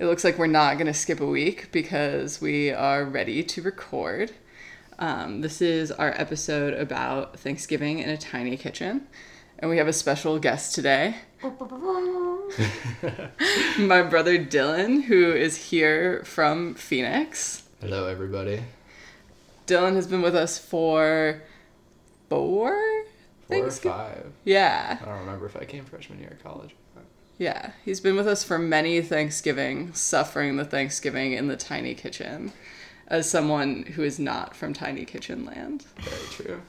It 0.00 0.06
looks 0.06 0.24
like 0.24 0.38
we're 0.38 0.46
not 0.46 0.78
going 0.78 0.86
to 0.86 0.94
skip 0.94 1.20
a 1.20 1.26
week 1.26 1.70
because 1.72 2.40
we 2.40 2.70
are 2.70 3.04
ready 3.04 3.42
to 3.42 3.60
record. 3.60 4.32
Um, 4.98 5.42
this 5.42 5.60
is 5.60 5.92
our 5.92 6.18
episode 6.18 6.72
about 6.72 7.38
Thanksgiving 7.38 7.98
in 7.98 8.08
a 8.08 8.16
tiny 8.16 8.56
kitchen, 8.56 9.06
and 9.58 9.70
we 9.70 9.76
have 9.76 9.88
a 9.88 9.92
special 9.92 10.38
guest 10.38 10.74
today. 10.74 11.16
My 13.78 14.00
brother 14.00 14.38
Dylan, 14.42 15.02
who 15.02 15.32
is 15.32 15.68
here 15.68 16.24
from 16.24 16.76
Phoenix. 16.76 17.64
Hello, 17.82 18.06
everybody. 18.06 18.62
Dylan 19.66 19.96
has 19.96 20.06
been 20.06 20.22
with 20.22 20.34
us 20.34 20.58
for 20.58 21.42
four 22.30 23.04
Four 23.48 23.66
or 23.66 23.70
five. 23.70 24.32
Yeah, 24.44 24.96
I 24.98 25.04
don't 25.04 25.18
remember 25.18 25.44
if 25.44 25.56
I 25.56 25.66
came 25.66 25.84
freshman 25.84 26.20
year 26.20 26.30
of 26.30 26.42
college. 26.42 26.74
Yeah. 27.40 27.70
He's 27.86 28.00
been 28.00 28.16
with 28.16 28.28
us 28.28 28.44
for 28.44 28.58
many 28.58 29.00
Thanksgiving, 29.00 29.94
suffering 29.94 30.56
the 30.56 30.64
Thanksgiving 30.64 31.32
in 31.32 31.48
the 31.48 31.56
tiny 31.56 31.94
kitchen, 31.94 32.52
as 33.08 33.30
someone 33.30 33.84
who 33.94 34.02
is 34.02 34.18
not 34.18 34.54
from 34.54 34.74
tiny 34.74 35.06
kitchen 35.06 35.46
land. 35.46 35.86
Very 35.96 36.26
true. 36.30 36.60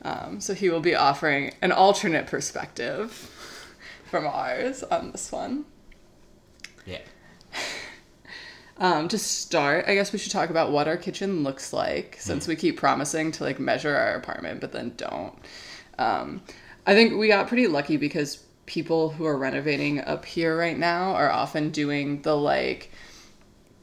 Um, 0.00 0.40
so 0.40 0.54
he 0.54 0.70
will 0.70 0.80
be 0.80 0.94
offering 0.94 1.52
an 1.60 1.72
alternate 1.72 2.26
perspective 2.26 3.12
from 4.06 4.26
ours 4.26 4.82
on 4.82 5.12
this 5.12 5.30
one. 5.30 5.66
Yeah. 6.86 7.02
Um, 8.78 9.06
to 9.08 9.18
start, 9.18 9.84
I 9.86 9.94
guess 9.94 10.12
we 10.12 10.18
should 10.18 10.32
talk 10.32 10.50
about 10.50 10.72
what 10.72 10.88
our 10.88 10.96
kitchen 10.96 11.44
looks 11.44 11.72
like, 11.72 12.16
since 12.18 12.48
we 12.48 12.56
keep 12.56 12.78
promising 12.78 13.30
to 13.32 13.44
like 13.44 13.60
measure 13.60 13.94
our 13.94 14.14
apartment, 14.14 14.60
but 14.60 14.72
then 14.72 14.94
don't. 14.96 15.34
Um, 15.98 16.42
I 16.84 16.94
think 16.94 17.16
we 17.16 17.28
got 17.28 17.46
pretty 17.46 17.68
lucky 17.68 17.96
because 17.96 18.42
people 18.72 19.10
who 19.10 19.26
are 19.26 19.36
renovating 19.36 20.00
up 20.00 20.24
here 20.24 20.56
right 20.56 20.78
now 20.78 21.12
are 21.12 21.30
often 21.30 21.68
doing 21.68 22.22
the 22.22 22.34
like 22.34 22.90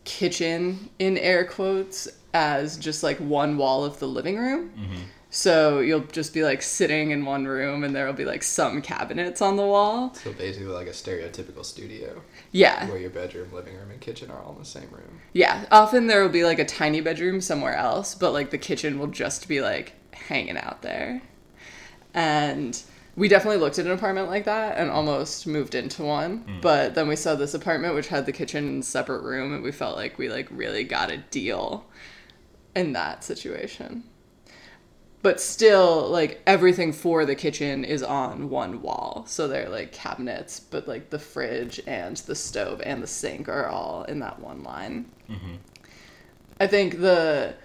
kitchen 0.04 0.90
in 0.98 1.16
air 1.20 1.46
quotes 1.46 2.08
as 2.34 2.76
just 2.76 3.04
like 3.04 3.18
one 3.20 3.56
wall 3.56 3.86
of 3.86 4.00
the 4.00 4.08
living 4.08 4.36
room. 4.36 4.72
Mm-hmm. 4.72 5.02
So 5.30 5.80
you'll 5.82 6.08
just 6.08 6.34
be 6.34 6.44
like 6.44 6.64
sitting 6.64 7.12
in 7.12 7.24
one 7.24 7.46
room 7.46 7.84
and 7.84 7.96
there'll 7.96 8.14
be 8.14 8.26
like 8.26 8.42
some 8.42 8.82
cabinets 8.82 9.44
on 9.44 9.58
the 9.58 9.66
wall. 9.66 10.16
So 10.16 10.34
basically, 10.34 10.70
like 10.70 10.88
a 10.88 10.90
stereotypical 10.90 11.64
studio 11.64 12.24
Yeah. 12.52 12.90
where 12.90 12.98
your 12.98 13.12
bedroom, 13.12 13.54
living 13.54 13.76
room, 13.78 13.92
and 13.92 14.02
kitchen 14.02 14.32
are 14.32 14.42
all 14.42 14.54
in 14.54 14.58
the 14.58 14.66
same 14.66 14.90
room. 14.90 15.20
Yeah, 15.34 15.66
often 15.70 16.08
there 16.08 16.24
will 16.24 16.30
be 16.30 16.46
like 16.46 16.58
a 16.58 16.66
tiny 16.66 17.00
bedroom 17.00 17.42
somewhere 17.42 17.76
else, 17.76 18.16
but 18.16 18.34
like 18.34 18.50
the 18.50 18.58
kitchen 18.58 18.98
will 18.98 19.06
just 19.06 19.48
be 19.48 19.62
like 19.62 19.94
hanging 20.16 20.58
out 20.58 20.82
there. 20.82 21.22
And 22.16 22.82
we 23.20 23.28
definitely 23.28 23.60
looked 23.60 23.78
at 23.78 23.86
an 23.86 23.92
apartment 23.92 24.30
like 24.30 24.46
that 24.46 24.78
and 24.78 24.90
almost 24.90 25.46
moved 25.46 25.76
into 25.76 26.04
one, 26.04 26.40
mm. 26.46 26.62
but 26.62 26.96
then 26.96 27.06
we 27.10 27.18
saw 27.18 27.36
this 27.36 27.54
apartment 27.54 27.94
which 27.94 28.08
had 28.08 28.26
the 28.26 28.32
kitchen 28.32 28.66
in 28.66 28.80
a 28.80 28.84
separate 28.84 29.24
room 29.24 29.54
and 29.54 29.62
we 29.62 29.74
felt 29.74 29.98
like 29.98 30.18
we 30.18 30.30
like 30.30 30.48
really 30.50 30.86
got 30.86 31.12
a 31.12 31.18
deal 31.18 31.86
in 32.74 32.94
that 32.94 33.26
situation. 33.26 34.06
But 35.22 35.42
still 35.42 36.08
like 36.08 36.42
everything 36.48 36.94
for 36.94 37.26
the 37.26 37.36
kitchen 37.36 37.84
is 37.84 38.04
on 38.04 38.50
one 38.50 38.82
wall. 38.82 39.26
So 39.28 39.50
they're 39.50 39.68
like 39.68 39.92
cabinets, 39.92 40.62
but 40.62 40.88
like 40.88 41.10
the 41.10 41.20
fridge 41.20 41.82
and 41.86 42.16
the 42.16 42.36
stove 42.36 42.82
and 42.86 43.04
the 43.04 43.08
sink 43.08 43.50
are 43.50 43.68
all 43.68 44.04
in 44.04 44.20
that 44.20 44.40
one 44.40 44.64
line. 44.64 45.12
Mm-hmm. 45.30 45.56
I 46.62 46.68
think 46.68 47.02
the 47.02 47.56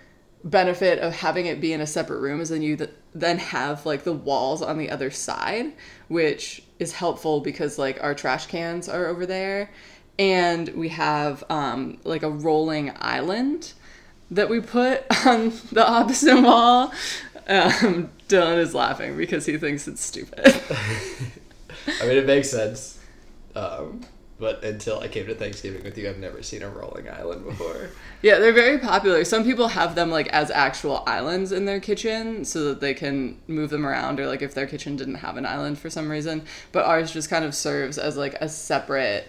benefit 0.43 0.99
of 0.99 1.15
having 1.15 1.47
it 1.47 1.61
be 1.61 1.73
in 1.73 1.81
a 1.81 1.87
separate 1.87 2.19
room 2.19 2.41
is 2.41 2.49
then 2.49 2.61
you 2.61 2.77
th- 2.77 2.91
then 3.15 3.39
have 3.39 3.87
like 3.87 4.05
the 4.05 4.13
walls 4.13 4.61
on 4.61 4.79
the 4.79 4.91
other 4.91 5.11
side, 5.11 5.73
which 6.09 6.63
is 6.79 6.93
helpful 6.93 7.41
because 7.41 7.79
like 7.79 8.03
our 8.03 8.15
trash 8.15 8.47
cans 8.47 8.89
are 8.89 9.07
over 9.07 9.25
there, 9.25 9.71
and 10.19 10.69
we 10.71 10.89
have 10.91 11.45
um, 11.49 11.99
like 12.05 12.23
a 12.23 12.31
rolling 12.31 12.93
island 12.97 13.73
that 14.31 14.49
we 14.49 14.61
put 14.61 15.05
on 15.27 15.53
the 15.73 15.87
opposite 15.87 16.41
wall. 16.41 16.93
Um, 17.47 18.11
Dylan 18.29 18.59
is 18.59 18.75
laughing 18.75 19.17
because 19.17 19.47
he 19.47 19.59
thinks 19.59 19.87
it's 19.87 20.01
stupid. 20.01 20.41
I 22.01 22.07
mean, 22.07 22.17
it 22.17 22.27
makes 22.27 22.51
sense. 22.51 22.99
Um, 23.55 24.01
but 24.39 24.65
until 24.65 25.01
I 25.01 25.09
came 25.09 25.27
to 25.27 25.35
Thanksgiving 25.35 25.85
with 25.85 25.97
you, 25.97 26.09
I've 26.09 26.19
never 26.19 26.43
seen 26.43 26.63
a 26.63 26.69
rolling 26.69 27.09
island 27.09 27.45
before. 27.45 27.91
Yeah, 28.23 28.39
they're 28.39 28.55
very 28.55 28.79
popular. 28.79 29.23
Some 29.23 29.45
people 29.45 29.69
have 29.69 29.95
them 29.95 30.11
like 30.11 30.29
as 30.29 30.51
actual 30.51 31.05
islands 31.07 31.53
in 31.53 31.67
their 31.67 31.79
kitchen 31.79 32.47
so 32.47 32.65
that 32.65 32.81
they 32.81 32.95
can 32.95 33.39
move 33.49 33.69
them 33.69 33.85
around 33.85 34.19
or 34.19 34.27
like 34.27 34.41
if 34.41 34.55
their 34.55 34.67
kitchen 34.67 34.97
didn't 34.97 35.17
have 35.17 35.37
an 35.37 35.45
island 35.45 35.79
for 35.79 35.91
some 35.91 36.11
reason. 36.11 36.43
But 36.73 36.87
ours 36.87 37.13
just 37.13 37.29
kind 37.29 37.45
of 37.45 37.55
serves 37.55 37.99
as 37.99 38.17
like 38.17 38.35
a 38.41 38.49
separate 38.49 39.29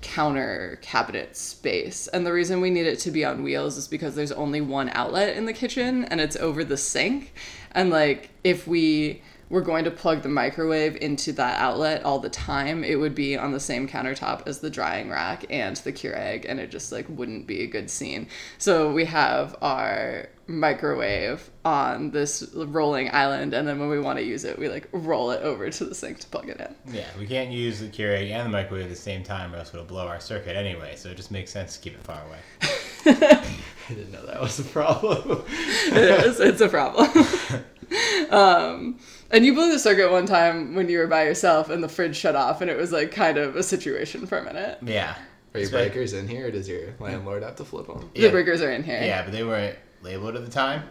counter 0.00 0.78
cabinet 0.80 1.36
space. 1.36 2.08
And 2.08 2.24
the 2.24 2.32
reason 2.32 2.62
we 2.62 2.70
need 2.70 2.86
it 2.86 2.98
to 3.00 3.10
be 3.10 3.26
on 3.26 3.42
wheels 3.42 3.76
is 3.76 3.88
because 3.88 4.14
there's 4.14 4.32
only 4.32 4.62
one 4.62 4.88
outlet 4.94 5.36
in 5.36 5.44
the 5.44 5.52
kitchen 5.52 6.06
and 6.06 6.18
it's 6.18 6.36
over 6.36 6.64
the 6.64 6.78
sink. 6.78 7.34
And 7.72 7.90
like 7.90 8.30
if 8.42 8.66
we 8.66 9.20
were 9.50 9.60
going 9.60 9.84
to 9.84 9.90
plug 9.90 10.22
the 10.22 10.28
microwave 10.28 10.96
into 11.00 11.32
that 11.32 11.58
outlet 11.58 12.04
all 12.04 12.20
the 12.20 12.30
time, 12.30 12.84
it 12.84 12.94
would 12.94 13.14
be 13.14 13.36
on 13.36 13.52
the 13.52 13.60
same 13.60 13.88
countertop 13.88 14.46
as 14.46 14.60
the 14.60 14.70
drying 14.70 15.10
rack 15.10 15.44
and 15.50 15.76
the 15.78 15.92
Keurig, 15.92 16.46
and 16.48 16.60
it 16.60 16.70
just 16.70 16.92
like 16.92 17.06
wouldn't 17.08 17.46
be 17.46 17.62
a 17.62 17.66
good 17.66 17.90
scene. 17.90 18.28
So 18.58 18.92
we 18.92 19.04
have 19.06 19.56
our 19.60 20.28
microwave 20.46 21.50
on 21.64 22.12
this 22.12 22.48
rolling 22.54 23.10
island, 23.12 23.52
and 23.52 23.66
then 23.66 23.80
when 23.80 23.90
we 23.90 23.98
want 23.98 24.18
to 24.18 24.24
use 24.24 24.44
it, 24.44 24.58
we 24.58 24.68
like 24.68 24.88
roll 24.92 25.32
it 25.32 25.42
over 25.42 25.68
to 25.68 25.84
the 25.84 25.94
sink 25.94 26.20
to 26.20 26.28
plug 26.28 26.48
it 26.48 26.60
in. 26.60 26.94
Yeah, 26.94 27.08
we 27.18 27.26
can't 27.26 27.50
use 27.50 27.80
the 27.80 27.88
Keurig 27.88 28.30
and 28.30 28.46
the 28.46 28.50
microwave 28.50 28.84
at 28.84 28.90
the 28.90 28.96
same 28.96 29.24
time 29.24 29.52
or 29.52 29.58
else 29.58 29.74
it'll 29.74 29.84
blow 29.84 30.06
our 30.06 30.20
circuit 30.20 30.56
anyway, 30.56 30.94
so 30.96 31.10
it 31.10 31.16
just 31.16 31.32
makes 31.32 31.50
sense 31.50 31.76
to 31.76 31.82
keep 31.82 31.94
it 31.94 32.02
far 32.04 32.22
away. 32.24 32.38
I 33.06 33.94
didn't 33.94 34.12
know 34.12 34.24
that 34.26 34.40
was 34.40 34.58
a 34.60 34.64
problem. 34.64 35.42
it 35.48 36.26
is. 36.26 36.38
It's 36.38 36.60
a 36.60 36.68
problem. 36.68 37.08
um, 38.30 38.98
and 39.30 39.44
you 39.44 39.54
blew 39.54 39.70
the 39.70 39.78
circuit 39.78 40.10
one 40.10 40.26
time 40.26 40.74
when 40.74 40.88
you 40.88 40.98
were 40.98 41.06
by 41.06 41.24
yourself, 41.24 41.70
and 41.70 41.82
the 41.82 41.88
fridge 41.88 42.16
shut 42.16 42.36
off, 42.36 42.60
and 42.60 42.70
it 42.70 42.76
was 42.76 42.92
like 42.92 43.12
kind 43.12 43.38
of 43.38 43.56
a 43.56 43.62
situation 43.62 44.26
for 44.26 44.38
a 44.38 44.44
minute. 44.44 44.78
Yeah. 44.82 45.14
Are 45.52 45.58
your 45.58 45.62
It's 45.62 45.70
breakers 45.70 46.12
in 46.12 46.28
here, 46.28 46.46
or 46.46 46.50
does 46.50 46.68
your 46.68 46.94
landlord 47.00 47.42
have 47.42 47.56
to 47.56 47.64
flip 47.64 47.88
them? 47.88 48.08
The 48.14 48.28
breakers 48.30 48.62
are 48.62 48.70
in 48.70 48.84
here. 48.84 49.00
Yeah, 49.02 49.22
but 49.24 49.32
they 49.32 49.42
weren't 49.42 49.76
labeled 50.02 50.36
at 50.36 50.44
the 50.44 50.50
time. 50.50 50.84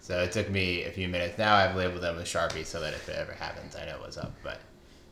So 0.00 0.20
it 0.20 0.32
took 0.32 0.50
me 0.50 0.84
a 0.84 0.90
few 0.90 1.08
minutes. 1.08 1.38
Now 1.38 1.54
I've 1.54 1.76
labeled 1.76 2.02
them 2.02 2.16
with 2.16 2.26
Sharpie 2.26 2.66
so 2.66 2.80
that 2.80 2.92
if 2.92 3.08
it 3.08 3.16
ever 3.16 3.32
happens, 3.32 3.76
I 3.76 3.86
know 3.86 3.98
what's 4.00 4.18
up. 4.18 4.34
But 4.42 4.58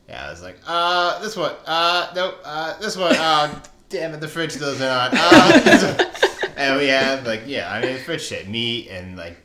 yeah, 0.09 0.27
I 0.27 0.31
was 0.31 0.43
like, 0.43 0.59
uh, 0.67 1.21
this 1.23 1.37
one, 1.37 1.55
uh, 1.65 2.13
nope, 2.15 2.35
uh, 2.45 2.79
this 2.81 2.97
one, 2.97 3.15
uh, 3.15 3.63
damn 3.89 4.13
it, 4.13 4.21
the 4.21 4.29
fridge 4.29 4.53
still 4.53 4.71
isn't 4.71 4.87
on. 4.87 5.11
Uh, 5.15 6.11
and 6.57 6.79
we 6.79 6.89
have 6.89 7.25
like, 7.25 7.43
yeah, 7.47 7.73
I 7.73 7.81
mean, 7.81 7.99
fridge 7.99 8.23
shit, 8.23 8.49
meat 8.49 8.89
and 8.89 9.17
like, 9.17 9.37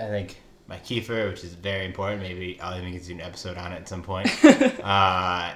I 0.00 0.06
think 0.06 0.38
my 0.68 0.78
kefir, 0.78 1.30
which 1.30 1.44
is 1.44 1.54
very 1.54 1.84
important. 1.84 2.22
Maybe 2.22 2.60
I'll 2.60 2.76
even 2.78 2.92
get 2.92 3.02
to 3.02 3.08
do 3.08 3.14
an 3.14 3.20
episode 3.20 3.56
on 3.56 3.72
it 3.72 3.76
at 3.76 3.88
some 3.88 4.02
point. 4.02 4.28
uh, 4.44 5.54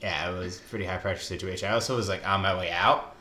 yeah, 0.00 0.30
it 0.30 0.38
was 0.38 0.58
a 0.58 0.62
pretty 0.62 0.84
high 0.84 0.98
pressure 0.98 1.22
situation. 1.22 1.68
I 1.68 1.72
also 1.74 1.96
was 1.96 2.08
like 2.08 2.26
on 2.26 2.40
my 2.42 2.56
way 2.56 2.70
out, 2.70 3.16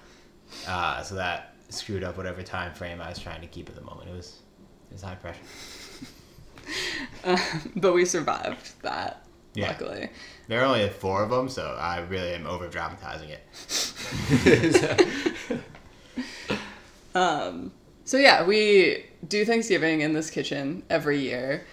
uh, 0.67 1.01
so 1.03 1.15
that 1.15 1.55
screwed 1.69 2.03
up 2.03 2.17
whatever 2.17 2.43
time 2.43 2.73
frame 2.73 2.99
I 3.01 3.09
was 3.09 3.19
trying 3.19 3.41
to 3.41 3.47
keep 3.47 3.69
at 3.69 3.75
the 3.75 3.81
moment. 3.81 4.09
It 4.09 4.15
was 4.15 4.39
it 4.89 4.93
was 4.93 5.01
high 5.01 5.15
pressure. 5.15 5.39
but 7.75 7.93
we 7.93 8.05
survived 8.05 8.81
that. 8.81 9.25
Yeah. 9.53 9.67
Luckily. 9.67 10.09
There 10.47 10.61
are 10.61 10.65
only 10.65 10.87
four 10.89 11.23
of 11.23 11.29
them, 11.29 11.49
so 11.49 11.77
I 11.79 11.99
really 11.99 12.33
am 12.33 12.47
over 12.47 12.69
dramatizing 12.69 13.29
it. 13.29 13.41
Um, 17.13 17.71
so 18.11 18.17
yeah, 18.17 18.43
we 18.43 19.05
do 19.25 19.45
Thanksgiving 19.45 20.01
in 20.01 20.11
this 20.11 20.29
kitchen 20.29 20.83
every 20.89 21.19
year. 21.19 21.63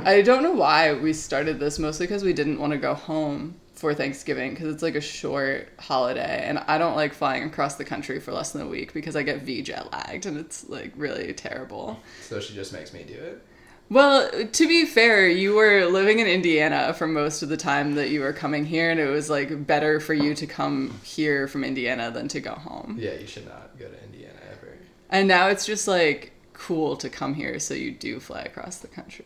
I 0.00 0.20
don't 0.20 0.42
know 0.42 0.52
why 0.52 0.92
we 0.92 1.14
started 1.14 1.58
this, 1.58 1.78
mostly 1.78 2.06
because 2.06 2.22
we 2.22 2.34
didn't 2.34 2.60
want 2.60 2.74
to 2.74 2.78
go 2.78 2.92
home 2.92 3.58
for 3.72 3.94
Thanksgiving 3.94 4.50
because 4.50 4.74
it's 4.74 4.82
like 4.82 4.94
a 4.94 5.00
short 5.00 5.70
holiday, 5.78 6.44
and 6.44 6.58
I 6.58 6.76
don't 6.76 6.96
like 6.96 7.14
flying 7.14 7.44
across 7.44 7.76
the 7.76 7.86
country 7.86 8.20
for 8.20 8.32
less 8.32 8.52
than 8.52 8.60
a 8.60 8.66
week 8.66 8.92
because 8.92 9.16
I 9.16 9.22
get 9.22 9.40
V 9.40 9.62
jet 9.62 9.90
lagged, 9.90 10.26
and 10.26 10.36
it's 10.36 10.68
like 10.68 10.92
really 10.96 11.32
terrible. 11.32 11.98
so 12.20 12.40
she 12.40 12.52
just 12.52 12.74
makes 12.74 12.92
me 12.92 13.02
do 13.02 13.14
it. 13.14 13.42
Well, 13.88 14.28
to 14.44 14.68
be 14.68 14.84
fair, 14.84 15.26
you 15.26 15.54
were 15.54 15.86
living 15.86 16.18
in 16.18 16.26
Indiana 16.26 16.92
for 16.92 17.06
most 17.06 17.42
of 17.42 17.48
the 17.48 17.56
time 17.56 17.94
that 17.94 18.10
you 18.10 18.20
were 18.20 18.34
coming 18.34 18.66
here, 18.66 18.90
and 18.90 19.00
it 19.00 19.08
was 19.08 19.30
like 19.30 19.66
better 19.66 19.98
for 19.98 20.12
you 20.12 20.34
to 20.34 20.46
come 20.46 21.00
here 21.02 21.48
from 21.48 21.64
Indiana 21.64 22.10
than 22.10 22.28
to 22.28 22.40
go 22.40 22.52
home. 22.52 22.98
Yeah, 23.00 23.14
you 23.14 23.26
should 23.26 23.46
not 23.46 23.78
go 23.78 23.86
to 23.86 24.04
Indiana. 24.04 24.15
And 25.10 25.28
now 25.28 25.48
it's 25.48 25.66
just 25.66 25.86
like 25.86 26.32
cool 26.52 26.96
to 26.96 27.08
come 27.08 27.34
here, 27.34 27.58
so 27.58 27.74
you 27.74 27.92
do 27.92 28.18
fly 28.20 28.40
across 28.42 28.78
the 28.78 28.88
country. 28.88 29.24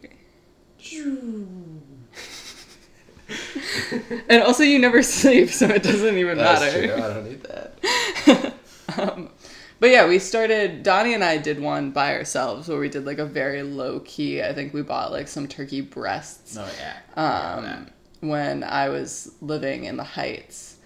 and 4.29 4.43
also, 4.43 4.62
you 4.62 4.79
never 4.79 5.03
sleep, 5.05 5.50
so 5.50 5.67
it 5.67 5.82
doesn't 5.82 6.17
even 6.17 6.38
That's 6.38 6.61
matter. 6.61 6.87
true. 6.87 6.94
I 6.97 7.15
don't 7.15 7.25
need 7.29 7.43
that. 7.44 8.55
um, 8.99 9.31
but 9.79 9.91
yeah, 9.91 10.06
we 10.06 10.19
started. 10.19 10.82
Donnie 10.82 11.15
and 11.15 11.25
I 11.25 11.38
did 11.38 11.61
one 11.61 11.91
by 11.91 12.15
ourselves 12.15 12.69
where 12.69 12.79
we 12.79 12.88
did 12.88 13.06
like 13.06 13.19
a 13.19 13.27
very 13.27 13.62
low 13.62 14.00
key. 14.00 14.43
I 14.43 14.53
think 14.53 14.75
we 14.75 14.82
bought 14.82 15.12
like 15.12 15.29
some 15.29 15.49
turkey 15.49 15.81
breasts 15.81 16.56
Oh 16.59 16.69
yeah. 16.79 16.97
Um, 17.17 17.87
when 18.21 18.62
I 18.65 18.88
was 18.91 19.32
living 19.41 19.85
in 19.85 19.97
the 19.97 20.05
Heights, 20.05 20.77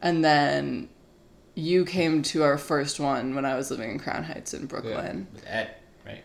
and 0.00 0.24
then 0.24 0.88
you 1.58 1.84
came 1.84 2.22
to 2.22 2.44
our 2.44 2.56
first 2.56 3.00
one 3.00 3.34
when 3.34 3.44
I 3.44 3.56
was 3.56 3.70
living 3.70 3.90
in 3.90 3.98
Crown 3.98 4.22
Heights 4.22 4.54
in 4.54 4.66
Brooklyn. 4.66 5.26
With 5.34 5.44
Ed, 5.46 5.74
right? 6.06 6.22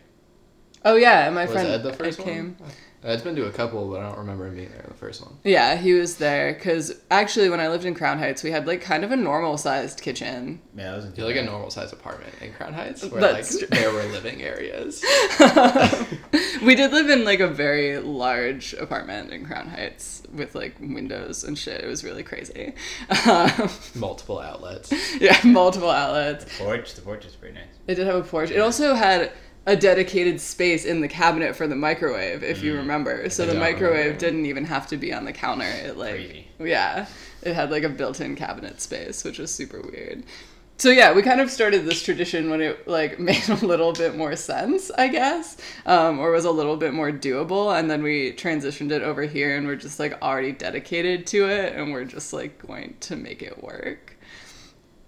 Oh 0.85 0.95
yeah, 0.95 1.25
and 1.25 1.33
my 1.33 1.47
friend 1.47 1.67
Ed 1.67 1.81
the 1.81 1.91
first 1.91 2.19
Ed 2.19 2.25
one? 2.25 2.57
Oh. 2.63 2.65
Came. 3.03 3.11
Ed's 3.11 3.21
been 3.21 3.35
to 3.35 3.45
a 3.45 3.51
couple, 3.51 3.89
but 3.89 4.01
I 4.01 4.09
don't 4.09 4.17
remember 4.19 4.47
him 4.47 4.55
being 4.55 4.69
there 4.69 4.85
the 4.87 4.93
first 4.93 5.21
one. 5.21 5.37
Yeah, 5.43 5.75
he 5.75 5.93
was 5.93 6.17
there 6.17 6.53
because 6.53 6.93
actually, 7.11 7.49
when 7.49 7.59
I 7.59 7.67
lived 7.67 7.85
in 7.85 7.93
Crown 7.93 8.19
Heights, 8.19 8.43
we 8.43 8.51
had 8.51 8.65
like 8.67 8.81
kind 8.81 9.03
of 9.03 9.11
a 9.11 9.15
normal 9.15 9.57
sized 9.57 10.01
kitchen. 10.01 10.61
Yeah, 10.75 10.91
that 10.91 10.95
wasn't 10.95 11.17
like 11.17 11.35
a 11.35 11.43
normal 11.43 11.69
sized 11.69 11.93
apartment 11.93 12.33
in 12.41 12.53
Crown 12.53 12.73
Heights 12.73 13.03
where 13.05 13.21
That's 13.21 13.59
like 13.59 13.69
true. 13.69 13.77
there 13.77 13.91
were 13.93 14.03
living 14.11 14.41
areas. 14.41 15.03
we 16.63 16.75
did 16.75 16.91
live 16.91 17.09
in 17.09 17.23
like 17.25 17.39
a 17.39 17.47
very 17.47 17.97
large 17.99 18.73
apartment 18.73 19.31
in 19.31 19.45
Crown 19.45 19.67
Heights 19.67 20.23
with 20.33 20.55
like 20.55 20.75
windows 20.79 21.43
and 21.43 21.57
shit. 21.57 21.81
It 21.83 21.87
was 21.87 22.03
really 22.03 22.23
crazy. 22.23 22.73
Um, 23.27 23.69
Multiple 23.95 24.39
outlets. 24.39 24.93
yeah, 25.19 25.37
multiple 25.43 25.89
outlets. 25.89 26.45
porch. 26.57 26.93
The 26.95 27.01
porch 27.01 27.25
is 27.25 27.35
pretty 27.35 27.55
nice. 27.55 27.65
It 27.87 27.95
did 27.95 28.07
have 28.07 28.15
a 28.15 28.23
porch. 28.23 28.49
It 28.51 28.59
also 28.59 28.93
had 28.95 29.31
a 29.65 29.75
dedicated 29.75 30.41
space 30.41 30.85
in 30.85 31.01
the 31.01 31.07
cabinet 31.07 31.55
for 31.55 31.67
the 31.67 31.75
microwave, 31.75 32.43
if 32.43 32.61
you 32.61 32.75
remember. 32.75 33.29
So 33.29 33.45
I 33.45 33.47
the 33.47 33.53
microwave 33.55 34.15
remember. 34.15 34.19
didn't 34.19 34.45
even 34.45 34.65
have 34.65 34.87
to 34.87 34.97
be 34.97 35.13
on 35.13 35.25
the 35.25 35.33
counter. 35.33 35.65
It 35.65 35.97
like 35.97 36.13
Crazy. 36.15 36.47
yeah, 36.59 37.07
it 37.41 37.53
had 37.53 37.71
like 37.71 37.83
a 37.83 37.89
built-in 37.89 38.35
cabinet 38.35 38.81
space, 38.81 39.23
which 39.23 39.39
was 39.39 39.53
super 39.53 39.81
weird. 39.81 40.23
So 40.77 40.89
yeah, 40.89 41.13
we 41.13 41.21
kind 41.21 41.39
of 41.39 41.49
started 41.51 41.85
this 41.85 42.01
tradition 42.03 42.49
when 42.49 42.61
it 42.61 42.87
like 42.87 43.19
made 43.19 43.47
a 43.49 43.55
little 43.65 43.93
bit 43.93 44.15
more 44.15 44.35
sense, 44.35 44.91
I 44.91 45.07
guess, 45.07 45.57
um, 45.85 46.19
or 46.19 46.31
was 46.31 46.45
a 46.45 46.51
little 46.51 46.75
bit 46.77 46.93
more 46.93 47.11
doable, 47.11 47.77
and 47.77 47.89
then 47.89 48.03
we 48.03 48.33
transitioned 48.33 48.91
it 48.91 49.01
over 49.01 49.23
here, 49.23 49.55
and 49.57 49.65
we're 49.67 49.75
just 49.77 49.99
like 49.99 50.21
already 50.21 50.51
dedicated 50.51 51.25
to 51.27 51.47
it, 51.49 51.75
and 51.75 51.93
we're 51.93 52.05
just 52.05 52.33
like 52.33 52.65
going 52.65 52.97
to 53.01 53.15
make 53.15 53.41
it 53.41 53.63
work. 53.63 54.17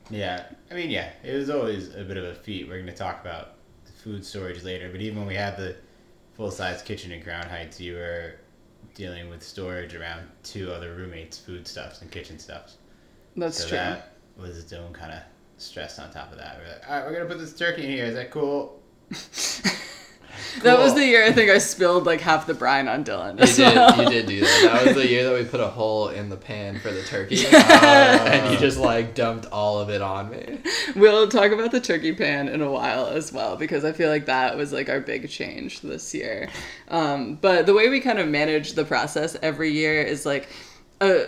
Yeah, 0.09 0.45
I 0.69 0.75
mean, 0.75 0.89
yeah, 0.91 1.11
it 1.23 1.33
was 1.33 1.49
always 1.49 1.93
a 1.95 2.03
bit 2.03 2.17
of 2.17 2.25
a 2.25 2.35
feat. 2.35 2.67
We're 2.67 2.75
going 2.75 2.85
to 2.87 2.93
talk 2.93 3.21
about 3.21 3.54
food 4.05 4.23
storage 4.23 4.63
later, 4.63 4.87
but 4.91 5.01
even 5.01 5.17
when 5.17 5.27
we 5.27 5.33
had 5.33 5.57
the 5.57 5.75
full 6.35 6.51
size 6.51 6.83
kitchen 6.83 7.11
in 7.11 7.23
Crown 7.23 7.49
Heights, 7.49 7.81
you 7.81 7.95
were 7.95 8.35
dealing 8.93 9.31
with 9.31 9.41
storage 9.41 9.95
around 9.95 10.27
two 10.43 10.71
other 10.71 10.93
roommates' 10.93 11.39
foodstuffs 11.39 12.03
and 12.03 12.11
kitchen 12.11 12.37
stuffs. 12.37 12.77
That's 13.35 13.57
so 13.57 13.67
true. 13.67 13.77
that 13.79 14.13
was 14.37 14.59
its 14.59 14.71
own 14.73 14.93
kind 14.93 15.11
of 15.11 15.21
stress 15.57 15.97
on 15.97 16.11
top 16.11 16.31
of 16.31 16.37
that. 16.37 16.59
We're 16.61 16.71
like, 16.71 16.87
all 16.87 16.95
right, 16.97 17.05
we're 17.05 17.13
going 17.13 17.27
to 17.27 17.33
put 17.33 17.39
this 17.39 17.55
turkey 17.55 17.85
in 17.85 17.89
here. 17.89 18.05
Is 18.05 18.13
that 18.13 18.29
cool? 18.29 18.79
That 20.63 20.79
was 20.79 20.93
the 20.93 21.05
year 21.05 21.23
I 21.25 21.31
think 21.31 21.49
I 21.51 21.57
spilled 21.57 22.05
like 22.05 22.21
half 22.21 22.47
the 22.47 22.53
brine 22.53 22.87
on 22.87 23.03
Dylan. 23.03 23.37
You 23.37 23.43
as 23.43 23.55
did, 23.55 23.97
you 23.97 24.09
did 24.09 24.25
do 24.27 24.39
that. 24.41 24.69
That 24.73 24.85
was 24.87 24.95
the 24.95 25.07
year 25.07 25.23
that 25.29 25.33
we 25.33 25.43
put 25.45 25.59
a 25.59 25.67
hole 25.67 26.09
in 26.09 26.29
the 26.29 26.37
pan 26.37 26.79
for 26.79 26.91
the 26.91 27.03
turkey, 27.03 27.35
Yes. 27.51 28.21
and 28.29 28.53
you 28.53 28.59
just 28.59 28.77
like 28.77 29.15
dumped 29.15 29.45
all 29.47 29.79
of 29.79 29.89
it 29.89 30.01
on 30.01 30.29
me. 30.31 30.59
We'll 30.95 31.27
talk 31.27 31.51
about 31.51 31.71
the 31.71 31.81
turkey 31.81 32.13
pan 32.13 32.47
in 32.47 32.61
a 32.61 32.71
while 32.71 33.07
as 33.07 33.31
well 33.33 33.55
because 33.57 33.83
I 33.85 33.91
feel 33.91 34.09
like 34.09 34.25
that 34.25 34.57
was 34.57 34.71
like 34.73 34.89
our 34.89 34.99
big 34.99 35.29
change 35.29 35.81
this 35.81 36.13
year. 36.13 36.49
Um, 36.89 37.35
but 37.35 37.65
the 37.65 37.73
way 37.73 37.89
we 37.89 37.99
kind 37.99 38.19
of 38.19 38.27
manage 38.27 38.73
the 38.73 38.85
process 38.85 39.35
every 39.41 39.71
year 39.71 40.01
is 40.01 40.25
like, 40.25 40.47
uh, 41.01 41.25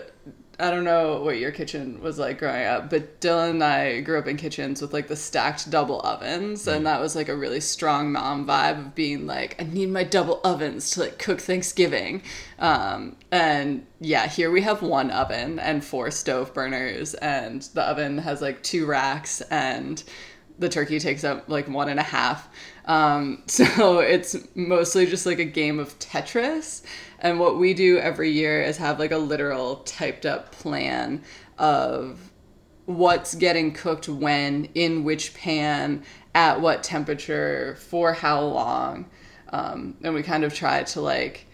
I 0.59 0.71
don't 0.71 0.85
know 0.85 1.21
what 1.21 1.37
your 1.37 1.51
kitchen 1.51 2.01
was 2.01 2.17
like 2.17 2.39
growing 2.39 2.65
up, 2.65 2.89
but 2.89 3.21
Dylan 3.21 3.51
and 3.51 3.63
I 3.63 4.01
grew 4.01 4.17
up 4.17 4.25
in 4.25 4.37
kitchens 4.37 4.81
with 4.81 4.91
like 4.91 5.07
the 5.07 5.15
stacked 5.15 5.69
double 5.69 6.01
ovens, 6.01 6.67
and 6.67 6.83
that 6.87 6.99
was 6.99 7.15
like 7.15 7.29
a 7.29 7.35
really 7.35 7.59
strong 7.59 8.11
mom 8.11 8.47
vibe 8.47 8.79
of 8.79 8.95
being 8.95 9.27
like, 9.27 9.55
I 9.61 9.65
need 9.65 9.89
my 9.89 10.03
double 10.03 10.41
ovens 10.43 10.89
to 10.91 11.01
like 11.01 11.19
cook 11.19 11.41
Thanksgiving. 11.41 12.23
Um, 12.57 13.17
and 13.31 13.85
yeah, 13.99 14.27
here 14.27 14.49
we 14.49 14.61
have 14.61 14.81
one 14.81 15.11
oven 15.11 15.59
and 15.59 15.85
four 15.85 16.09
stove 16.09 16.55
burners, 16.55 17.13
and 17.13 17.61
the 17.75 17.83
oven 17.83 18.17
has 18.17 18.41
like 18.41 18.63
two 18.63 18.87
racks, 18.87 19.41
and 19.41 20.03
the 20.57 20.69
turkey 20.69 20.97
takes 20.99 21.23
up 21.23 21.47
like 21.47 21.67
one 21.67 21.89
and 21.89 21.99
a 21.99 22.03
half. 22.03 22.49
Um, 22.85 23.43
so 23.47 23.99
it's 23.99 24.35
mostly 24.55 25.05
just 25.05 25.27
like 25.27 25.37
a 25.37 25.45
game 25.45 25.77
of 25.77 25.99
Tetris. 25.99 26.81
And 27.19 27.39
what 27.39 27.57
we 27.57 27.73
do 27.73 27.97
every 27.97 28.31
year 28.31 28.61
is 28.61 28.77
have 28.77 28.99
like 28.99 29.11
a 29.11 29.17
literal 29.17 29.77
typed 29.77 30.25
up 30.25 30.51
plan 30.51 31.23
of 31.57 32.31
what's 32.85 33.35
getting 33.35 33.73
cooked 33.73 34.07
when, 34.07 34.65
in 34.75 35.03
which 35.03 35.33
pan, 35.33 36.03
at 36.35 36.61
what 36.61 36.83
temperature, 36.83 37.75
for 37.79 38.13
how 38.13 38.41
long. 38.41 39.09
Um, 39.49 39.97
and 40.03 40.13
we 40.13 40.23
kind 40.23 40.43
of 40.43 40.53
try 40.53 40.83
to 40.83 41.01
like 41.01 41.47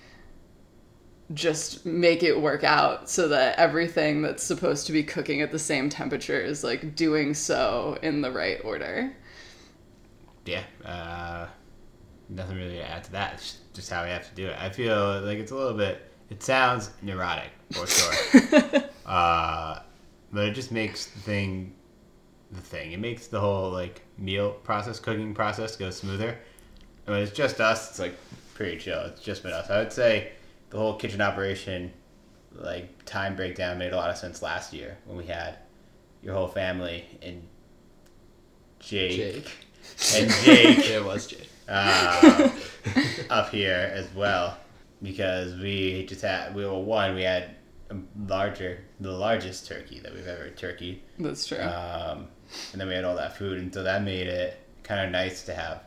just 1.33 1.86
make 1.86 2.21
it 2.21 2.39
work 2.39 2.63
out 2.63 3.09
so 3.09 3.27
that 3.30 3.57
everything 3.57 4.21
that's 4.21 4.44
supposed 4.44 4.86
to 4.88 4.92
be 4.92 5.04
cooking 5.04 5.42
at 5.42 5.51
the 5.51 5.59
same 5.59 5.89
temperature 5.89 6.39
is 6.39 6.63
like 6.63 6.95
doing 6.95 7.33
so 7.33 7.98
in 8.01 8.21
the 8.21 8.31
right 8.31 8.59
order. 8.63 9.16
Yeah, 10.45 10.63
uh, 10.83 11.48
nothing 12.35 12.57
really 12.57 12.77
to 12.77 12.89
add 12.89 13.03
to 13.06 13.12
that. 13.13 13.33
It's 13.35 13.57
just 13.74 13.89
how 13.89 14.03
we 14.03 14.09
have 14.09 14.27
to 14.27 14.35
do 14.35 14.47
it. 14.47 14.57
I 14.59 14.69
feel 14.69 15.21
like 15.21 15.39
it's 15.39 15.51
a 15.51 15.56
little 15.56 15.77
bit. 15.77 16.09
It 16.30 16.41
sounds 16.41 16.89
neurotic 17.01 17.50
for 17.71 17.85
sure, 17.85 18.83
uh, 19.06 19.80
but 20.31 20.45
it 20.45 20.53
just 20.53 20.71
makes 20.71 21.06
the 21.07 21.19
thing 21.19 21.75
the 22.51 22.62
thing. 22.62 22.91
It 22.91 23.00
makes 23.00 23.27
the 23.27 23.39
whole 23.39 23.71
like 23.71 24.01
meal 24.18 24.51
process, 24.51 25.00
cooking 25.00 25.33
process 25.33 25.75
go 25.75 25.89
smoother. 25.89 26.38
And 27.06 27.13
when 27.13 27.21
it's 27.21 27.31
just 27.31 27.59
us, 27.59 27.89
it's 27.89 28.00
like 28.00 28.15
pretty 28.53 28.77
chill. 28.77 29.00
It's 29.01 29.21
just 29.21 29.44
been 29.44 29.53
us. 29.53 29.69
I 29.69 29.80
would 29.80 29.91
say 29.91 30.31
the 30.69 30.77
whole 30.77 30.95
kitchen 30.95 31.21
operation, 31.21 31.91
like 32.53 33.03
time 33.06 33.35
breakdown, 33.35 33.77
made 33.77 33.94
a 33.94 33.95
lot 33.95 34.09
of 34.09 34.18
sense 34.18 34.41
last 34.41 34.74
year 34.74 34.97
when 35.06 35.18
we 35.18 35.25
had 35.25 35.57
your 36.21 36.33
whole 36.33 36.47
family 36.47 37.06
and 37.21 37.45
Jake, 38.80 39.18
Jake. 39.18 39.51
and 40.18 40.31
Jake 40.44 40.77
It 40.89 41.03
was 41.03 41.27
Jake. 41.27 41.50
Uh, 41.68 42.49
up 43.30 43.49
here 43.49 43.92
as 43.94 44.07
well 44.14 44.57
because 45.02 45.54
we 45.59 46.06
just 46.06 46.21
had 46.21 46.54
we 46.56 46.66
were 46.66 46.80
one 46.80 47.16
we 47.16 47.23
had 47.23 47.56
a 47.90 47.95
larger 48.28 48.83
the 48.99 49.11
largest 49.11 49.68
turkey 49.68 49.99
that 49.99 50.14
we've 50.14 50.28
ever 50.28 50.49
turkeyed 50.49 50.99
That's 51.19 51.45
true. 51.45 51.59
um, 51.61 52.28
and 52.71 52.80
then 52.81 52.87
we 52.87 52.94
had 52.94 53.04
all 53.04 53.16
that 53.16 53.37
food 53.37 53.57
and 53.59 53.73
so 53.73 53.83
that 53.83 54.04
made 54.04 54.28
it 54.28 54.59
kind 54.83 55.06
of 55.06 55.11
nice 55.11 55.44
to 55.44 55.54
have 55.54 55.81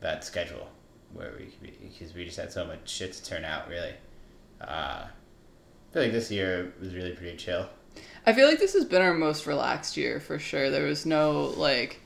that 0.00 0.24
schedule 0.24 0.68
where 1.12 1.32
we 1.38 1.46
could 1.46 1.62
be 1.62 1.72
because 1.88 2.14
we 2.14 2.24
just 2.24 2.36
had 2.36 2.52
so 2.52 2.64
much 2.64 2.88
shit 2.88 3.12
to 3.12 3.24
turn 3.24 3.44
out 3.44 3.68
really 3.68 3.92
uh, 4.60 5.04
I 5.04 5.92
feel 5.92 6.02
like 6.02 6.12
this 6.12 6.30
year 6.30 6.72
was 6.80 6.94
really 6.94 7.12
pretty 7.12 7.36
chill 7.36 7.68
I 8.24 8.32
feel 8.32 8.48
like 8.48 8.58
this 8.58 8.72
has 8.74 8.84
been 8.84 9.02
our 9.02 9.14
most 9.14 9.46
relaxed 9.46 9.96
year 9.96 10.18
for 10.20 10.38
sure. 10.38 10.70
There 10.70 10.86
was 10.86 11.04
no 11.04 11.52
like 11.56 12.00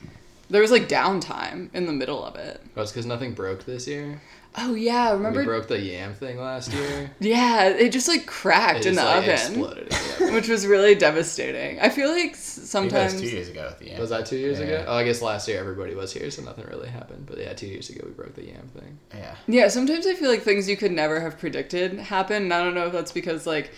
there 0.51 0.61
was 0.63 0.71
like 0.71 0.89
downtime 0.89 1.69
in 1.75 1.87
the 1.87 1.93
middle 1.93 2.25
of 2.25 2.37
it. 2.37 2.61
Well, 2.75 2.83
it's 2.83 2.93
because 2.93 3.07
nothing 3.07 3.33
broke 3.33 3.65
this 3.65 3.87
year. 3.87 4.21
Oh 4.59 4.75
yeah, 4.75 5.13
remember? 5.13 5.41
we 5.41 5.45
broke 5.45 5.69
the 5.69 5.79
yam 5.79 6.15
thing 6.15 6.39
last 6.41 6.73
year. 6.73 7.11
yeah, 7.21 7.69
it 7.69 7.91
just 7.91 8.09
like 8.09 8.25
cracked 8.25 8.81
It 8.81 8.87
in 8.87 8.95
the 8.95 9.05
like, 9.05 9.17
oven, 9.19 9.31
exploded. 9.33 9.89
Yeah. 10.19 10.33
which 10.35 10.49
was 10.49 10.67
really 10.67 10.95
devastating. 10.95 11.79
I 11.79 11.91
feel 11.91 12.09
like 12.11 12.31
s- 12.31 12.75
I 12.75 12.81
think 12.81 12.93
that 12.93 13.05
was 13.05 13.13
sometimes 13.13 13.21
two 13.21 13.29
years 13.29 13.49
ago 13.51 13.67
at 13.71 13.79
the 13.79 13.91
end 13.91 14.01
Was 14.01 14.09
that 14.11 14.25
two 14.25 14.39
years 14.39 14.59
Yeah. 14.59 14.65
ago? 14.65 14.85
Oh, 14.89 14.95
I 14.97 15.05
guess 15.05 15.21
last 15.21 15.47
year 15.47 15.59
everybody 15.61 15.95
was 15.95 16.11
here, 16.11 16.31
so 16.31 16.41
nothing 16.43 16.65
really 16.71 16.89
happened. 16.89 17.27
But 17.27 17.37
yeah, 17.39 17.53
two 17.53 17.67
years 17.67 17.91
ago 17.91 18.01
we 18.07 18.13
broke 18.13 18.35
the 18.35 18.47
yam 18.47 18.67
thing. 18.69 18.99
yeah 19.15 19.35
Yeah, 19.47 19.69
sometimes 19.69 20.07
I 20.07 20.15
feel 20.15 20.31
like 20.31 20.41
things 20.43 20.71
you 20.71 20.79
could 20.79 20.93
never 20.93 21.21
have 21.21 21.39
predicted 21.39 21.99
happen. 21.99 22.45
And 22.45 22.55
I 22.55 22.65
don't 22.65 22.75
know 22.75 22.87
if 22.87 22.93
that's 22.95 23.13
because 23.13 23.47
like 23.47 23.73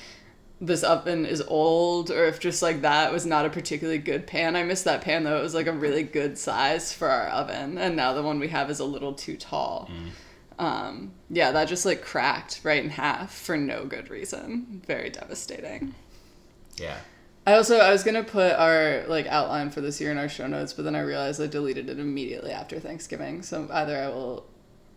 this 0.60 0.82
oven 0.82 1.24
is 1.24 1.40
old 1.42 2.10
or 2.10 2.24
if 2.24 2.40
just 2.40 2.62
like 2.62 2.82
that 2.82 3.12
was 3.12 3.24
not 3.24 3.46
a 3.46 3.50
particularly 3.50 3.98
good 3.98 4.26
pan. 4.26 4.56
I 4.56 4.64
missed 4.64 4.84
that 4.84 5.02
pan 5.02 5.24
though. 5.24 5.38
It 5.38 5.42
was 5.42 5.54
like 5.54 5.66
a 5.68 5.72
really 5.72 6.02
good 6.02 6.36
size 6.36 6.92
for 6.92 7.08
our 7.08 7.28
oven. 7.28 7.78
And 7.78 7.94
now 7.94 8.12
the 8.12 8.22
one 8.22 8.38
we 8.40 8.48
have 8.48 8.70
is 8.70 8.80
a 8.80 8.84
little 8.84 9.14
too 9.14 9.36
tall. 9.36 9.90
Um, 10.58 11.12
yeah, 11.30 11.52
that 11.52 11.68
just 11.68 11.86
like 11.86 12.02
cracked 12.02 12.60
right 12.64 12.82
in 12.82 12.90
half 12.90 13.32
for 13.32 13.56
no 13.56 13.84
good 13.84 14.10
reason. 14.10 14.82
Very 14.86 15.10
devastating. 15.10 15.94
yeah 16.76 16.98
I 17.46 17.54
also 17.54 17.78
I 17.78 17.90
was 17.90 18.02
gonna 18.02 18.24
put 18.24 18.52
our 18.52 19.04
like 19.06 19.26
outline 19.26 19.70
for 19.70 19.80
this 19.80 20.02
year 20.02 20.10
in 20.10 20.18
our 20.18 20.28
show 20.28 20.46
notes, 20.46 20.74
but 20.74 20.84
then 20.84 20.94
I 20.94 21.00
realized 21.00 21.40
I 21.40 21.46
deleted 21.46 21.88
it 21.88 21.98
immediately 21.98 22.50
after 22.50 22.78
Thanksgiving. 22.78 23.40
So 23.42 23.66
either 23.72 23.96
I 23.96 24.08
will 24.08 24.44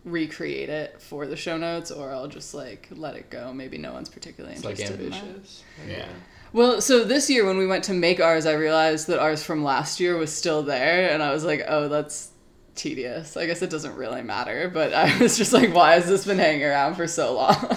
recreate 0.04 0.68
it 0.68 1.00
for 1.00 1.26
the 1.26 1.36
show 1.36 1.56
notes, 1.56 1.90
or 1.90 2.10
I'll 2.12 2.28
just 2.28 2.54
like 2.54 2.88
let 2.90 3.14
it 3.16 3.30
go. 3.30 3.52
Maybe 3.52 3.78
no 3.78 3.92
one's 3.92 4.08
particularly 4.08 4.56
It's 4.56 4.64
like 4.64 4.80
interested. 4.80 5.00
in 5.04 5.10
that. 5.10 5.22
ambitious. 5.22 5.62
yeah 5.88 6.08
Well, 6.52 6.80
so 6.80 7.04
this 7.04 7.30
year 7.30 7.46
when 7.46 7.56
we 7.58 7.66
went 7.66 7.84
to 7.84 7.94
make 7.94 8.20
ours, 8.20 8.44
I 8.46 8.52
realized 8.54 9.06
that 9.06 9.18
ours 9.20 9.42
from 9.44 9.62
last 9.64 10.00
year 10.00 10.16
was 10.16 10.32
still 10.32 10.62
there, 10.62 11.10
and 11.10 11.22
I 11.22 11.32
was 11.32 11.44
like, 11.44 11.62
oh, 11.68 11.88
that's 11.88 12.30
tedious. 12.74 13.36
I 13.36 13.46
guess 13.46 13.62
it 13.62 13.70
doesn't 13.70 13.94
really 13.96 14.22
matter, 14.22 14.68
but 14.68 14.92
I 14.94 15.16
was 15.20 15.36
just 15.38 15.52
like, 15.52 15.72
why 15.74 15.92
has 15.92 16.06
this 16.06 16.26
been 16.26 16.38
hanging 16.38 16.64
around 16.64 16.96
for 16.96 17.06
so 17.06 17.34
long? 17.34 17.76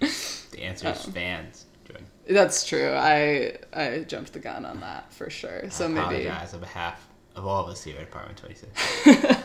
The 0.00 0.62
answer 0.62 0.88
is 0.90 1.04
Oh. 1.06 1.10
fans. 1.12 1.66
Jordan. 1.86 2.06
That's 2.28 2.64
true. 2.66 2.92
I 2.92 3.56
I 3.72 4.04
jumped 4.06 4.32
the 4.32 4.38
gun 4.38 4.64
on 4.64 4.80
that 4.80 5.12
for 5.12 5.30
sure. 5.30 5.70
So 5.70 5.86
I 5.86 5.88
maybe 5.88 6.26
apologize 6.26 6.54
on 6.54 6.60
behalf 6.60 7.06
of 7.36 7.46
all 7.46 7.64
of 7.64 7.70
us 7.70 7.82
here 7.82 7.96
at 7.96 8.02
Apartment 8.04 8.38
26. 8.38 9.38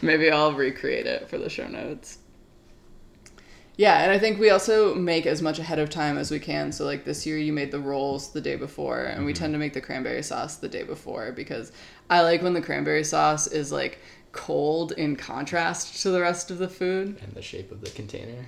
maybe 0.02 0.30
I'll 0.30 0.52
recreate 0.52 1.06
it 1.06 1.28
for 1.28 1.38
the 1.38 1.48
show 1.48 1.68
notes. 1.68 2.18
Yeah, 3.76 4.02
and 4.02 4.12
I 4.12 4.18
think 4.18 4.38
we 4.38 4.50
also 4.50 4.94
make 4.94 5.24
as 5.24 5.40
much 5.40 5.58
ahead 5.58 5.78
of 5.78 5.88
time 5.88 6.18
as 6.18 6.30
we 6.30 6.38
can. 6.38 6.70
So 6.70 6.84
like 6.84 7.06
this 7.06 7.24
year 7.24 7.38
you 7.38 7.52
made 7.52 7.70
the 7.70 7.80
rolls 7.80 8.30
the 8.30 8.40
day 8.40 8.56
before 8.56 9.04
and 9.04 9.24
we 9.24 9.32
tend 9.32 9.54
to 9.54 9.58
make 9.58 9.72
the 9.72 9.80
cranberry 9.80 10.22
sauce 10.22 10.56
the 10.56 10.68
day 10.68 10.82
before 10.82 11.32
because 11.32 11.72
I 12.10 12.20
like 12.20 12.42
when 12.42 12.52
the 12.52 12.60
cranberry 12.60 13.04
sauce 13.04 13.46
is 13.46 13.72
like 13.72 14.00
cold 14.32 14.92
in 14.92 15.16
contrast 15.16 16.02
to 16.02 16.10
the 16.10 16.20
rest 16.20 16.50
of 16.50 16.58
the 16.58 16.68
food. 16.68 17.16
And 17.22 17.32
the 17.32 17.40
shape 17.40 17.72
of 17.72 17.80
the 17.80 17.90
container. 17.90 18.44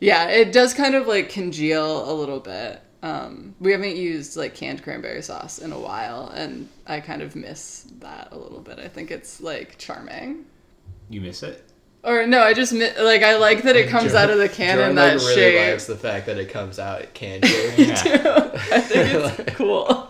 Yeah, 0.00 0.28
it 0.28 0.52
does 0.52 0.74
kind 0.74 0.94
of 0.94 1.06
like 1.06 1.30
congeal 1.30 2.10
a 2.10 2.12
little 2.12 2.40
bit. 2.40 2.82
Um, 3.02 3.54
we 3.60 3.72
haven't 3.72 3.96
used 3.96 4.36
like 4.36 4.54
canned 4.54 4.82
cranberry 4.82 5.22
sauce 5.22 5.58
in 5.58 5.72
a 5.72 5.78
while, 5.78 6.28
and 6.34 6.68
I 6.86 7.00
kind 7.00 7.22
of 7.22 7.36
miss 7.36 7.86
that 8.00 8.28
a 8.32 8.36
little 8.36 8.60
bit. 8.60 8.78
I 8.78 8.88
think 8.88 9.10
it's 9.10 9.40
like 9.40 9.78
charming. 9.78 10.46
You 11.10 11.20
miss 11.20 11.42
it? 11.42 11.62
Or 12.02 12.26
no, 12.26 12.42
I 12.42 12.52
just 12.52 12.72
mi- 12.72 12.96
like 13.00 13.22
I 13.22 13.36
like 13.38 13.62
that 13.62 13.76
it 13.76 13.88
comes 13.96 14.14
out 14.14 14.28
of 14.30 14.38
the 14.38 14.48
can 14.48 14.78
in 14.78 14.94
that 14.96 15.16
like, 15.16 15.26
really 15.26 15.34
shape. 15.34 15.70
likes 15.70 15.86
the 15.86 15.96
fact 15.96 16.26
that 16.26 16.36
it 16.38 16.50
comes 16.50 16.78
out 16.78 17.14
canned 17.14 17.46
shaped. 17.46 17.78
Yeah. 17.78 18.50
I 18.72 18.80
think 18.80 19.38
it's 19.38 19.54
cool. 19.56 20.08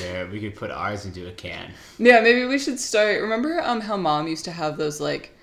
There, 0.00 0.26
we 0.30 0.40
could 0.40 0.54
put 0.56 0.70
ours 0.70 1.04
into 1.06 1.28
a 1.28 1.32
can. 1.32 1.72
Yeah, 1.98 2.20
maybe 2.20 2.44
we 2.46 2.58
should 2.58 2.80
start. 2.80 3.20
Remember 3.22 3.60
um 3.62 3.80
how 3.80 3.96
mom 3.96 4.26
used 4.26 4.44
to 4.46 4.50
have 4.52 4.76
those 4.78 5.00
like 5.00 5.36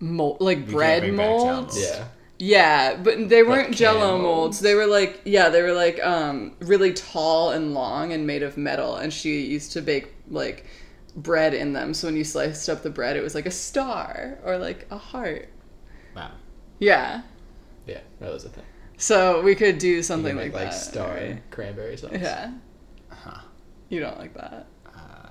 mold 0.00 0.38
like 0.40 0.66
We 0.66 0.72
bread 0.72 1.02
bring 1.02 1.16
back 1.16 1.26
Jello 1.26 1.44
molds? 1.44 1.76
molds. 1.76 1.80
yeah. 1.80 2.04
Yeah, 2.40 2.96
but 3.02 3.28
they 3.28 3.42
weren't 3.42 3.64
can 3.68 3.72
jello 3.74 4.12
molds. 4.12 4.22
molds. 4.22 4.60
They 4.60 4.74
were 4.74 4.86
like 4.86 5.20
yeah, 5.24 5.48
they 5.48 5.60
were 5.62 5.72
like 5.72 6.02
um 6.04 6.52
really 6.60 6.92
tall 6.94 7.50
and 7.50 7.74
long 7.74 8.12
and 8.12 8.26
made 8.26 8.42
of 8.42 8.56
metal 8.56 8.96
and 8.96 9.12
she 9.12 9.40
used 9.42 9.72
to 9.72 9.82
bake 9.82 10.14
like 10.30 10.64
bread 11.22 11.54
in 11.54 11.72
them. 11.72 11.92
So 11.94 12.08
when 12.08 12.16
you 12.16 12.24
sliced 12.24 12.68
up 12.68 12.82
the 12.82 12.90
bread 12.90 13.16
it 13.16 13.22
was 13.22 13.34
like 13.34 13.46
a 13.46 13.50
star 13.50 14.38
or 14.44 14.56
like 14.58 14.86
a 14.90 14.98
heart. 14.98 15.48
Wow. 16.14 16.30
Yeah. 16.78 17.22
Yeah, 17.86 18.00
that 18.20 18.32
was 18.32 18.44
a 18.44 18.48
thing. 18.48 18.64
So 18.96 19.42
we 19.42 19.54
could 19.54 19.78
do 19.78 20.02
something 20.02 20.36
make, 20.36 20.52
like, 20.52 20.64
like 20.64 20.70
that. 20.72 20.76
star 20.76 21.14
right? 21.14 21.42
cranberry 21.50 21.96
sauce. 21.96 22.10
Yeah. 22.12 22.52
Huh. 23.08 23.40
You 23.88 24.00
don't 24.00 24.18
like 24.18 24.34
that. 24.34 24.66
Uh, 24.86 25.28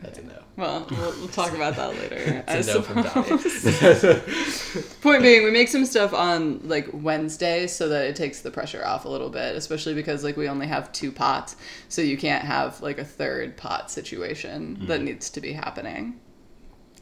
That's 0.00 0.18
a 0.18 0.22
no. 0.22 0.42
Well, 0.56 0.86
we'll, 0.90 1.10
we'll 1.12 1.28
talk 1.28 1.52
about 1.52 1.76
that 1.76 1.94
later. 1.96 2.44
I 2.46 2.54
It's 2.58 2.68
a 2.68 2.74
no 2.74 2.82
from 2.82 3.02
suppose. 3.02 4.00
Donnie. 4.02 4.82
Point 5.00 5.22
being, 5.22 5.44
we 5.44 5.50
make 5.50 5.68
some 5.68 5.86
stuff 5.86 6.12
on 6.12 6.60
like 6.68 6.88
Wednesday 6.92 7.66
so 7.66 7.88
that 7.88 8.06
it 8.06 8.14
takes 8.16 8.42
the 8.42 8.50
pressure 8.50 8.84
off 8.84 9.06
a 9.06 9.08
little 9.08 9.30
bit, 9.30 9.56
especially 9.56 9.94
because 9.94 10.22
like 10.22 10.36
we 10.36 10.48
only 10.48 10.66
have 10.66 10.92
two 10.92 11.10
pots, 11.10 11.56
so 11.88 12.02
you 12.02 12.18
can't 12.18 12.44
have 12.44 12.80
like 12.82 12.98
a 12.98 13.04
third 13.04 13.56
pot 13.56 13.90
situation 13.90 14.76
mm-hmm. 14.76 14.86
that 14.86 15.00
needs 15.00 15.30
to 15.30 15.40
be 15.40 15.52
happening 15.52 16.20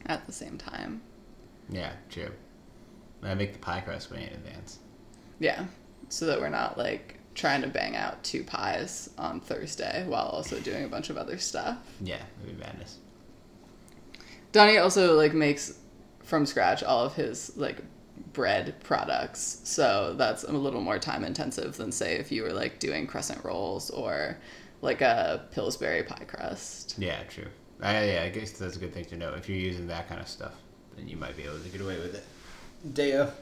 at 0.05 0.25
the 0.25 0.31
same 0.31 0.57
time. 0.57 1.01
yeah, 1.69 1.93
true. 2.09 2.31
I 3.23 3.33
make 3.33 3.53
the 3.53 3.59
pie 3.59 3.81
crust 3.81 4.11
way 4.11 4.23
in 4.23 4.33
advance. 4.33 4.79
Yeah, 5.39 5.65
so 6.09 6.27
that 6.27 6.39
we're 6.39 6.49
not 6.49 6.77
like 6.77 7.19
trying 7.35 7.61
to 7.61 7.67
bang 7.67 7.95
out 7.95 8.23
two 8.23 8.43
pies 8.43 9.09
on 9.17 9.39
Thursday 9.39 10.05
while 10.07 10.27
also 10.27 10.59
doing 10.59 10.85
a 10.85 10.87
bunch 10.87 11.09
of 11.09 11.17
other 11.17 11.37
stuff. 11.37 11.77
Yeah, 12.01 12.21
it'd 12.41 12.57
be 12.57 12.63
madness. 12.63 12.97
Donnie 14.51 14.77
also 14.77 15.15
like 15.15 15.33
makes 15.33 15.77
from 16.23 16.45
scratch 16.45 16.81
all 16.81 17.05
of 17.05 17.13
his 17.13 17.55
like 17.57 17.81
bread 18.33 18.75
products. 18.83 19.59
So 19.63 20.15
that's 20.17 20.43
a 20.43 20.51
little 20.51 20.81
more 20.81 20.97
time 20.97 21.23
intensive 21.23 21.77
than 21.77 21.91
say 21.91 22.15
if 22.15 22.31
you 22.31 22.43
were 22.43 22.53
like 22.53 22.79
doing 22.79 23.05
crescent 23.05 23.43
rolls 23.43 23.89
or 23.89 24.37
like 24.81 25.01
a 25.01 25.45
Pillsbury 25.51 26.03
pie 26.03 26.25
crust. 26.25 26.95
Yeah, 26.97 27.21
true. 27.23 27.47
I, 27.81 28.05
yeah, 28.05 28.23
I 28.23 28.29
guess 28.29 28.51
that's 28.51 28.77
a 28.77 28.79
good 28.79 28.93
thing 28.93 29.05
to 29.05 29.17
know. 29.17 29.33
If 29.33 29.49
you're 29.49 29.57
using 29.57 29.87
that 29.87 30.07
kind 30.07 30.21
of 30.21 30.27
stuff, 30.27 30.53
then 30.95 31.07
you 31.07 31.17
might 31.17 31.35
be 31.35 31.43
able 31.43 31.59
to 31.59 31.69
get 31.69 31.81
away 31.81 31.99
with 31.99 32.15
it. 32.15 32.93
Day 32.93 33.13
of. 33.13 33.35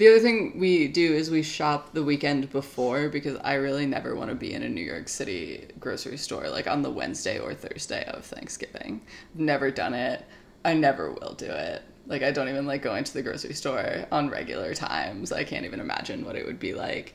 The 0.00 0.08
other 0.08 0.20
thing 0.20 0.58
we 0.58 0.88
do 0.88 1.12
is 1.12 1.30
we 1.30 1.42
shop 1.42 1.92
the 1.92 2.02
weekend 2.02 2.50
before 2.50 3.10
because 3.10 3.36
I 3.44 3.56
really 3.56 3.84
never 3.84 4.16
want 4.16 4.30
to 4.30 4.34
be 4.34 4.54
in 4.54 4.62
a 4.62 4.68
New 4.70 4.80
York 4.80 5.10
City 5.10 5.68
grocery 5.78 6.16
store 6.16 6.48
like 6.48 6.66
on 6.66 6.80
the 6.80 6.88
Wednesday 6.88 7.38
or 7.38 7.52
Thursday 7.52 8.06
of 8.06 8.24
Thanksgiving. 8.24 9.02
Never 9.34 9.70
done 9.70 9.92
it. 9.92 10.24
I 10.64 10.72
never 10.72 11.12
will 11.12 11.34
do 11.34 11.44
it. 11.44 11.82
Like 12.06 12.22
I 12.22 12.30
don't 12.30 12.48
even 12.48 12.64
like 12.64 12.80
going 12.80 13.04
to 13.04 13.12
the 13.12 13.20
grocery 13.20 13.52
store 13.52 14.06
on 14.10 14.30
regular 14.30 14.72
times. 14.72 15.32
I 15.32 15.44
can't 15.44 15.66
even 15.66 15.80
imagine 15.80 16.24
what 16.24 16.34
it 16.34 16.46
would 16.46 16.58
be 16.58 16.72
like. 16.72 17.12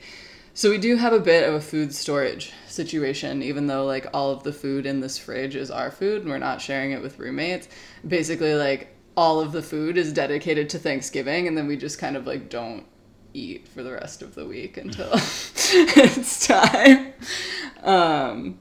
So 0.53 0.69
we 0.69 0.77
do 0.77 0.95
have 0.95 1.11
a 1.11 1.19
bit 1.19 1.49
of 1.49 1.55
a 1.55 1.61
food 1.61 1.91
storage 1.91 2.53
situation, 2.67 3.41
even 3.41 3.65
though 3.65 3.85
like 3.85 4.05
all 4.13 4.29
of 4.29 4.43
the 4.43 4.53
food 4.53 4.85
in 4.85 4.99
this 4.99 5.17
fridge 5.17 5.55
is 5.55 5.71
our 5.71 5.89
food 5.89 6.21
and 6.21 6.29
we're 6.29 6.37
not 6.37 6.61
sharing 6.61 6.91
it 6.91 7.01
with 7.01 7.17
roommates. 7.17 7.67
Basically, 8.07 8.53
like 8.53 8.94
all 9.15 9.39
of 9.39 9.51
the 9.51 9.61
food 9.61 9.97
is 9.97 10.11
dedicated 10.11 10.69
to 10.71 10.79
Thanksgiving, 10.79 11.47
and 11.47 11.57
then 11.57 11.67
we 11.67 11.77
just 11.77 11.99
kind 11.99 12.15
of 12.15 12.27
like 12.27 12.49
don't 12.49 12.85
eat 13.33 13.67
for 13.67 13.83
the 13.83 13.91
rest 13.91 14.21
of 14.21 14.35
the 14.35 14.45
week 14.45 14.77
until 14.77 15.09
it's 15.13 16.47
time. 16.47 17.13
Um, 17.83 18.59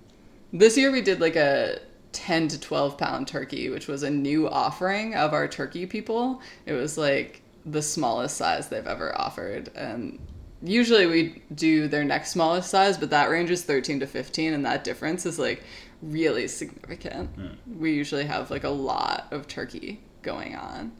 this 0.52 0.76
year 0.76 0.90
we 0.90 1.00
did 1.00 1.20
like 1.20 1.36
a 1.36 1.80
10 2.12 2.48
to 2.48 2.60
12 2.60 2.96
pound 2.96 3.28
turkey, 3.28 3.68
which 3.68 3.88
was 3.88 4.02
a 4.02 4.10
new 4.10 4.48
offering 4.48 5.14
of 5.14 5.32
our 5.32 5.48
turkey 5.48 5.86
people. 5.86 6.40
It 6.66 6.72
was 6.72 6.96
like 6.96 7.42
the 7.66 7.82
smallest 7.82 8.36
size 8.36 8.68
they've 8.68 8.86
ever 8.86 9.18
offered. 9.18 9.70
And 9.74 10.18
usually 10.62 11.06
we 11.06 11.42
do 11.54 11.88
their 11.88 12.04
next 12.04 12.30
smallest 12.30 12.70
size, 12.70 12.96
but 12.96 13.10
that 13.10 13.30
range 13.30 13.50
is 13.50 13.62
13 13.64 14.00
to 14.00 14.06
15, 14.06 14.52
and 14.52 14.64
that 14.64 14.84
difference 14.84 15.26
is 15.26 15.38
like 15.38 15.62
really 16.02 16.46
significant. 16.48 17.30
We 17.78 17.92
usually 17.92 18.24
have 18.24 18.50
like 18.50 18.64
a 18.64 18.70
lot 18.70 19.26
of 19.30 19.48
turkey 19.48 20.00
going 20.24 20.56
on. 20.56 20.92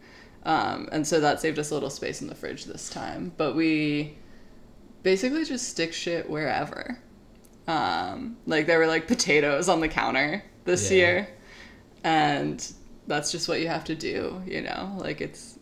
Um, 0.45 0.89
and 0.93 1.07
so 1.07 1.21
that 1.21 1.41
saved 1.41 1.59
us 1.59 1.71
a 1.71 1.75
little 1.75 1.91
space 1.91 2.21
in 2.23 2.29
the 2.29 2.35
fridge 2.35 2.67
this 2.67 2.89
time. 2.91 3.33
But 3.37 3.57
we 3.57 4.17
basically 5.03 5.45
just 5.45 5.69
stick 5.69 5.93
shit 5.93 6.29
wherever. 6.31 6.99
Um, 7.67 8.37
like 8.47 8.67
there 8.67 8.79
were 8.79 8.87
like 8.87 9.07
potatoes 9.09 9.69
on 9.69 9.81
the 9.81 9.89
counter 9.89 10.45
this 10.65 10.91
Yeah. 10.91 10.97
year, 10.99 11.29
and 12.05 12.73
that's 13.07 13.33
just 13.33 13.49
what 13.49 13.61
you 13.61 13.69
have 13.69 13.85
to 13.85 13.95
do, 13.95 14.43
you 14.47 14.61
know? 14.61 14.97
Like 14.99 15.21
it's 15.23 15.59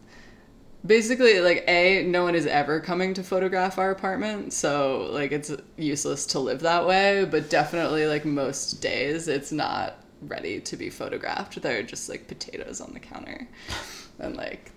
basically 0.85 1.41
like 1.41 1.65
a 1.69 2.03
no 2.05 2.25
one 2.25 2.35
is 2.35 2.47
ever 2.47 2.81
coming 2.81 3.15
to 3.15 3.23
photograph 3.23 3.79
our 3.79 3.93
apartment, 3.93 4.53
so 4.53 5.09
like 5.13 5.31
it's 5.31 5.53
useless 5.77 6.27
to 6.27 6.41
live 6.41 6.61
that 6.61 6.87
way, 6.87 7.25
but 7.25 7.49
definitely 7.49 8.07
like 8.07 8.25
most 8.25 8.81
days 8.83 9.29
it's 9.29 9.53
not 9.53 10.02
ready 10.27 10.61
to 10.61 10.77
be 10.77 10.91
photographed. 10.91 11.61
They're 11.61 11.83
just 11.83 12.09
like 12.09 12.29
potatoes 12.29 12.81
on 12.81 12.93
the 12.93 13.01
counter. 13.01 13.49
And 14.19 14.37
like 14.37 14.71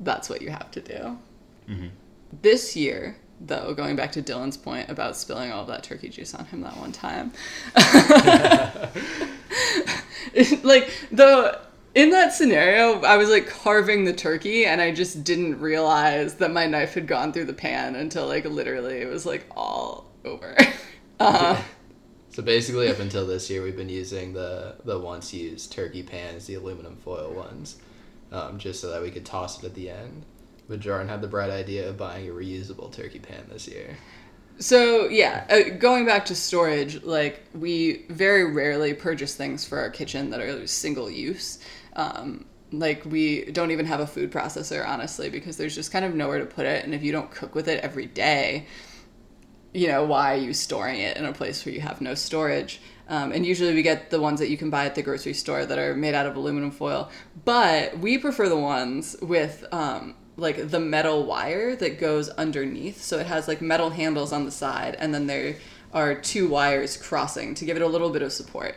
that's 0.00 0.28
what 0.28 0.42
you 0.42 0.50
have 0.50 0.70
to 0.72 0.80
do. 0.80 1.18
This 2.42 2.76
year, 2.76 3.16
though, 3.40 3.74
going 3.74 3.96
back 3.96 4.12
to 4.12 4.22
Dylan's 4.22 4.56
point 4.56 4.88
about 4.88 5.16
spilling 5.16 5.52
all 5.52 5.62
of 5.62 5.68
that 5.68 5.82
turkey 5.82 6.08
juice 6.08 6.34
on 6.34 6.44
him 6.46 6.60
that 6.62 6.76
one 6.76 6.92
time, 6.92 7.32
like 10.62 10.90
the 11.10 11.60
in 11.94 12.10
that 12.10 12.32
scenario, 12.32 13.00
I 13.02 13.16
was 13.16 13.28
like 13.28 13.48
carving 13.48 14.04
the 14.04 14.12
turkey, 14.12 14.66
and 14.66 14.80
I 14.80 14.92
just 14.92 15.24
didn't 15.24 15.58
realize 15.58 16.34
that 16.34 16.52
my 16.52 16.66
knife 16.66 16.94
had 16.94 17.06
gone 17.06 17.32
through 17.32 17.46
the 17.46 17.54
pan 17.54 17.96
until 17.96 18.26
like 18.26 18.44
literally 18.44 18.98
it 18.98 19.08
was 19.08 19.26
like 19.26 19.46
all 19.56 20.10
over. 20.24 20.56
Uh, 21.20 21.60
So 22.30 22.42
basically, 22.42 22.88
up 22.88 23.00
until 23.00 23.26
this 23.26 23.50
year, 23.50 23.62
we've 23.62 23.76
been 23.76 23.88
using 23.88 24.32
the 24.32 24.76
the 24.84 24.98
once 24.98 25.32
used 25.32 25.72
turkey 25.72 26.02
pans, 26.02 26.46
the 26.46 26.54
aluminum 26.54 26.96
foil 26.96 27.32
ones, 27.32 27.76
um, 28.30 28.58
just 28.58 28.80
so 28.80 28.90
that 28.90 29.02
we 29.02 29.10
could 29.10 29.24
toss 29.24 29.58
it 29.58 29.66
at 29.66 29.74
the 29.74 29.90
end. 29.90 30.24
But 30.68 30.80
Jordan 30.80 31.08
had 31.08 31.22
the 31.22 31.28
bright 31.28 31.50
idea 31.50 31.88
of 31.88 31.96
buying 31.96 32.28
a 32.28 32.32
reusable 32.32 32.92
turkey 32.92 33.18
pan 33.18 33.46
this 33.48 33.66
year. 33.66 33.96
So 34.58 35.08
yeah, 35.08 35.46
uh, 35.48 35.76
going 35.78 36.04
back 36.04 36.26
to 36.26 36.34
storage, 36.34 37.02
like 37.02 37.42
we 37.54 38.04
very 38.08 38.52
rarely 38.52 38.92
purchase 38.92 39.34
things 39.34 39.64
for 39.64 39.78
our 39.78 39.88
kitchen 39.88 40.30
that 40.30 40.40
are 40.40 40.66
single 40.66 41.10
use. 41.10 41.60
Um, 41.94 42.44
like 42.72 43.04
we 43.04 43.46
don't 43.46 43.70
even 43.70 43.86
have 43.86 44.00
a 44.00 44.06
food 44.06 44.30
processor, 44.30 44.86
honestly, 44.86 45.30
because 45.30 45.56
there's 45.56 45.74
just 45.74 45.90
kind 45.90 46.04
of 46.04 46.14
nowhere 46.14 46.38
to 46.38 46.46
put 46.46 46.66
it, 46.66 46.84
and 46.84 46.94
if 46.94 47.02
you 47.02 47.12
don't 47.12 47.30
cook 47.30 47.54
with 47.54 47.68
it 47.68 47.82
every 47.82 48.06
day, 48.06 48.66
you 49.72 49.88
know 49.88 50.04
why 50.04 50.34
are 50.34 50.38
you 50.38 50.52
storing 50.54 51.00
it 51.00 51.16
in 51.16 51.24
a 51.24 51.32
place 51.32 51.64
where 51.64 51.74
you 51.74 51.80
have 51.80 52.00
no 52.00 52.14
storage? 52.14 52.80
Um, 53.08 53.32
and 53.32 53.46
usually 53.46 53.74
we 53.74 53.82
get 53.82 54.10
the 54.10 54.20
ones 54.20 54.38
that 54.40 54.50
you 54.50 54.58
can 54.58 54.68
buy 54.70 54.84
at 54.84 54.94
the 54.94 55.02
grocery 55.02 55.32
store 55.32 55.64
that 55.64 55.78
are 55.78 55.94
made 55.94 56.14
out 56.14 56.26
of 56.26 56.36
aluminum 56.36 56.70
foil, 56.70 57.10
but 57.44 57.98
we 57.98 58.18
prefer 58.18 58.48
the 58.48 58.56
ones 58.56 59.16
with 59.22 59.64
um, 59.72 60.14
like 60.36 60.68
the 60.70 60.80
metal 60.80 61.24
wire 61.24 61.74
that 61.76 61.98
goes 61.98 62.28
underneath. 62.30 63.00
So 63.02 63.18
it 63.18 63.26
has 63.26 63.48
like 63.48 63.62
metal 63.62 63.90
handles 63.90 64.32
on 64.32 64.44
the 64.44 64.50
side, 64.50 64.94
and 64.98 65.14
then 65.14 65.26
there 65.26 65.56
are 65.92 66.14
two 66.14 66.48
wires 66.48 66.96
crossing 66.98 67.54
to 67.54 67.64
give 67.64 67.76
it 67.76 67.82
a 67.82 67.86
little 67.86 68.10
bit 68.10 68.22
of 68.22 68.32
support. 68.32 68.76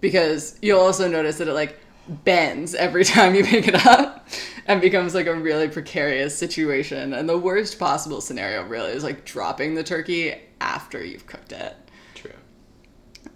because 0.00 0.58
you'll 0.60 0.80
also 0.80 1.08
notice 1.08 1.38
that 1.38 1.48
it 1.48 1.54
like 1.54 1.78
bends 2.08 2.74
every 2.74 3.04
time 3.04 3.34
you 3.34 3.44
pick 3.44 3.68
it 3.68 3.86
up 3.86 4.28
and 4.66 4.80
becomes 4.80 5.14
like 5.14 5.26
a 5.26 5.34
really 5.34 5.68
precarious 5.68 6.36
situation. 6.36 7.12
And 7.12 7.28
the 7.28 7.38
worst 7.38 7.78
possible 7.78 8.20
scenario 8.20 8.64
really 8.64 8.92
is 8.92 9.04
like 9.04 9.24
dropping 9.24 9.74
the 9.74 9.84
turkey 9.84 10.34
after 10.60 11.04
you've 11.04 11.26
cooked 11.26 11.52
it. 11.52 11.74
True. 12.14 12.32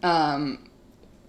Um, 0.03 0.69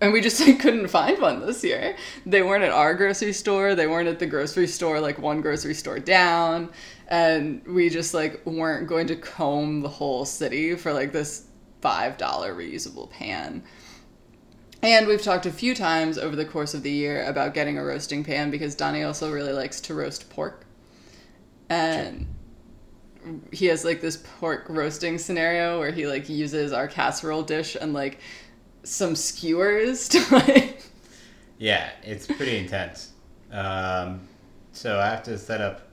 and 0.01 0.13
we 0.13 0.21
just 0.21 0.39
like 0.45 0.59
couldn't 0.59 0.87
find 0.87 1.19
one 1.21 1.45
this 1.45 1.63
year. 1.63 1.95
They 2.25 2.41
weren't 2.41 2.63
at 2.63 2.71
our 2.71 2.93
grocery 2.93 3.33
store. 3.33 3.75
They 3.75 3.87
weren't 3.87 4.07
at 4.07 4.19
the 4.19 4.27
grocery 4.27 4.67
store 4.67 4.99
like 4.99 5.19
one 5.19 5.41
grocery 5.41 5.73
store 5.73 5.99
down. 5.99 6.69
And 7.07 7.65
we 7.65 7.89
just 7.89 8.13
like 8.13 8.45
weren't 8.45 8.87
going 8.87 9.07
to 9.07 9.15
comb 9.15 9.81
the 9.81 9.89
whole 9.89 10.25
city 10.25 10.75
for 10.75 10.93
like 10.93 11.11
this 11.11 11.47
five 11.81 12.17
dollar 12.17 12.53
reusable 12.53 13.09
pan. 13.09 13.63
And 14.81 15.07
we've 15.07 15.21
talked 15.21 15.45
a 15.45 15.51
few 15.51 15.75
times 15.75 16.17
over 16.17 16.35
the 16.35 16.45
course 16.45 16.73
of 16.73 16.83
the 16.83 16.91
year 16.91 17.25
about 17.25 17.53
getting 17.53 17.77
a 17.77 17.83
roasting 17.83 18.23
pan 18.23 18.49
because 18.49 18.75
Donnie 18.75 19.03
also 19.03 19.31
really 19.31 19.51
likes 19.51 19.81
to 19.81 19.93
roast 19.93 20.29
pork. 20.29 20.65
And 21.69 22.27
he 23.51 23.65
has 23.65 23.83
like 23.83 23.99
this 24.01 24.17
pork 24.39 24.65
roasting 24.69 25.17
scenario 25.17 25.79
where 25.79 25.91
he 25.91 26.07
like 26.07 26.29
uses 26.29 26.71
our 26.71 26.87
casserole 26.87 27.43
dish 27.43 27.75
and 27.79 27.93
like 27.93 28.19
some 28.83 29.15
skewers 29.15 30.07
to 30.09 30.25
like 30.31 30.83
Yeah, 31.57 31.89
it's 32.03 32.25
pretty 32.25 32.57
intense. 32.57 33.11
Um, 33.51 34.21
so 34.71 34.99
I 34.99 35.07
have 35.07 35.23
to 35.23 35.37
set 35.37 35.59
up 35.59 35.89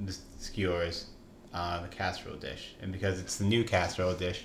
the 0.00 0.14
skewers 0.38 1.06
on 1.54 1.82
the 1.82 1.88
casserole 1.88 2.36
dish, 2.36 2.74
and 2.82 2.92
because 2.92 3.18
it's 3.18 3.36
the 3.36 3.44
new 3.44 3.64
casserole 3.64 4.14
dish, 4.14 4.44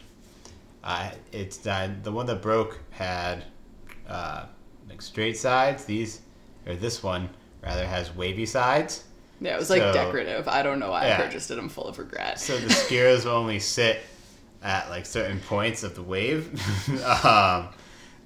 I 0.84 1.14
it's 1.32 1.58
done. 1.58 2.00
The 2.04 2.12
one 2.12 2.26
that 2.26 2.42
broke 2.42 2.80
had 2.92 3.46
uh, 4.08 4.46
like 4.90 5.02
straight 5.02 5.38
sides. 5.38 5.86
These 5.86 6.22
or 6.66 6.76
this 6.76 7.02
one 7.04 7.30
rather 7.62 7.86
has 7.86 8.14
wavy 8.16 8.46
sides. 8.46 9.06
Yeah, 9.40 9.56
it 9.56 9.60
was 9.60 9.70
like 9.70 9.82
decorative. 9.94 10.48
I 10.48 10.64
don't 10.64 10.80
know 10.80 10.92
why 10.92 11.08
Yeah. 11.08 11.18
I 11.18 11.22
purchased 11.22 11.52
it. 11.52 11.58
I'm 11.58 11.70
full 11.70 11.88
of 11.88 12.00
regret. 12.00 12.40
So 12.40 12.58
the 12.58 12.70
skewers 12.70 13.26
will 13.26 13.34
only 13.44 13.60
sit 13.60 14.02
at 14.62 14.90
like 14.90 15.06
certain 15.06 15.40
points 15.42 15.84
of 15.84 15.96
the 15.96 16.04
wave. 16.04 16.48
um, 17.26 17.70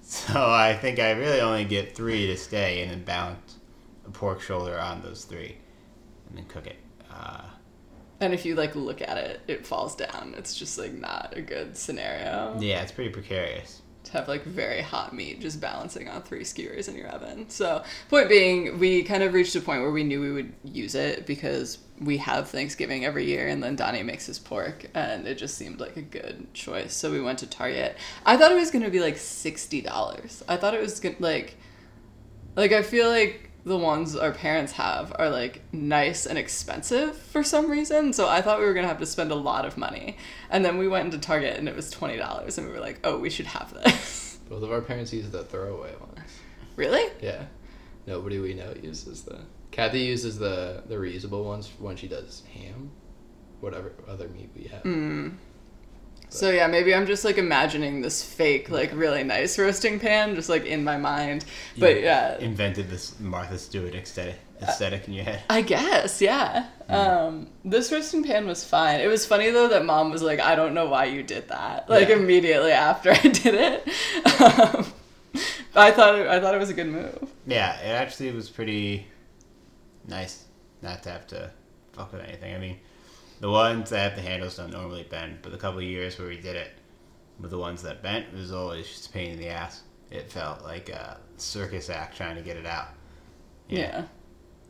so 0.02 0.50
I 0.50 0.78
think 0.80 1.00
I 1.00 1.12
really 1.12 1.42
only 1.42 1.66
get 1.66 1.96
three 1.96 2.28
to 2.28 2.38
stay, 2.38 2.82
and 2.84 2.92
then 2.92 3.04
balance 3.04 3.58
a 4.06 4.12
pork 4.12 4.42
shoulder 4.42 4.80
on 4.80 5.02
those 5.02 5.26
three, 5.26 5.58
and 6.30 6.38
then 6.38 6.46
cook 6.46 6.68
it. 6.68 6.78
Uh, 7.12 7.44
and 8.20 8.34
if 8.34 8.46
you 8.46 8.56
like 8.56 8.76
look 8.76 9.02
at 9.02 9.18
it, 9.18 9.42
it 9.48 9.66
falls 9.66 9.96
down. 9.96 10.34
It's 10.38 10.56
just 10.56 10.78
like 10.78 10.94
not 10.94 11.34
a 11.36 11.42
good 11.42 11.78
scenario 11.78 12.58
yeah, 12.60 12.82
it's 12.82 12.92
pretty 12.92 13.12
precarious. 13.12 13.82
to 14.06 14.12
have 14.14 14.28
like 14.28 14.44
very 14.44 14.82
hot 14.82 15.14
meat 15.14 15.42
just 15.42 15.60
balancing 15.62 16.08
on 16.10 16.22
three 16.24 16.44
skewers 16.44 16.88
in 16.88 16.96
your 16.96 17.08
oven. 17.10 17.50
So 17.50 17.84
point 18.10 18.30
being, 18.30 18.80
we 18.80 19.04
kind 19.04 19.22
of 19.24 19.34
reached 19.34 19.56
a 19.56 19.62
point 19.62 19.82
where 19.82 19.92
we 19.92 20.04
knew 20.04 20.22
we 20.22 20.32
would 20.32 20.54
use 20.64 20.96
it 20.96 21.26
because 21.26 21.80
we 22.00 22.18
have 22.18 22.50
Thanksgiving 22.50 23.06
every 23.06 23.26
year, 23.26 23.48
and 23.48 23.62
then 23.62 23.76
Donnie 23.76 24.04
makes 24.04 24.28
his 24.28 24.38
pork, 24.40 24.86
and 24.94 25.28
it 25.28 25.36
just 25.36 25.58
seemed 25.58 25.80
like 25.80 25.98
a 25.98 26.02
good 26.02 26.54
choice. 26.54 26.94
So 26.94 27.12
we 27.12 27.20
went 27.22 27.40
to 27.40 27.48
Target. 27.48 27.98
I 28.26 28.38
thought 28.38 28.52
it 28.52 28.56
was 28.56 28.72
gonna 28.72 28.90
be 28.92 29.00
like 29.00 29.18
sixty 29.18 29.82
dollars. 29.82 30.44
I 30.48 30.58
thought 30.58 30.74
it 30.76 30.82
was 30.82 31.00
gonna 31.00 31.16
like, 31.20 31.58
like 32.56 32.72
I 32.72 32.84
feel 32.84 33.10
like 33.10 33.47
the 33.68 33.78
ones 33.78 34.16
our 34.16 34.32
parents 34.32 34.72
have 34.74 35.14
are 35.20 35.30
like 35.30 35.62
nice 35.74 36.26
and 36.26 36.38
expensive 36.38 37.18
for 37.18 37.44
some 37.44 37.70
reason. 37.70 38.14
So 38.14 38.28
I 38.28 38.42
thought 38.42 38.60
we 38.60 38.66
were 38.66 38.74
gonna 38.74 38.88
have 38.88 39.00
to 39.00 39.06
spend 39.06 39.32
a 39.32 39.36
lot 39.36 39.66
of 39.66 39.78
money, 39.78 40.18
and 40.50 40.64
then 40.64 40.78
we 40.78 40.88
went 40.88 41.06
into 41.06 41.18
Target 41.18 41.58
and 41.58 41.68
it 41.68 41.76
was 41.76 41.90
twenty 41.92 42.18
dollars, 42.18 42.58
and 42.58 42.68
we 42.68 42.74
were 42.74 42.80
like, 42.80 43.00
oh, 43.04 43.20
we 43.20 43.30
should 43.30 43.48
have 43.48 43.74
this. 43.74 44.40
Both 44.50 44.64
of 44.64 44.72
our 44.72 44.82
parents 44.82 45.12
use 45.12 45.30
the 45.30 45.44
throwaway 45.44 45.94
ones. 46.00 46.32
really? 46.78 47.12
Yeah. 47.22 47.44
Nobody 48.06 48.40
we 48.40 48.54
know 48.54 48.74
uses 48.82 49.24
the. 49.24 49.40
Kathy 49.72 50.00
uses 50.00 50.39
the 50.39 50.84
the 50.88 50.96
reusable 50.96 51.44
ones 51.44 51.70
when 51.78 51.98
she 51.98 52.08
does 52.08 52.44
ham, 52.54 52.89
whatever 53.60 53.91
other 54.08 54.30
meat 54.30 54.50
we 54.56 54.63
have. 54.70 54.84
Mm. 54.84 55.36
So 56.30 56.50
yeah, 56.52 56.68
maybe 56.68 56.94
I'm 56.94 57.06
just 57.08 57.24
like 57.24 57.38
imagining 57.38 58.02
this 58.02 58.22
fake, 58.22 58.70
like 58.70 58.92
really 58.94 59.24
nice 59.24 59.58
roasting 59.58 60.00
pan, 60.00 60.36
just 60.36 60.50
like 60.50 60.66
in 60.66 60.84
my 60.84 60.98
mind. 60.98 61.46
But 61.78 62.02
yeah, 62.02 62.38
invented 62.40 62.90
this 62.90 63.18
Martha 63.20 63.58
Stewart 63.58 63.96
aesthetic, 63.96 64.36
aesthetic 64.62 65.08
in 65.08 65.13
your 65.13 65.24
head. 65.24 65.44
I 65.50 65.62
guess, 65.62 66.22
yeah. 66.22 66.68
Um, 66.90 67.48
this 67.63 67.92
roasting 67.92 68.24
pan 68.24 68.46
was 68.46 68.63
fine. 68.66 69.00
It 69.00 69.08
was 69.08 69.26
funny 69.26 69.52
though 69.52 69.70
that 69.70 69.86
mom 69.86 70.12
was 70.12 70.22
like, 70.22 70.40
"I 70.42 70.56
don't 70.56 70.74
know 70.74 70.88
why 70.88 71.06
you 71.06 71.24
did 71.24 71.48
that." 71.48 71.90
Like 71.90 72.10
Yeah. 72.10 72.16
immediately 72.18 72.72
after 72.72 73.12
I 73.13 73.22
did 73.22 73.56
it, 73.56 73.88
um, 74.42 74.86
I 75.76 75.92
thought 75.92 76.16
it, 76.20 76.28
I 76.28 76.40
thought 76.42 76.56
it 76.56 76.60
was 76.60 76.70
a 76.70 76.74
good 76.74 76.88
move. 76.88 77.30
Yeah, 77.46 77.80
it 77.80 77.90
actually 77.92 78.32
was 78.32 78.50
pretty 78.50 79.08
nice 80.08 80.44
not 80.82 81.04
to 81.04 81.10
have 81.10 81.26
to 81.28 81.52
fuck 81.94 82.12
with 82.12 82.22
anything. 82.22 82.54
I 82.54 82.58
mean, 82.60 82.78
the 83.39 83.50
ones 83.50 83.89
that 83.89 84.00
have 84.00 84.15
the 84.15 84.21
handles 84.28 84.58
don't 84.58 84.71
normally 84.71 85.04
bend, 85.10 85.39
but 85.41 85.52
the 85.52 85.58
couple 85.58 85.80
of 85.80 85.86
years 85.86 86.17
where 86.17 86.28
we 86.28 86.38
did 86.38 86.56
it 86.56 86.71
with 87.39 87.52
the 87.52 87.58
ones 87.58 87.82
that 87.84 88.02
bent, 88.02 88.26
it 88.34 88.38
was 88.38 88.52
always 88.52 88.88
just 88.88 89.08
a 89.08 89.12
pain 89.12 89.32
in 89.32 89.39
the 89.39 89.50
ass. 89.50 89.84
It 90.10 90.32
felt 90.32 90.63
like 90.63 90.89
a 90.89 91.17
circus 91.38 91.89
act 91.89 92.17
trying 92.17 92.36
to 92.36 92.41
get 92.41 92.58
it 92.58 92.65
out. 92.65 92.88
Yeah. 93.69 94.06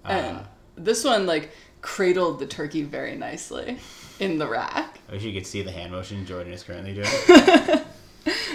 Uh, 0.03 0.07
And 0.09 0.45
this 0.75 1.03
one 1.03 1.25
like 1.25 1.51
cradled 1.81 2.39
the 2.39 2.47
turkey 2.47 2.83
very 2.83 3.15
nicely 3.15 3.77
in 4.19 4.37
the 4.37 4.47
rack. 4.47 4.99
I 5.07 5.13
wish 5.13 5.23
you 5.23 5.33
could 5.33 5.47
see 5.47 5.61
the 5.61 5.71
hand 5.71 5.91
motion 5.91 6.25
Jordan 6.25 6.51
is 6.53 6.63
currently 6.63 6.93
doing. 6.93 7.79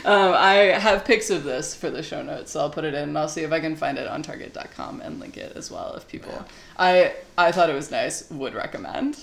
Um, 0.05 0.35
I 0.37 0.55
have 0.79 1.05
pics 1.05 1.31
of 1.31 1.45
this 1.45 1.75
for 1.75 1.89
the 1.89 2.03
show 2.03 2.23
notes, 2.23 2.51
so 2.51 2.61
I'll 2.61 2.69
put 2.71 2.85
it 2.85 2.93
in 2.93 3.05
and 3.11 3.17
I'll 3.17 3.29
see 3.29 3.43
if 3.43 3.53
I 3.53 3.61
can 3.61 3.77
find 3.77 3.97
it 3.99 4.07
on 4.09 4.23
Target.com 4.23 5.01
and 5.01 5.21
link 5.21 5.37
it 5.37 5.57
as 5.57 5.71
well 5.71 5.95
if 5.95 6.09
people. 6.09 6.45
I 6.77 7.15
I 7.39 7.53
thought 7.53 7.71
it 7.71 7.75
was 7.75 7.91
nice. 7.91 8.29
Would 8.31 8.53
recommend. 8.55 9.19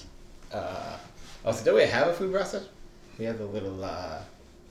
Uh, 0.53 0.97
also, 1.45 1.63
don't 1.63 1.75
we 1.75 1.83
have 1.83 2.07
a 2.07 2.13
food 2.13 2.33
processor? 2.33 2.65
We 3.17 3.25
have 3.25 3.37
the 3.37 3.45
little 3.45 3.83
uh, 3.83 4.19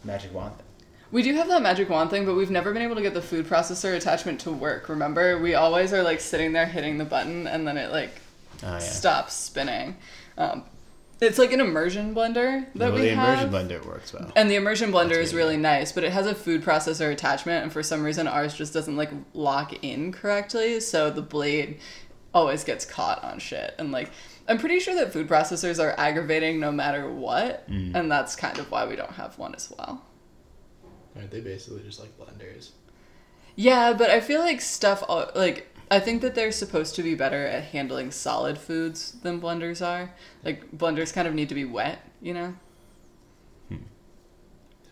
magic 0.05 0.33
wand 0.35 0.57
thing. 0.57 0.65
We 1.11 1.23
do 1.23 1.35
have 1.35 1.49
that 1.49 1.63
magic 1.63 1.89
wand 1.89 2.11
thing, 2.11 2.27
but 2.27 2.35
we've 2.35 2.51
never 2.51 2.73
been 2.73 2.83
able 2.83 2.97
to 2.97 3.03
get 3.03 3.15
the 3.15 3.23
food 3.23 3.47
processor 3.47 3.97
attachment 3.97 4.41
to 4.41 4.51
work. 4.53 4.89
Remember, 4.91 5.39
we 5.39 5.55
always 5.55 5.93
are 5.95 6.03
like 6.03 6.21
sitting 6.21 6.53
there 6.53 6.67
hitting 6.67 6.99
the 6.99 7.05
button 7.07 7.47
and 7.47 7.67
then 7.67 7.77
it 7.79 7.91
like 7.91 8.11
Oh, 8.63 8.73
yeah. 8.73 8.79
stops 8.81 9.35
spinning. 9.35 9.97
Um, 10.37 10.65
it's 11.21 11.39
like 11.39 11.53
an 11.53 11.61
immersion 11.61 12.15
blender 12.15 12.67
that 12.75 12.93
well, 12.93 12.93
we 12.93 13.03
the 13.09 13.15
have. 13.15 13.51
immersion 13.51 13.79
blender 13.81 13.87
works 13.87 14.13
well. 14.13 14.31
And 14.37 14.51
the 14.51 14.57
immersion 14.57 14.91
blender 14.93 15.11
That's 15.11 15.29
is 15.29 15.35
really 15.35 15.53
really 15.55 15.63
nice, 15.63 15.93
but 15.93 16.05
it 16.05 16.13
has 16.13 16.27
a 16.27 16.35
food 16.35 16.63
processor 16.63 17.11
attachment, 17.13 17.63
and 17.65 17.73
for 17.73 17.83
some 17.83 18.03
reason 18.05 18.27
ours 18.29 18.55
just 18.55 18.73
doesn't 18.75 18.97
like 18.97 19.11
lock 19.35 19.83
in 19.85 20.13
correctly, 20.13 20.81
so 20.81 21.09
the 21.11 21.23
blade 21.23 21.79
always 22.39 22.65
gets 22.65 22.85
caught 22.85 23.23
on 23.25 23.39
shit. 23.39 23.75
And 23.79 23.93
like, 23.93 24.11
I'm 24.49 24.59
pretty 24.59 24.81
sure 24.81 24.95
that 24.95 25.13
food 25.13 25.29
processors 25.29 25.83
are 25.83 25.95
aggravating 25.99 26.61
no 26.61 26.73
matter 26.73 27.11
what, 27.11 27.69
Mm. 27.71 27.95
and 27.95 28.11
that's 28.11 28.37
kind 28.37 28.59
of 28.59 28.71
why 28.71 28.87
we 28.87 28.97
don't 28.97 29.13
have 29.13 29.39
one 29.39 29.55
as 29.55 29.73
well. 29.77 30.05
Aren't 31.17 31.31
they 31.31 31.41
basically 31.41 31.83
just 31.83 32.01
like 32.01 32.17
blenders? 32.19 32.71
Yeah, 33.57 33.93
but 33.93 34.11
I 34.11 34.21
feel 34.21 34.41
like 34.41 34.61
stuff 34.61 35.03
like 35.35 35.67
I 35.91 36.01
think 36.01 36.21
that 36.23 36.35
they're 36.35 36.53
supposed 36.53 36.95
to 36.97 37.03
be 37.03 37.15
better 37.15 37.47
at 37.47 37.65
handling 37.65 38.11
solid 38.11 38.59
foods 38.59 39.13
than 39.23 39.41
blenders 39.41 39.85
are. 39.85 40.13
Like 40.45 40.71
blenders 40.71 41.13
kind 41.13 41.27
of 41.27 41.35
need 41.35 41.49
to 41.49 41.55
be 41.55 41.65
wet, 41.65 42.01
you 42.21 42.35
know. 42.35 42.55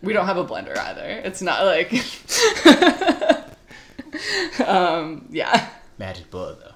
We 0.03 0.13
don't 0.13 0.27
have 0.27 0.37
a 0.37 0.45
blender 0.45 0.77
either. 0.77 1.05
It's 1.23 1.41
not 1.41 1.65
like 1.65 1.91
um 4.67 5.27
yeah. 5.31 5.69
Magic 5.97 6.29
bullet, 6.29 6.59
though. 6.59 6.73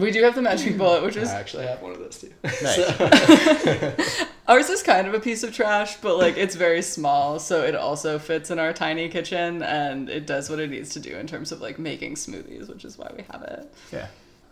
We 0.00 0.10
do 0.10 0.22
have 0.22 0.34
the 0.34 0.42
magic 0.42 0.76
bullet, 0.78 1.02
which 1.02 1.16
is 1.16 1.28
I 1.28 1.38
actually 1.40 1.66
have 1.66 1.80
one 1.82 1.92
of 1.92 1.98
those 1.98 2.18
too. 2.18 2.32
Nice. 2.44 4.24
ours 4.48 4.68
is 4.70 4.82
kind 4.82 5.06
of 5.06 5.14
a 5.14 5.20
piece 5.20 5.42
of 5.42 5.54
trash, 5.54 5.96
but 5.96 6.16
like 6.18 6.36
it's 6.36 6.54
very 6.56 6.82
small, 6.82 7.38
so 7.38 7.62
it 7.62 7.74
also 7.74 8.18
fits 8.18 8.50
in 8.50 8.58
our 8.58 8.72
tiny 8.72 9.08
kitchen 9.08 9.62
and 9.62 10.08
it 10.08 10.26
does 10.26 10.50
what 10.50 10.58
it 10.58 10.70
needs 10.70 10.90
to 10.90 11.00
do 11.00 11.16
in 11.16 11.26
terms 11.26 11.52
of 11.52 11.60
like 11.60 11.78
making 11.78 12.14
smoothies, 12.14 12.68
which 12.68 12.84
is 12.84 12.98
why 12.98 13.10
we 13.16 13.24
have 13.30 13.42
it. 13.42 13.72
Yeah. 13.92 14.06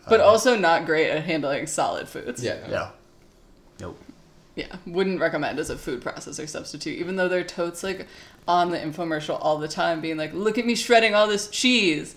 But 0.09 0.21
Uh, 0.21 0.25
also 0.25 0.57
not 0.57 0.87
great 0.87 1.11
at 1.11 1.25
handling 1.25 1.67
solid 1.67 2.09
foods. 2.09 2.43
yeah. 2.43 2.59
No. 2.67 2.71
No. 2.71 2.89
Nope. 3.81 4.03
Yeah, 4.57 4.75
wouldn't 4.87 5.21
recommend 5.21 5.61
as 5.61 5.71
a 5.71 5.77
food 5.79 6.03
processor 6.03 6.49
substitute, 6.49 6.99
even 6.99 7.15
though 7.15 7.29
they're 7.29 7.45
totes 7.45 7.85
like 7.85 8.09
on 8.49 8.71
the 8.71 8.79
infomercial 8.79 9.39
all 9.41 9.59
the 9.59 9.69
time, 9.69 10.01
being 10.01 10.17
like, 10.17 10.35
"Look 10.35 10.59
at 10.59 10.67
me 10.67 10.75
shredding 10.75 11.15
all 11.15 11.29
this 11.29 11.47
cheese." 11.49 12.17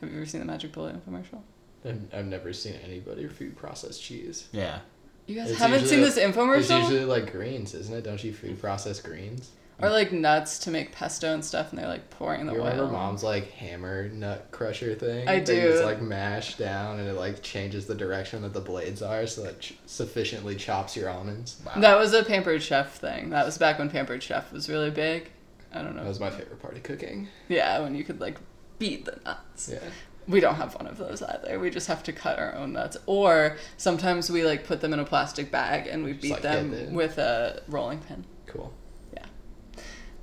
Have 0.00 0.10
you 0.10 0.16
ever 0.16 0.24
seen 0.26 0.40
the 0.40 0.46
Magic 0.46 0.72
Bullet 0.72 0.96
infomercial? 0.96 1.42
I've, 1.84 2.00
I've 2.14 2.26
never 2.26 2.52
seen 2.52 2.74
anybody 2.84 3.26
food 3.28 3.56
process 3.56 3.98
cheese. 3.98 4.48
Yeah. 4.52 4.80
You 5.26 5.36
guys 5.36 5.50
It's 5.50 5.58
haven't 5.60 5.86
seen 5.86 6.00
usually- 6.00 6.04
this 6.04 6.16
It's 6.16 6.36
infomercial? 6.36 6.80
usually 6.82 7.04
like 7.04 7.32
greens, 7.32 7.74
isn't 7.74 7.94
it? 7.94 8.02
Don't 8.02 8.22
you 8.22 8.32
food 8.32 8.60
process 8.60 9.00
greens? 9.00 9.50
Or 9.80 9.88
like 9.90 10.12
nuts 10.12 10.58
to 10.60 10.70
make 10.70 10.92
pesto 10.92 11.34
and 11.34 11.44
stuff, 11.44 11.70
and 11.70 11.78
they're 11.78 11.88
like 11.88 12.08
pouring 12.10 12.46
the 12.46 12.52
you 12.52 12.60
oil. 12.60 12.66
remember 12.70 12.92
mom's 12.92 13.24
like 13.24 13.50
hammer 13.52 14.08
nut 14.10 14.46
crusher 14.52 14.94
thing? 14.94 15.26
I 15.26 15.40
That 15.40 15.52
you 15.54 15.60
just 15.62 15.78
do. 15.80 15.84
like 15.86 16.00
mash 16.00 16.56
down 16.56 17.00
and 17.00 17.08
it 17.08 17.14
like 17.14 17.42
changes 17.42 17.86
the 17.86 17.94
direction 17.96 18.42
that 18.42 18.52
the 18.52 18.60
blades 18.60 19.02
are 19.02 19.26
so 19.26 19.42
that 19.42 19.60
ch- 19.60 19.74
sufficiently 19.86 20.54
chops 20.54 20.96
your 20.96 21.08
almonds. 21.10 21.60
Wow. 21.66 21.80
That 21.80 21.98
was 21.98 22.12
a 22.14 22.22
Pampered 22.22 22.62
Chef 22.62 22.96
thing. 22.96 23.30
That 23.30 23.44
was 23.44 23.58
back 23.58 23.80
when 23.80 23.90
Pampered 23.90 24.22
Chef 24.22 24.52
was 24.52 24.68
really 24.68 24.90
big. 24.90 25.30
I 25.74 25.76
don't 25.82 25.86
know. 25.96 25.96
That 25.96 26.02
know. 26.02 26.08
was 26.10 26.20
my 26.20 26.30
favorite 26.30 26.60
part 26.62 26.76
of 26.76 26.82
cooking. 26.84 27.26
Yeah, 27.48 27.80
when 27.80 27.96
you 27.96 28.04
could 28.04 28.20
like 28.20 28.36
beat 28.78 29.04
the 29.04 29.18
nuts. 29.24 29.68
Yeah. 29.72 29.80
We 30.28 30.40
don't 30.40 30.54
have 30.54 30.74
one 30.74 30.86
of 30.86 30.98
those 30.98 31.22
either. 31.22 31.58
We 31.58 31.70
just 31.70 31.88
have 31.88 32.02
to 32.04 32.12
cut 32.12 32.38
our 32.38 32.54
own 32.54 32.72
nuts. 32.74 32.96
Or 33.06 33.56
sometimes 33.76 34.30
we 34.30 34.44
like 34.44 34.64
put 34.64 34.80
them 34.80 34.92
in 34.92 34.98
a 35.00 35.04
plastic 35.04 35.50
bag 35.50 35.86
and 35.88 36.04
we 36.04 36.12
beat 36.12 36.32
like, 36.32 36.42
them 36.42 36.92
with 36.94 37.18
a 37.18 37.62
rolling 37.68 37.98
pin. 38.00 38.24
Cool. 38.46 38.72
Yeah. 39.14 39.24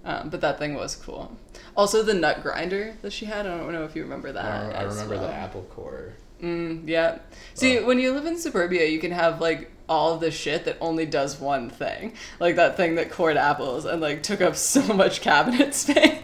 Um, 0.05 0.29
but 0.29 0.41
that 0.41 0.57
thing 0.57 0.73
was 0.75 0.95
cool. 0.95 1.37
Also, 1.75 2.03
the 2.03 2.13
nut 2.13 2.41
grinder 2.41 2.95
that 3.01 3.11
she 3.13 3.25
had. 3.25 3.45
I 3.45 3.57
don't 3.57 3.71
know 3.73 3.83
if 3.83 3.95
you 3.95 4.03
remember 4.03 4.31
that. 4.31 4.45
I, 4.45 4.71
I 4.71 4.83
as 4.85 4.93
remember 4.95 5.17
the 5.19 5.33
apple 5.33 5.63
core. 5.63 6.13
Mm, 6.41 6.87
yeah. 6.87 7.19
See, 7.53 7.79
Oh. 7.79 7.85
when 7.85 7.99
you 7.99 8.13
live 8.13 8.25
in 8.25 8.37
suburbia, 8.37 8.85
you 8.85 8.99
can 8.99 9.11
have 9.11 9.41
like 9.41 9.71
all 9.89 10.17
the 10.17 10.31
shit 10.31 10.65
that 10.65 10.77
only 10.79 11.05
does 11.05 11.39
one 11.39 11.69
thing, 11.69 12.13
like 12.39 12.55
that 12.55 12.77
thing 12.77 12.95
that 12.95 13.09
cored 13.11 13.35
apples 13.37 13.83
and 13.85 14.01
like 14.01 14.23
took 14.23 14.39
up 14.39 14.55
so 14.55 14.81
much 14.93 15.19
cabinet 15.21 15.73
space. 15.75 16.21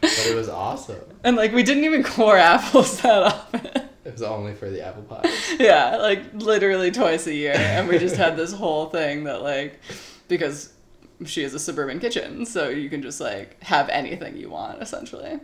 But 0.00 0.26
it 0.26 0.34
was 0.34 0.48
awesome. 0.48 1.00
And 1.24 1.36
like 1.36 1.52
we 1.52 1.62
didn't 1.62 1.84
even 1.84 2.02
core 2.02 2.36
apples 2.54 3.00
that 3.00 3.22
often. 3.22 3.66
It 4.04 4.12
was 4.12 4.22
only 4.22 4.54
for 4.54 4.70
the 4.70 4.86
apple 4.86 5.02
pie. 5.02 5.28
yeah, 5.58 5.96
like 5.96 6.34
literally 6.34 6.90
twice 6.92 7.26
a 7.26 7.34
year, 7.34 7.54
and 7.56 7.88
we 7.88 7.98
just 7.98 8.16
had 8.16 8.36
this 8.36 8.52
whole 8.52 8.86
thing 8.86 9.24
that 9.24 9.42
like 9.42 9.80
because 10.28 10.72
she 11.24 11.42
has 11.42 11.54
a 11.54 11.58
suburban 11.58 11.98
kitchen, 11.98 12.46
so 12.46 12.68
you 12.68 12.88
can 12.88 13.02
just 13.02 13.20
like 13.20 13.62
have 13.64 13.88
anything 13.88 14.36
you 14.36 14.50
want 14.50 14.80
essentially. 14.82 15.40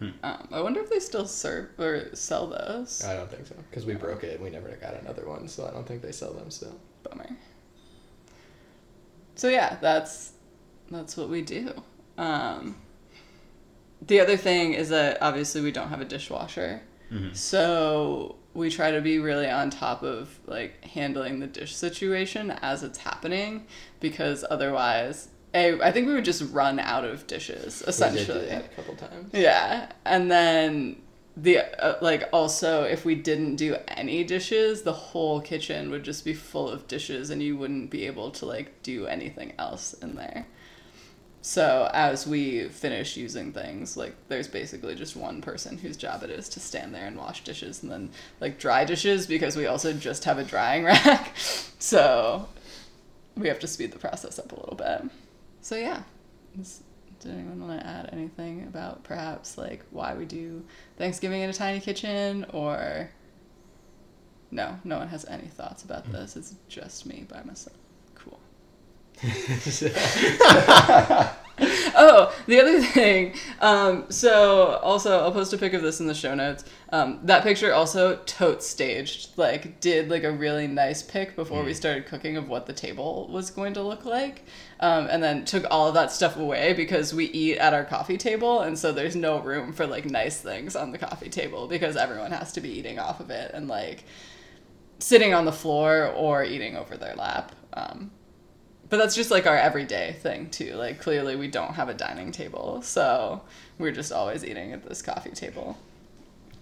Um, 0.00 0.48
I 0.52 0.60
wonder 0.60 0.80
if 0.80 0.90
they 0.90 1.00
still 1.00 1.26
serve 1.26 1.70
or 1.76 2.14
sell 2.14 2.46
those. 2.46 3.04
I 3.04 3.14
don't 3.14 3.28
think 3.28 3.46
so 3.46 3.56
because 3.68 3.84
we 3.84 3.94
broke 3.94 4.22
it 4.22 4.34
and 4.34 4.44
we 4.44 4.50
never 4.50 4.68
got 4.76 4.94
another 4.94 5.26
one, 5.26 5.48
so 5.48 5.66
I 5.66 5.72
don't 5.72 5.86
think 5.86 6.02
they 6.02 6.12
sell 6.12 6.32
them 6.32 6.50
still. 6.50 6.78
Bummer. 7.02 7.30
So 9.34 9.48
yeah, 9.48 9.76
that's 9.80 10.32
that's 10.90 11.16
what 11.16 11.28
we 11.28 11.42
do. 11.42 11.72
Um, 12.16 12.76
the 14.06 14.20
other 14.20 14.36
thing 14.36 14.74
is 14.74 14.88
that 14.90 15.18
obviously 15.20 15.60
we 15.60 15.72
don't 15.72 15.88
have 15.88 16.00
a 16.00 16.04
dishwasher, 16.04 16.82
so 17.32 18.36
we 18.54 18.68
try 18.70 18.90
to 18.90 19.00
be 19.00 19.18
really 19.18 19.48
on 19.48 19.70
top 19.70 20.02
of 20.02 20.38
like 20.46 20.84
handling 20.84 21.40
the 21.40 21.46
dish 21.46 21.74
situation 21.74 22.50
as 22.50 22.82
it's 22.82 22.98
happening, 22.98 23.66
because 24.00 24.44
otherwise, 24.50 25.28
a 25.54 25.80
I 25.80 25.90
think 25.92 26.06
we 26.06 26.14
would 26.14 26.24
just 26.24 26.42
run 26.52 26.78
out 26.78 27.04
of 27.04 27.26
dishes 27.26 27.82
essentially. 27.86 28.48
a 28.48 28.62
couple 28.76 28.94
times. 28.96 29.30
Yeah, 29.32 29.90
and 30.04 30.30
then 30.30 31.00
the 31.36 31.60
uh, 31.82 31.96
like 32.02 32.28
also 32.32 32.82
if 32.82 33.04
we 33.04 33.14
didn't 33.14 33.56
do 33.56 33.76
any 33.86 34.24
dishes, 34.24 34.82
the 34.82 34.92
whole 34.92 35.40
kitchen 35.40 35.90
would 35.90 36.02
just 36.02 36.24
be 36.24 36.34
full 36.34 36.68
of 36.68 36.86
dishes, 36.88 37.30
and 37.30 37.42
you 37.42 37.56
wouldn't 37.56 37.90
be 37.90 38.06
able 38.06 38.30
to 38.32 38.44
like 38.44 38.82
do 38.82 39.06
anything 39.06 39.52
else 39.58 39.94
in 39.94 40.16
there. 40.16 40.46
So 41.40 41.88
as 41.94 42.26
we 42.26 42.68
finish 42.68 43.16
using 43.16 43.52
things, 43.52 43.96
like 43.96 44.14
there's 44.28 44.48
basically 44.48 44.94
just 44.94 45.16
one 45.16 45.40
person 45.40 45.78
whose 45.78 45.96
job 45.96 46.22
it 46.22 46.30
is 46.30 46.48
to 46.50 46.60
stand 46.60 46.94
there 46.94 47.06
and 47.06 47.16
wash 47.16 47.44
dishes, 47.44 47.82
and 47.82 47.90
then 47.90 48.10
like 48.40 48.58
dry 48.58 48.84
dishes 48.84 49.26
because 49.26 49.56
we 49.56 49.66
also 49.66 49.92
just 49.92 50.24
have 50.24 50.38
a 50.38 50.44
drying 50.44 50.84
rack, 50.84 51.32
so 51.36 52.48
we 53.36 53.48
have 53.48 53.60
to 53.60 53.66
speed 53.66 53.92
the 53.92 53.98
process 53.98 54.38
up 54.38 54.52
a 54.52 54.56
little 54.56 54.76
bit. 54.76 55.10
So 55.60 55.76
yeah. 55.76 56.02
Did 57.20 57.32
anyone 57.32 57.66
want 57.66 57.80
to 57.80 57.86
add 57.86 58.10
anything 58.12 58.64
about 58.68 59.02
perhaps 59.02 59.58
like 59.58 59.84
why 59.90 60.14
we 60.14 60.24
do 60.24 60.64
Thanksgiving 60.96 61.42
in 61.42 61.50
a 61.50 61.52
tiny 61.52 61.80
kitchen 61.80 62.46
or 62.52 63.10
no, 64.50 64.78
no 64.84 64.98
one 64.98 65.08
has 65.08 65.24
any 65.26 65.46
thoughts 65.46 65.82
about 65.84 66.06
hmm. 66.06 66.12
this. 66.12 66.36
It's 66.36 66.54
just 66.68 67.06
me 67.06 67.26
by 67.28 67.42
myself. 67.42 67.76
Oh, 72.00 72.32
the 72.46 72.60
other 72.60 72.80
thing. 72.80 73.34
Um, 73.60 74.06
so 74.08 74.78
also, 74.82 75.18
I'll 75.18 75.32
post 75.32 75.52
a 75.52 75.58
pic 75.58 75.72
of 75.72 75.82
this 75.82 75.98
in 75.98 76.06
the 76.06 76.14
show 76.14 76.32
notes. 76.34 76.64
Um, 76.90 77.18
that 77.24 77.42
picture 77.42 77.74
also 77.74 78.16
tote 78.24 78.62
staged, 78.62 79.36
like 79.36 79.80
did 79.80 80.08
like 80.08 80.22
a 80.22 80.30
really 80.30 80.68
nice 80.68 81.02
pic 81.02 81.34
before 81.34 81.64
we 81.64 81.74
started 81.74 82.06
cooking 82.06 82.36
of 82.36 82.48
what 82.48 82.66
the 82.66 82.72
table 82.72 83.28
was 83.32 83.50
going 83.50 83.74
to 83.74 83.82
look 83.82 84.04
like, 84.04 84.44
um, 84.78 85.08
and 85.10 85.20
then 85.20 85.44
took 85.44 85.64
all 85.72 85.88
of 85.88 85.94
that 85.94 86.12
stuff 86.12 86.36
away 86.36 86.72
because 86.72 87.12
we 87.12 87.24
eat 87.26 87.58
at 87.58 87.74
our 87.74 87.84
coffee 87.84 88.16
table, 88.16 88.60
and 88.60 88.78
so 88.78 88.92
there's 88.92 89.16
no 89.16 89.40
room 89.40 89.72
for 89.72 89.84
like 89.84 90.04
nice 90.04 90.40
things 90.40 90.76
on 90.76 90.92
the 90.92 90.98
coffee 90.98 91.28
table 91.28 91.66
because 91.66 91.96
everyone 91.96 92.30
has 92.30 92.52
to 92.52 92.60
be 92.60 92.70
eating 92.70 93.00
off 93.00 93.18
of 93.18 93.30
it 93.30 93.50
and 93.52 93.66
like 93.66 94.04
sitting 95.00 95.34
on 95.34 95.44
the 95.44 95.52
floor 95.52 96.06
or 96.06 96.44
eating 96.44 96.76
over 96.76 96.96
their 96.96 97.16
lap. 97.16 97.56
Um, 97.72 98.12
but 98.90 98.96
that's 98.98 99.14
just 99.14 99.30
like 99.30 99.46
our 99.46 99.56
everyday 99.56 100.12
thing 100.12 100.50
too. 100.50 100.74
Like 100.74 101.00
clearly 101.00 101.36
we 101.36 101.48
don't 101.48 101.74
have 101.74 101.88
a 101.88 101.94
dining 101.94 102.32
table, 102.32 102.82
so 102.82 103.42
we're 103.78 103.92
just 103.92 104.12
always 104.12 104.44
eating 104.44 104.72
at 104.72 104.86
this 104.88 105.02
coffee 105.02 105.30
table, 105.30 105.76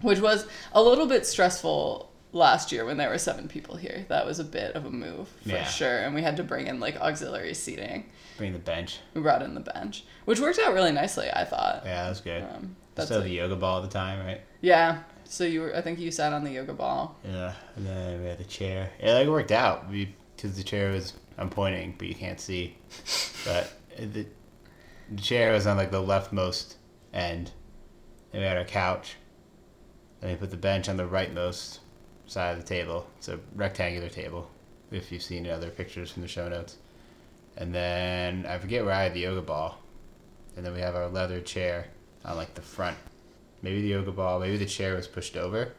which 0.03 0.21
was 0.21 0.47
a 0.73 0.83
little 0.83 1.07
bit 1.07 1.27
stressful 1.27 2.11
last 2.33 2.71
year 2.73 2.85
when 2.85 2.97
there 2.99 3.09
were 3.09 3.19
seven 3.19 3.49
people 3.49 3.77
here. 3.77 4.05
That 4.09 4.27
was 4.27 4.39
a 4.39 4.45
bit 4.45 4.75
of 4.75 4.85
a 4.85 4.91
move 4.91 5.29
for 5.43 5.49
Yeah. 5.51 5.65
sure, 5.65 5.99
and 5.99 6.15
we 6.15 6.23
had 6.23 6.37
to 6.39 6.43
bring 6.45 6.67
in 6.67 6.81
like 6.81 7.01
auxiliary 7.01 7.55
seating. 7.55 8.07
Bring 8.37 8.53
the 8.53 8.59
bench. 8.59 8.99
We 9.15 9.23
brought 9.23 9.41
in 9.43 9.55
the 9.55 9.61
bench, 9.61 10.05
which 10.27 10.41
worked 10.41 10.59
out 10.59 10.75
really 10.75 10.93
nicely. 10.93 11.29
I 11.33 11.45
thought. 11.45 11.83
Yeah, 11.87 12.03
that 12.03 12.09
was 12.11 12.21
good. 12.21 12.43
Um, 12.43 12.77
that's 12.95 13.09
Still 13.09 13.21
like- 13.21 13.29
the 13.29 13.35
yoga 13.35 13.57
ball 13.57 13.83
at 13.83 13.91
the 13.91 13.99
time, 13.99 14.25
right? 14.27 14.41
yeah. 14.61 14.99
So 15.29 15.43
you 15.43 15.61
were, 15.63 15.75
I 15.75 15.81
think 15.81 15.99
you 15.99 16.13
sat 16.13 16.33
on 16.33 16.45
the 16.45 16.53
yoga 16.53 16.73
ball. 16.73 17.17
Yeah, 17.25 17.53
and 17.75 17.85
then 17.85 18.23
we 18.23 18.29
had 18.29 18.39
the 18.39 18.45
chair. 18.45 18.91
Yeah, 19.03 19.19
it 19.19 19.29
worked 19.29 19.51
out. 19.51 19.89
We 19.91 20.15
because 20.37 20.57
the 20.57 20.63
chair 20.63 20.93
was 20.93 21.15
I'm 21.39 21.51
pointing, 21.51 21.95
but 21.99 22.09
you 22.09 22.15
can't 22.15 22.41
see. 22.41 22.77
But 23.45 23.73
the 23.99 24.27
the 25.11 25.23
chair 25.23 25.53
was 25.53 25.67
on 25.67 25.77
like 25.77 25.91
the 25.91 26.03
leftmost 26.03 26.75
end. 27.13 27.53
Then 28.33 28.41
we 28.41 28.47
had 28.47 28.57
our 28.57 28.65
couch. 28.65 29.17
Then 30.21 30.31
we 30.31 30.37
put 30.37 30.51
the 30.51 30.57
bench 30.57 30.89
on 30.89 30.97
the 30.97 31.07
rightmost 31.07 31.79
side 32.27 32.57
of 32.57 32.61
the 32.61 32.67
table. 32.67 33.07
It's 33.19 33.29
a 33.29 33.39
rectangular 33.55 34.09
table. 34.09 34.51
If 34.91 35.13
you've 35.13 35.23
seen 35.23 35.47
other 35.47 35.71
pictures 35.71 36.11
from 36.11 36.23
the 36.23 36.29
show 36.29 36.49
notes. 36.49 36.77
And 37.57 37.75
then 37.75 38.47
I 38.47 38.59
forget 38.59 38.85
where 38.85 38.95
I 38.95 39.05
had 39.05 39.15
the 39.15 39.21
yoga 39.21 39.43
ball. 39.43 39.79
And 40.57 40.65
then 40.65 40.75
we 40.75 40.81
have 40.81 40.95
our 40.95 41.09
leather 41.09 41.41
chair 41.41 41.89
on 42.25 42.37
like 42.37 42.55
the 42.55 42.63
front. 42.63 42.97
Maybe 43.63 43.83
the 43.83 43.89
yoga 43.89 44.13
ball, 44.13 44.41
maybe 44.41 44.57
the 44.57 44.67
chair 44.67 44.95
was 44.95 45.07
pushed 45.07 45.37
over. 45.37 45.73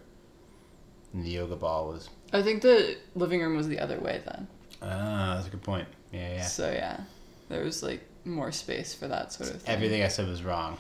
And 1.13 1.26
the 1.26 1.30
yoga 1.30 1.56
ball 1.56 1.89
was 1.89 2.10
I 2.34 2.42
think 2.42 2.62
the 2.62 2.98
living 3.16 3.42
room 3.42 3.56
was 3.56 3.68
the 3.68 3.80
other 3.80 4.00
way 4.00 4.22
then. 4.26 4.48
Ah, 4.82 5.34
that's 5.36 5.48
a 5.48 5.52
good 5.52 5.63
point. 5.63 5.88
Yeah, 6.12 6.36
yeah. 6.36 6.46
So 6.46 6.72
yeah, 6.72 7.02
there 7.50 7.63
was 7.63 7.82
like 7.84 8.02
more 8.26 8.52
space 8.52 8.94
for 8.94 9.08
that 9.08 9.32
sort 9.34 9.50
of 9.52 9.62
thing. 9.62 9.74
Everything 9.74 10.04
I 10.04 10.08
said 10.10 10.28
was 10.28 10.44
wrong, 10.44 10.78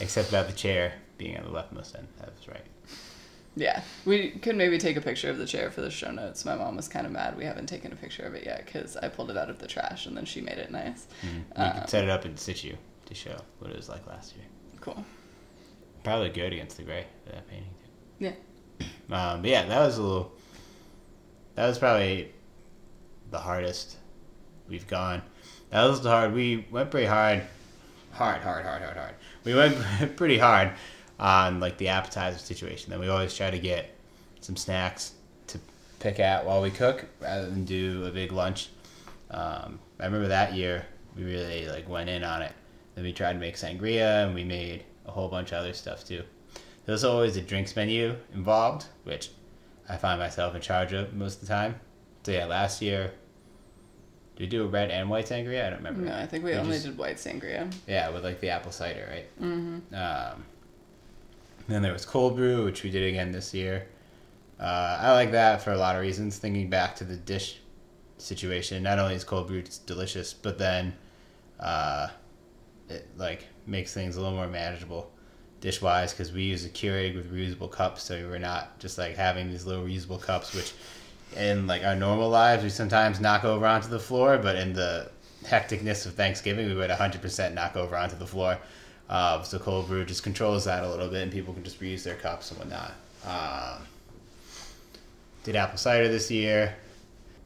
except 0.00 0.28
about 0.30 0.46
the 0.46 0.52
chair 0.54 0.94
being 1.18 1.36
on 1.36 1.44
the 1.44 1.50
leftmost 1.50 1.96
end. 1.96 2.08
That 2.18 2.32
was 2.36 2.48
right. 2.48 2.64
Yeah, 3.54 3.82
we 4.06 4.30
could 4.30 4.56
maybe 4.56 4.78
take 4.78 4.96
a 4.96 5.02
picture 5.02 5.28
of 5.28 5.36
the 5.36 5.44
chair 5.46 5.70
for 5.70 5.82
the 5.82 5.90
show 5.90 6.10
notes. 6.10 6.44
My 6.46 6.54
mom 6.56 6.76
was 6.76 6.88
kind 6.88 7.04
of 7.04 7.12
mad 7.12 7.36
we 7.36 7.44
haven't 7.44 7.66
taken 7.66 7.92
a 7.92 7.96
picture 7.96 8.22
of 8.24 8.34
it 8.34 8.46
yet 8.46 8.64
because 8.64 8.96
I 8.96 9.08
pulled 9.08 9.30
it 9.30 9.36
out 9.36 9.50
of 9.50 9.58
the 9.58 9.66
trash 9.66 10.06
and 10.06 10.16
then 10.16 10.24
she 10.24 10.40
made 10.40 10.56
it 10.56 10.70
nice. 10.70 11.06
We 11.22 11.62
Um, 11.62 11.72
could 11.80 11.90
set 11.90 12.02
it 12.04 12.08
up 12.08 12.24
in 12.24 12.34
situ 12.38 12.74
to 13.04 13.14
show 13.14 13.36
what 13.58 13.70
it 13.70 13.76
was 13.76 13.90
like 13.90 14.06
last 14.06 14.34
year. 14.36 14.46
Cool. 14.80 15.04
Probably 16.02 16.30
good 16.30 16.54
against 16.54 16.78
the 16.78 16.82
gray 16.84 17.04
for 17.26 17.32
that 17.32 17.46
painting 17.46 17.68
too. 17.78 18.24
Yeah. 18.24 18.32
Um, 19.10 19.42
but 19.42 19.50
yeah, 19.50 19.66
that 19.66 19.80
was 19.80 19.98
a 19.98 20.02
little. 20.02 20.32
That 21.54 21.66
was 21.66 21.78
probably 21.78 22.32
the 23.30 23.38
hardest 23.38 23.96
we've 24.68 24.86
gone. 24.86 25.22
That 25.70 25.84
was 25.84 26.00
hard. 26.00 26.32
We 26.34 26.66
went 26.70 26.90
pretty 26.90 27.06
hard, 27.06 27.42
hard, 28.12 28.40
hard, 28.42 28.64
hard, 28.64 28.82
hard, 28.82 28.96
hard. 28.96 29.14
We 29.44 29.54
went 29.54 29.76
pretty 30.16 30.38
hard 30.38 30.72
on 31.18 31.60
like 31.60 31.78
the 31.78 31.88
appetizer 31.88 32.38
situation. 32.38 32.90
Then 32.90 33.00
we 33.00 33.08
always 33.08 33.34
try 33.34 33.50
to 33.50 33.58
get 33.58 33.90
some 34.40 34.56
snacks 34.56 35.12
to 35.48 35.58
pick 35.98 36.20
at 36.20 36.44
while 36.44 36.62
we 36.62 36.70
cook, 36.70 37.06
rather 37.20 37.48
than 37.48 37.64
do 37.64 38.04
a 38.06 38.10
big 38.10 38.32
lunch. 38.32 38.70
Um, 39.30 39.78
I 39.98 40.04
remember 40.04 40.28
that 40.28 40.54
year 40.54 40.84
we 41.16 41.24
really 41.24 41.68
like 41.68 41.88
went 41.88 42.10
in 42.10 42.24
on 42.24 42.42
it. 42.42 42.52
Then 42.94 43.04
we 43.04 43.12
tried 43.12 43.34
to 43.34 43.38
make 43.38 43.56
sangria, 43.56 44.24
and 44.24 44.34
we 44.34 44.44
made 44.44 44.84
a 45.06 45.10
whole 45.10 45.28
bunch 45.28 45.52
of 45.52 45.58
other 45.58 45.72
stuff 45.72 46.04
too. 46.04 46.22
There's 46.84 47.04
always 47.04 47.36
a 47.36 47.40
drinks 47.40 47.76
menu 47.76 48.16
involved, 48.34 48.86
which 49.04 49.30
I 49.88 49.96
find 49.96 50.18
myself 50.18 50.54
in 50.54 50.60
charge 50.60 50.92
of 50.92 51.12
most 51.14 51.40
of 51.42 51.48
the 51.48 51.54
time. 51.54 51.76
So 52.24 52.32
yeah, 52.32 52.46
last 52.46 52.82
year, 52.82 53.12
did 54.36 54.40
we 54.44 54.46
do 54.46 54.64
a 54.64 54.66
red 54.66 54.90
and 54.90 55.08
white 55.08 55.26
sangria? 55.26 55.66
I 55.66 55.70
don't 55.70 55.78
remember. 55.78 56.02
No, 56.02 56.14
I 56.16 56.26
think 56.26 56.44
we, 56.44 56.50
We 56.52 56.56
only 56.56 56.72
just- 56.72 56.86
did 56.86 56.98
white 56.98 57.16
sangria. 57.16 57.72
Yeah, 57.86 58.08
with 58.10 58.24
like 58.24 58.40
the 58.40 58.50
apple 58.50 58.72
cider, 58.72 59.06
right? 59.10 59.26
Mm-hmm. 59.40 59.94
Um, 59.94 60.44
then 61.68 61.82
there 61.82 61.92
was 61.92 62.04
cold 62.04 62.36
brew, 62.36 62.64
which 62.64 62.82
we 62.82 62.90
did 62.90 63.08
again 63.08 63.30
this 63.30 63.54
year. 63.54 63.86
Uh, 64.58 64.98
I 65.00 65.12
like 65.12 65.32
that 65.32 65.62
for 65.62 65.72
a 65.72 65.76
lot 65.76 65.94
of 65.96 66.02
reasons. 66.02 66.38
Thinking 66.38 66.68
back 66.70 66.96
to 66.96 67.04
the 67.04 67.16
dish 67.16 67.60
situation, 68.18 68.82
not 68.82 68.98
only 68.98 69.14
is 69.14 69.22
cold 69.24 69.46
brew 69.46 69.62
delicious, 69.86 70.32
but 70.34 70.58
then 70.58 70.92
uh, 71.60 72.08
it 72.88 73.06
like 73.16 73.46
makes 73.66 73.94
things 73.94 74.16
a 74.16 74.20
little 74.20 74.34
more 74.36 74.48
manageable 74.48 75.11
dish 75.62 75.80
wise 75.80 76.12
because 76.12 76.32
we 76.32 76.42
use 76.42 76.66
a 76.66 76.68
Keurig 76.68 77.14
with 77.14 77.32
reusable 77.32 77.70
cups, 77.70 78.02
so 78.02 78.28
we're 78.28 78.38
not 78.38 78.78
just 78.80 78.98
like 78.98 79.16
having 79.16 79.50
these 79.50 79.64
little 79.64 79.84
reusable 79.84 80.20
cups, 80.20 80.54
which 80.54 80.74
in 81.36 81.66
like 81.66 81.84
our 81.84 81.96
normal 81.96 82.28
lives 82.28 82.62
we 82.62 82.68
sometimes 82.68 83.20
knock 83.20 83.44
over 83.44 83.64
onto 83.64 83.88
the 83.88 83.98
floor, 83.98 84.36
but 84.36 84.56
in 84.56 84.74
the 84.74 85.08
hecticness 85.44 86.04
of 86.04 86.14
Thanksgiving, 86.14 86.66
we 86.66 86.74
would 86.74 86.90
100% 86.90 87.54
knock 87.54 87.76
over 87.76 87.96
onto 87.96 88.16
the 88.16 88.26
floor. 88.26 88.58
Uh, 89.08 89.42
so 89.42 89.58
cold 89.58 89.86
brew 89.86 90.04
just 90.04 90.22
controls 90.22 90.64
that 90.64 90.84
a 90.84 90.88
little 90.88 91.08
bit, 91.08 91.22
and 91.22 91.32
people 91.32 91.54
can 91.54 91.62
just 91.62 91.80
reuse 91.80 92.02
their 92.02 92.16
cups 92.16 92.50
and 92.50 92.58
whatnot. 92.58 92.92
Um, 93.24 93.86
did 95.44 95.56
apple 95.56 95.78
cider 95.78 96.08
this 96.08 96.30
year, 96.30 96.74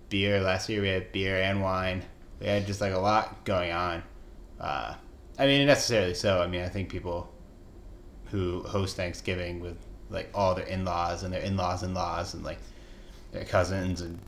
beer 0.09 0.41
last 0.41 0.69
year. 0.69 0.81
We 0.81 0.89
had 0.89 1.13
beer 1.13 1.41
and 1.43 1.63
wine. 1.63 2.03
We 2.41 2.47
had 2.47 2.67
just 2.67 2.81
like 2.81 2.93
a 2.93 2.99
lot 2.99 3.45
going 3.45 3.73
on. 3.73 4.03
Uh, 4.59 4.95
I 5.39 5.47
mean, 5.47 5.67
necessarily 5.67 6.15
so. 6.15 6.41
I 6.41 6.47
mean, 6.47 6.63
I 6.63 6.69
think 6.69 6.89
people 6.89 7.31
who 8.31 8.63
host 8.63 8.97
Thanksgiving 8.97 9.61
with 9.61 9.77
like 10.11 10.31
all 10.35 10.55
their 10.55 10.67
in-laws 10.67 11.23
and 11.23 11.33
their 11.33 11.43
in-laws 11.43 11.83
in-laws 11.83 12.35
and 12.35 12.45
like 12.45 12.59
their 13.33 13.45
cousins 13.45 14.01
and 14.01 14.19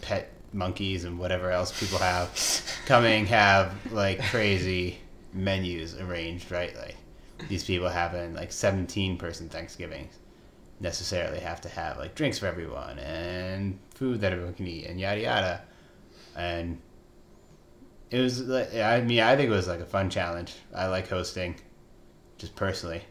pet 0.00 0.30
monkeys 0.52 1.04
and 1.04 1.18
whatever 1.18 1.50
else 1.50 1.78
people 1.78 1.98
have 1.98 2.30
coming 2.86 3.26
have 3.26 3.74
like 3.92 4.22
crazy 4.24 4.98
menus 5.32 5.98
arranged 6.00 6.50
right? 6.50 6.74
Like 6.76 6.96
these 7.48 7.64
people 7.64 7.88
having 7.88 8.34
like 8.34 8.52
17 8.52 9.18
person 9.18 9.48
thanksgivings 9.48 10.18
necessarily 10.80 11.40
have 11.40 11.60
to 11.62 11.68
have 11.68 11.98
like 11.98 12.14
drinks 12.14 12.38
for 12.38 12.46
everyone 12.46 12.98
and 12.98 13.78
food 13.94 14.20
that 14.20 14.32
everyone 14.32 14.54
can 14.54 14.66
eat 14.66 14.86
and 14.86 15.00
yada 15.00 15.20
yada. 15.20 15.62
And 16.36 16.80
it 18.10 18.20
was 18.20 18.42
like 18.42 18.72
i 18.74 19.00
mean 19.00 19.20
i 19.20 19.34
think 19.34 19.48
it 19.48 19.54
was 19.54 19.66
like 19.66 19.80
a 19.80 19.86
fun 19.86 20.08
challenge. 20.08 20.54
I 20.74 20.86
like 20.86 21.08
hosting 21.08 21.56
just 22.38 22.54
personally 22.56 23.02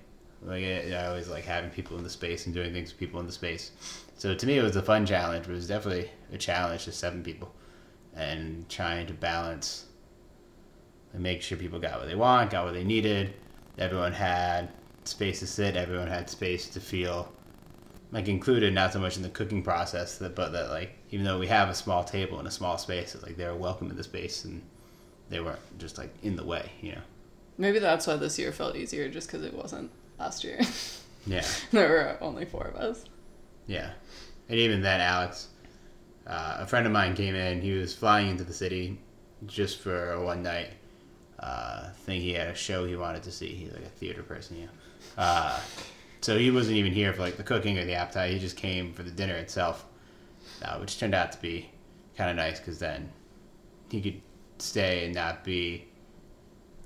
like 0.45 0.63
I 0.63 0.91
I 0.93 1.07
always 1.07 1.29
like 1.29 1.45
having 1.45 1.69
people 1.69 1.97
in 1.97 2.03
the 2.03 2.09
space 2.09 2.45
and 2.45 2.55
doing 2.55 2.73
things 2.73 2.91
with 2.91 2.99
people 2.99 3.19
in 3.19 3.25
the 3.25 3.31
space. 3.31 3.71
So 4.17 4.35
to 4.35 4.47
me, 4.47 4.57
it 4.57 4.63
was 4.63 4.75
a 4.75 4.81
fun 4.81 5.05
challenge. 5.05 5.45
But 5.45 5.53
it 5.53 5.55
was 5.55 5.67
definitely 5.67 6.09
a 6.31 6.37
challenge 6.37 6.85
to 6.85 6.91
seven 6.91 7.23
people, 7.23 7.53
and 8.15 8.67
trying 8.69 9.07
to 9.07 9.13
balance 9.13 9.85
and 11.13 11.21
make 11.21 11.41
sure 11.41 11.57
people 11.57 11.79
got 11.79 11.99
what 11.99 12.07
they 12.07 12.15
want, 12.15 12.49
got 12.49 12.65
what 12.65 12.73
they 12.73 12.83
needed. 12.83 13.33
Everyone 13.77 14.13
had 14.13 14.69
space 15.03 15.39
to 15.39 15.47
sit. 15.47 15.75
Everyone 15.75 16.07
had 16.07 16.29
space 16.29 16.69
to 16.69 16.79
feel 16.79 17.31
like 18.11 18.27
included, 18.27 18.73
not 18.73 18.93
so 18.93 18.99
much 18.99 19.17
in 19.17 19.23
the 19.23 19.29
cooking 19.29 19.63
process, 19.63 20.19
but 20.19 20.35
that 20.35 20.69
like 20.69 20.95
even 21.11 21.25
though 21.25 21.39
we 21.39 21.47
have 21.47 21.69
a 21.69 21.75
small 21.75 22.03
table 22.03 22.39
and 22.39 22.47
a 22.47 22.51
small 22.51 22.77
space, 22.77 23.15
it's 23.15 23.23
like 23.23 23.37
they 23.37 23.45
were 23.45 23.55
welcome 23.55 23.89
in 23.89 23.95
the 23.95 24.03
space 24.03 24.45
and 24.45 24.61
they 25.29 25.39
weren't 25.39 25.59
just 25.79 25.97
like 25.97 26.13
in 26.21 26.35
the 26.35 26.43
way, 26.43 26.71
you 26.81 26.91
know. 26.91 27.01
Maybe 27.57 27.79
that's 27.79 28.07
why 28.07 28.15
this 28.15 28.37
year 28.37 28.51
felt 28.51 28.75
easier, 28.75 29.09
just 29.09 29.27
because 29.27 29.43
it 29.43 29.53
wasn't 29.53 29.91
last 30.19 30.43
year. 30.43 30.59
Yeah. 31.25 31.45
there 31.71 31.87
were 31.87 32.17
only 32.19 32.43
four 32.43 32.65
of 32.65 32.75
us. 32.75 33.05
Yeah, 33.65 33.91
and 34.49 34.59
even 34.59 34.81
then, 34.81 34.99
Alex, 34.99 35.47
uh, 36.27 36.57
a 36.59 36.67
friend 36.67 36.85
of 36.85 36.91
mine 36.91 37.15
came 37.15 37.33
in. 37.33 37.61
He 37.61 37.71
was 37.71 37.95
flying 37.95 38.27
into 38.29 38.43
the 38.43 38.51
city 38.51 38.99
just 39.45 39.79
for 39.79 40.19
one 40.19 40.43
night. 40.43 40.71
Uh, 41.39 41.85
I 41.85 41.91
think 42.05 42.23
he 42.23 42.33
had 42.33 42.49
a 42.49 42.55
show 42.55 42.85
he 42.85 42.97
wanted 42.97 43.23
to 43.23 43.31
see. 43.31 43.47
He's 43.47 43.71
like 43.71 43.83
a 43.83 43.89
theater 43.89 44.21
person, 44.21 44.57
yeah. 44.59 44.67
Uh, 45.17 45.57
so 46.19 46.37
he 46.37 46.51
wasn't 46.51 46.75
even 46.75 46.91
here 46.91 47.13
for 47.13 47.21
like 47.21 47.37
the 47.37 47.43
cooking 47.43 47.77
or 47.79 47.85
the 47.85 47.93
appetite. 47.93 48.31
He 48.33 48.39
just 48.39 48.57
came 48.57 48.91
for 48.91 49.03
the 49.03 49.11
dinner 49.11 49.35
itself, 49.35 49.85
uh, 50.61 50.77
which 50.79 50.99
turned 50.99 51.15
out 51.15 51.31
to 51.31 51.41
be 51.41 51.69
kind 52.17 52.29
of 52.29 52.35
nice 52.35 52.59
because 52.59 52.79
then 52.79 53.09
he 53.89 54.01
could 54.01 54.21
stay 54.57 55.05
and 55.05 55.15
not 55.15 55.45
be 55.45 55.85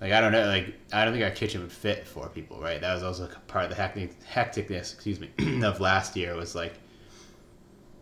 like 0.01 0.11
I 0.11 0.21
don't 0.21 0.31
know, 0.31 0.45
like 0.47 0.75
I 0.93 1.03
don't 1.03 1.13
think 1.13 1.23
our 1.25 1.31
kitchen 1.31 1.61
would 1.61 1.71
fit 1.71 2.07
four 2.07 2.29
people, 2.29 2.59
right? 2.61 2.79
That 2.81 2.93
was 2.93 3.03
also 3.03 3.27
part 3.47 3.65
of 3.65 3.69
the 3.71 3.75
hectic, 3.75 4.11
hecticness, 4.25 4.93
excuse 4.93 5.19
me, 5.19 5.29
of 5.63 5.79
last 5.79 6.15
year. 6.15 6.35
Was 6.35 6.55
like 6.55 6.73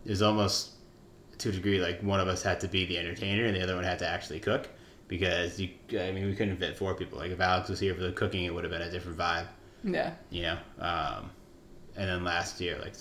it 0.04 0.10
was 0.10 0.22
almost 0.22 0.70
to 1.38 1.48
a 1.50 1.52
degree 1.52 1.78
like 1.80 2.00
one 2.02 2.20
of 2.20 2.28
us 2.28 2.42
had 2.42 2.60
to 2.60 2.68
be 2.68 2.86
the 2.86 2.96
entertainer 2.98 3.44
and 3.44 3.54
the 3.56 3.62
other 3.62 3.74
one 3.74 3.84
had 3.84 3.98
to 3.98 4.06
actually 4.08 4.40
cook 4.40 4.68
because 5.08 5.60
you, 5.60 5.68
I 5.92 6.10
mean, 6.10 6.26
we 6.26 6.34
couldn't 6.34 6.56
fit 6.56 6.76
four 6.76 6.94
people. 6.94 7.18
Like 7.18 7.30
if 7.30 7.40
Alex 7.40 7.68
was 7.68 7.78
here 7.78 7.94
for 7.94 8.02
the 8.02 8.12
cooking, 8.12 8.44
it 8.44 8.54
would 8.54 8.64
have 8.64 8.72
been 8.72 8.82
a 8.82 8.90
different 8.90 9.18
vibe, 9.18 9.46
Yeah. 9.84 10.12
you 10.30 10.42
know. 10.42 10.58
Um, 10.80 11.30
and 11.96 12.08
then 12.08 12.24
last 12.24 12.60
year, 12.60 12.78
like 12.82 12.94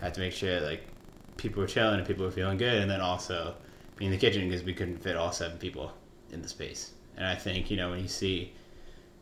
had 0.00 0.14
to 0.14 0.20
make 0.20 0.32
sure 0.32 0.60
like 0.60 0.82
people 1.36 1.60
were 1.60 1.66
chilling 1.66 1.98
and 1.98 2.06
people 2.06 2.24
were 2.24 2.30
feeling 2.30 2.56
good, 2.58 2.80
and 2.82 2.90
then 2.90 3.00
also 3.00 3.54
be 3.96 4.04
in 4.06 4.10
the 4.10 4.16
kitchen 4.18 4.48
because 4.48 4.62
we 4.64 4.72
couldn't 4.74 4.98
fit 4.98 5.16
all 5.16 5.32
seven 5.32 5.56
people 5.58 5.92
in 6.32 6.40
the 6.42 6.48
space. 6.48 6.92
And 7.16 7.26
I 7.26 7.34
think 7.34 7.70
you 7.70 7.76
know 7.76 7.90
when 7.90 8.00
you 8.00 8.08
see 8.08 8.52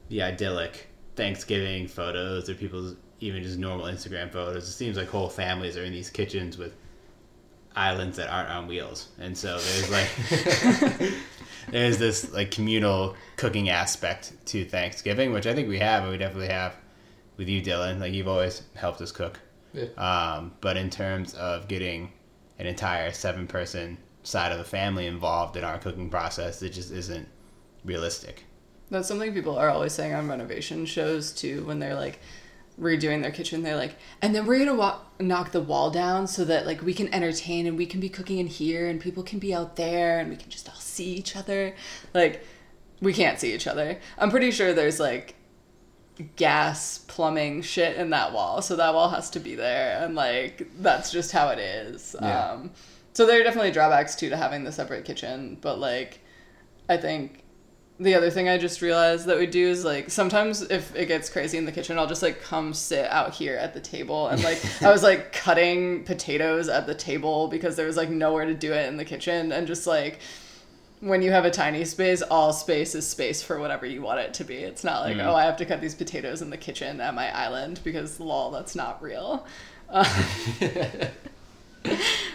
the 0.08 0.22
idyllic 0.22 0.88
Thanksgiving 1.16 1.86
photos 1.86 2.48
or 2.48 2.54
people's 2.54 2.96
even 3.20 3.42
just 3.42 3.58
normal 3.58 3.86
Instagram 3.86 4.32
photos, 4.32 4.68
it 4.68 4.72
seems 4.72 4.96
like 4.96 5.08
whole 5.08 5.28
families 5.28 5.76
are 5.76 5.84
in 5.84 5.92
these 5.92 6.10
kitchens 6.10 6.58
with 6.58 6.74
islands 7.74 8.16
that 8.16 8.28
aren't 8.28 8.50
on 8.50 8.66
wheels, 8.66 9.08
and 9.18 9.36
so 9.36 9.58
there's 9.58 9.90
like 9.90 11.12
there's 11.70 11.98
this 11.98 12.32
like 12.32 12.50
communal 12.50 13.16
cooking 13.36 13.68
aspect 13.68 14.32
to 14.46 14.64
Thanksgiving, 14.64 15.32
which 15.32 15.46
I 15.46 15.54
think 15.54 15.68
we 15.68 15.78
have, 15.78 16.02
and 16.02 16.12
we 16.12 16.18
definitely 16.18 16.48
have 16.48 16.76
with 17.36 17.48
you, 17.48 17.62
Dylan. 17.62 18.00
Like 18.00 18.12
you've 18.12 18.28
always 18.28 18.62
helped 18.74 19.00
us 19.00 19.12
cook. 19.12 19.40
Yeah. 19.72 19.86
Um, 19.96 20.52
but 20.60 20.76
in 20.76 20.90
terms 20.90 21.34
of 21.34 21.68
getting 21.68 22.12
an 22.58 22.66
entire 22.66 23.12
seven 23.12 23.46
person 23.46 23.98
side 24.22 24.52
of 24.52 24.58
the 24.58 24.64
family 24.64 25.06
involved 25.06 25.56
in 25.56 25.64
our 25.64 25.78
cooking 25.78 26.10
process, 26.10 26.62
it 26.62 26.70
just 26.70 26.90
isn't 26.90 27.28
realistic. 27.84 28.44
That's 28.90 29.08
something 29.08 29.32
people 29.32 29.56
are 29.58 29.70
always 29.70 29.92
saying 29.92 30.12
on 30.12 30.28
renovation 30.28 30.84
shows 30.84 31.32
too 31.32 31.64
when 31.64 31.78
they're 31.78 31.94
like 31.94 32.18
redoing 32.80 33.22
their 33.22 33.30
kitchen. 33.30 33.62
They're 33.62 33.76
like, 33.76 33.96
and 34.20 34.34
then 34.34 34.46
we're 34.46 34.58
gonna 34.58 34.74
wa- 34.74 35.00
knock 35.18 35.52
the 35.52 35.60
wall 35.60 35.90
down 35.90 36.26
so 36.26 36.44
that 36.44 36.66
like 36.66 36.82
we 36.82 36.94
can 36.94 37.12
entertain 37.14 37.66
and 37.66 37.76
we 37.78 37.86
can 37.86 38.00
be 38.00 38.08
cooking 38.08 38.38
in 38.38 38.46
here 38.46 38.88
and 38.88 39.00
people 39.00 39.22
can 39.22 39.38
be 39.38 39.54
out 39.54 39.76
there 39.76 40.18
and 40.18 40.30
we 40.30 40.36
can 40.36 40.50
just 40.50 40.68
all 40.68 40.74
see 40.74 41.12
each 41.14 41.36
other. 41.36 41.74
Like, 42.12 42.44
we 43.00 43.12
can't 43.12 43.38
see 43.38 43.54
each 43.54 43.66
other. 43.66 43.98
I'm 44.18 44.30
pretty 44.30 44.50
sure 44.50 44.72
there's 44.72 45.00
like 45.00 45.34
gas 46.36 46.98
plumbing 46.98 47.62
shit 47.62 47.96
in 47.96 48.10
that 48.10 48.32
wall, 48.32 48.62
so 48.62 48.76
that 48.76 48.94
wall 48.94 49.08
has 49.08 49.30
to 49.30 49.40
be 49.40 49.54
there, 49.54 50.02
and 50.04 50.14
like 50.14 50.68
that's 50.80 51.10
just 51.10 51.32
how 51.32 51.48
it 51.48 51.58
is. 51.58 52.14
Yeah. 52.20 52.50
Um, 52.50 52.70
so 53.12 53.26
there 53.26 53.40
are 53.40 53.44
definitely 53.44 53.72
drawbacks 53.72 54.14
too 54.14 54.30
to 54.30 54.36
having 54.36 54.64
the 54.64 54.72
separate 54.72 55.04
kitchen, 55.04 55.58
but 55.60 55.78
like 55.78 56.20
I 56.88 56.96
think 56.96 57.41
the 58.02 58.14
other 58.14 58.30
thing 58.30 58.48
I 58.48 58.58
just 58.58 58.82
realized 58.82 59.26
that 59.26 59.38
we 59.38 59.46
do 59.46 59.68
is 59.68 59.84
like 59.84 60.10
sometimes 60.10 60.62
if 60.62 60.94
it 60.96 61.06
gets 61.06 61.30
crazy 61.30 61.58
in 61.58 61.64
the 61.64 61.72
kitchen, 61.72 61.98
I'll 61.98 62.06
just 62.06 62.22
like 62.22 62.42
come 62.42 62.74
sit 62.74 63.06
out 63.06 63.34
here 63.34 63.56
at 63.56 63.74
the 63.74 63.80
table 63.80 64.28
and 64.28 64.42
like 64.42 64.60
I 64.82 64.90
was 64.90 65.02
like 65.02 65.32
cutting 65.32 66.04
potatoes 66.04 66.68
at 66.68 66.86
the 66.86 66.94
table 66.94 67.48
because 67.48 67.76
there 67.76 67.86
was 67.86 67.96
like 67.96 68.10
nowhere 68.10 68.44
to 68.44 68.54
do 68.54 68.72
it 68.72 68.88
in 68.88 68.96
the 68.96 69.04
kitchen 69.04 69.52
and 69.52 69.66
just 69.66 69.86
like 69.86 70.18
when 71.00 71.20
you 71.20 71.32
have 71.32 71.44
a 71.44 71.50
tiny 71.50 71.84
space, 71.84 72.22
all 72.22 72.52
space 72.52 72.94
is 72.94 73.08
space 73.08 73.42
for 73.42 73.58
whatever 73.58 73.84
you 73.84 74.02
want 74.02 74.20
it 74.20 74.34
to 74.34 74.44
be. 74.44 74.58
It's 74.58 74.84
not 74.84 75.00
like, 75.00 75.16
oh, 75.16 75.34
I 75.34 75.42
have 75.42 75.56
to 75.56 75.64
cut 75.64 75.80
these 75.80 75.96
potatoes 75.96 76.42
in 76.42 76.50
the 76.50 76.56
kitchen 76.56 77.00
at 77.00 77.12
my 77.12 77.28
island 77.36 77.80
because 77.82 78.20
lol, 78.20 78.52
that's 78.52 78.76
not 78.76 79.02
real. 79.02 79.44
Uh, 79.88 80.04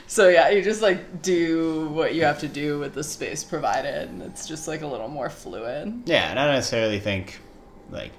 so 0.08 0.30
yeah, 0.30 0.50
you 0.50 0.62
just 0.62 0.82
like 0.82 1.22
do 1.22 1.90
what 1.90 2.16
you 2.16 2.24
have 2.24 2.40
to 2.40 2.48
do 2.48 2.80
with 2.80 2.94
the 2.94 3.04
space 3.04 3.44
provided, 3.44 4.10
and 4.10 4.22
it's 4.24 4.48
just 4.48 4.68
like 4.68 4.82
a 4.82 4.88
little 4.88 5.08
more 5.08 5.30
fluid. 5.30 6.04
Yeah, 6.06 6.30
and 6.30 6.40
I 6.40 6.46
don't 6.46 6.56
necessarily 6.56 7.00
think 7.00 7.40
like 7.90 8.12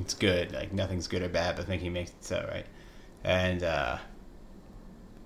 it's 0.00 0.14
good. 0.14 0.52
Like 0.52 0.72
nothing's 0.72 1.06
good 1.06 1.22
or 1.22 1.28
bad, 1.28 1.56
but 1.56 1.66
thinking 1.66 1.92
makes 1.92 2.10
it 2.10 2.24
so, 2.24 2.44
right? 2.50 2.66
And 3.22 3.62
uh, 3.62 3.98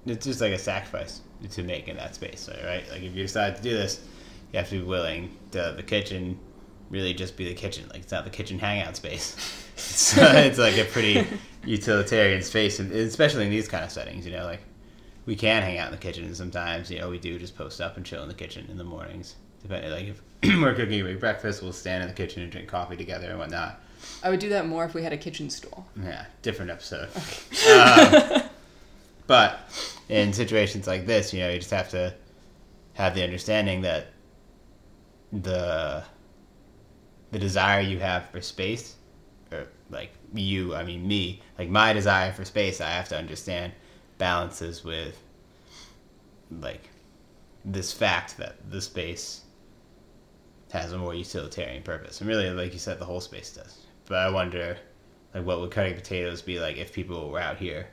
it's 0.04 0.26
just 0.26 0.40
like 0.40 0.52
a 0.52 0.58
sacrifice 0.58 1.20
to 1.50 1.62
make 1.62 1.88
in 1.88 1.96
that 1.96 2.14
space, 2.14 2.48
right? 2.64 2.84
Like 2.90 3.02
if 3.02 3.14
you 3.14 3.22
decide 3.22 3.56
to 3.56 3.62
do 3.62 3.72
this, 3.72 4.04
you 4.52 4.58
have 4.58 4.68
to 4.68 4.80
be 4.80 4.82
willing 4.84 5.36
to 5.52 5.74
the 5.76 5.82
kitchen 5.82 6.38
really 6.92 7.14
just 7.14 7.36
be 7.36 7.48
the 7.48 7.54
kitchen. 7.54 7.88
Like 7.88 8.02
it's 8.02 8.12
not 8.12 8.24
the 8.24 8.30
kitchen 8.30 8.58
hangout 8.58 8.94
space. 8.96 9.36
so 9.76 10.22
it's 10.34 10.58
like 10.58 10.78
a 10.78 10.84
pretty 10.84 11.26
utilitarian 11.64 12.42
space, 12.42 12.78
and 12.78 12.92
especially 12.92 13.46
in 13.46 13.50
these 13.50 13.66
kind 13.66 13.84
of 13.84 13.90
settings, 13.90 14.26
you 14.26 14.32
know, 14.32 14.44
like 14.44 14.60
we 15.26 15.36
can 15.36 15.62
hang 15.62 15.78
out 15.78 15.86
in 15.86 15.92
the 15.92 15.98
kitchen 15.98 16.24
and 16.24 16.36
sometimes 16.36 16.90
you 16.90 16.98
know 16.98 17.08
we 17.08 17.18
do 17.18 17.38
just 17.38 17.56
post 17.56 17.80
up 17.80 17.96
and 17.96 18.04
chill 18.04 18.22
in 18.22 18.28
the 18.28 18.34
kitchen 18.34 18.66
in 18.70 18.78
the 18.78 18.84
mornings. 18.84 19.36
Depending 19.62 19.90
like 19.90 20.08
if 20.08 20.22
we're 20.60 20.74
cooking 20.74 21.00
a 21.00 21.04
big 21.04 21.20
breakfast 21.20 21.62
we'll 21.62 21.72
stand 21.72 22.02
in 22.02 22.08
the 22.08 22.14
kitchen 22.14 22.42
and 22.42 22.50
drink 22.50 22.68
coffee 22.68 22.96
together 22.96 23.30
and 23.30 23.38
whatnot. 23.38 23.80
I 24.22 24.30
would 24.30 24.40
do 24.40 24.48
that 24.48 24.66
more 24.66 24.84
if 24.84 24.94
we 24.94 25.02
had 25.02 25.12
a 25.12 25.16
kitchen 25.16 25.50
stool. 25.50 25.86
yeah 26.02 26.26
different 26.42 26.70
episode. 26.70 27.08
Um, 27.70 28.42
but 29.26 29.60
in 30.08 30.32
situations 30.32 30.86
like 30.86 31.06
this 31.06 31.32
you 31.32 31.40
know 31.40 31.50
you 31.50 31.58
just 31.58 31.70
have 31.70 31.88
to 31.90 32.14
have 32.94 33.14
the 33.14 33.22
understanding 33.22 33.82
that 33.82 34.08
the 35.32 36.04
the 37.30 37.38
desire 37.38 37.80
you 37.80 37.98
have 37.98 38.28
for 38.30 38.40
space 38.40 38.96
or 39.50 39.66
like 39.90 40.10
you 40.34 40.74
i 40.74 40.84
mean 40.84 41.06
me 41.06 41.40
like 41.58 41.68
my 41.68 41.92
desire 41.92 42.32
for 42.32 42.44
space 42.44 42.80
i 42.80 42.90
have 42.90 43.08
to 43.08 43.16
understand 43.16 43.72
balances 44.22 44.84
with 44.84 45.18
like 46.60 46.88
this 47.64 47.92
fact 47.92 48.36
that 48.36 48.54
the 48.70 48.80
space 48.80 49.40
has 50.72 50.92
a 50.92 50.98
more 50.98 51.14
utilitarian 51.14 51.82
purpose 51.82 52.20
and 52.20 52.28
really 52.28 52.48
like 52.50 52.72
you 52.72 52.78
said 52.78 52.98
the 53.00 53.04
whole 53.04 53.20
space 53.20 53.52
does 53.52 53.80
but 54.06 54.18
i 54.18 54.30
wonder 54.30 54.76
like 55.34 55.44
what 55.44 55.60
would 55.60 55.72
cutting 55.72 55.94
potatoes 55.94 56.40
be 56.40 56.60
like 56.60 56.76
if 56.76 56.92
people 56.92 57.30
were 57.30 57.40
out 57.40 57.56
here 57.56 57.88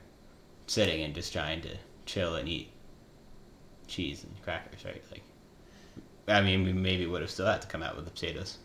sitting 0.66 1.02
and 1.02 1.16
just 1.16 1.32
trying 1.32 1.60
to 1.60 1.74
chill 2.06 2.36
and 2.36 2.48
eat 2.48 2.70
cheese 3.88 4.22
and 4.22 4.42
crackers 4.42 4.84
right 4.84 5.02
like 5.10 5.24
I 6.28 6.42
mean, 6.42 6.64
we 6.64 6.72
maybe 6.72 7.06
would 7.06 7.22
have 7.22 7.30
still 7.30 7.46
had 7.46 7.62
to 7.62 7.68
come 7.68 7.82
out 7.82 7.96
with 7.96 8.04
the 8.04 8.10
potatoes. 8.10 8.58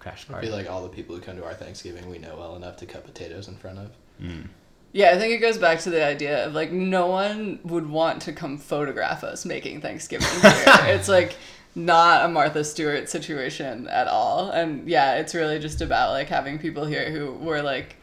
Crash 0.00 0.26
I 0.28 0.32
party. 0.32 0.46
feel 0.48 0.56
like 0.56 0.68
all 0.68 0.82
the 0.82 0.88
people 0.88 1.14
who 1.14 1.22
come 1.22 1.36
to 1.36 1.44
our 1.44 1.54
Thanksgiving 1.54 2.10
we 2.10 2.18
know 2.18 2.36
well 2.36 2.56
enough 2.56 2.76
to 2.78 2.86
cut 2.86 3.04
potatoes 3.04 3.48
in 3.48 3.56
front 3.56 3.78
of. 3.78 3.90
Mm. 4.20 4.48
Yeah, 4.94 5.10
I 5.10 5.18
think 5.18 5.34
it 5.34 5.38
goes 5.38 5.58
back 5.58 5.80
to 5.80 5.90
the 5.90 6.04
idea 6.04 6.46
of 6.46 6.54
like 6.54 6.70
no 6.70 7.08
one 7.08 7.58
would 7.64 7.90
want 7.90 8.22
to 8.22 8.32
come 8.32 8.56
photograph 8.56 9.24
us 9.24 9.44
making 9.44 9.80
Thanksgiving 9.80 10.28
here. 10.40 10.52
it's 10.94 11.08
like 11.08 11.34
not 11.74 12.24
a 12.24 12.28
Martha 12.28 12.62
Stewart 12.62 13.08
situation 13.08 13.88
at 13.88 14.06
all. 14.06 14.50
And 14.50 14.88
yeah, 14.88 15.16
it's 15.16 15.34
really 15.34 15.58
just 15.58 15.80
about 15.80 16.12
like 16.12 16.28
having 16.28 16.60
people 16.60 16.84
here 16.84 17.10
who 17.10 17.32
were 17.32 17.60
like 17.60 17.96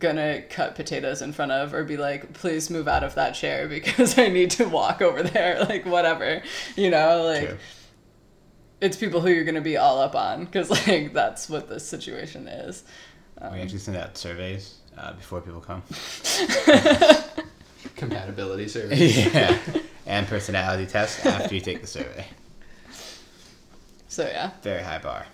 gonna 0.00 0.42
cut 0.42 0.74
potatoes 0.74 1.22
in 1.22 1.32
front 1.32 1.52
of 1.52 1.72
or 1.72 1.84
be 1.84 1.96
like, 1.96 2.32
please 2.32 2.70
move 2.70 2.88
out 2.88 3.04
of 3.04 3.14
that 3.14 3.36
chair 3.36 3.68
because 3.68 4.18
I 4.18 4.30
need 4.30 4.50
to 4.52 4.68
walk 4.68 5.00
over 5.00 5.22
there, 5.22 5.64
like 5.68 5.86
whatever. 5.86 6.42
You 6.74 6.90
know, 6.90 7.22
like 7.22 7.56
it's 8.80 8.96
people 8.96 9.20
who 9.20 9.30
you're 9.30 9.44
gonna 9.44 9.60
be 9.60 9.76
all 9.76 10.00
up 10.00 10.16
on 10.16 10.44
because 10.44 10.70
like 10.88 11.12
that's 11.12 11.48
what 11.48 11.68
this 11.68 11.86
situation 11.86 12.48
is. 12.48 12.82
Um, 13.40 13.52
we 13.52 13.60
actually 13.60 13.78
send 13.78 13.96
out 13.96 14.16
surveys 14.16 14.76
uh, 14.98 15.12
before 15.14 15.40
people 15.40 15.60
come. 15.60 15.82
Compatibility 17.96 18.68
survey. 18.68 19.06
yeah, 19.32 19.58
and 20.06 20.26
personality 20.26 20.86
tests 20.86 21.24
after 21.24 21.54
you 21.54 21.60
take 21.60 21.80
the 21.80 21.86
survey. 21.86 22.26
so 24.08 24.26
yeah. 24.26 24.50
Very 24.62 24.82
high 24.82 24.98
bar. 24.98 25.26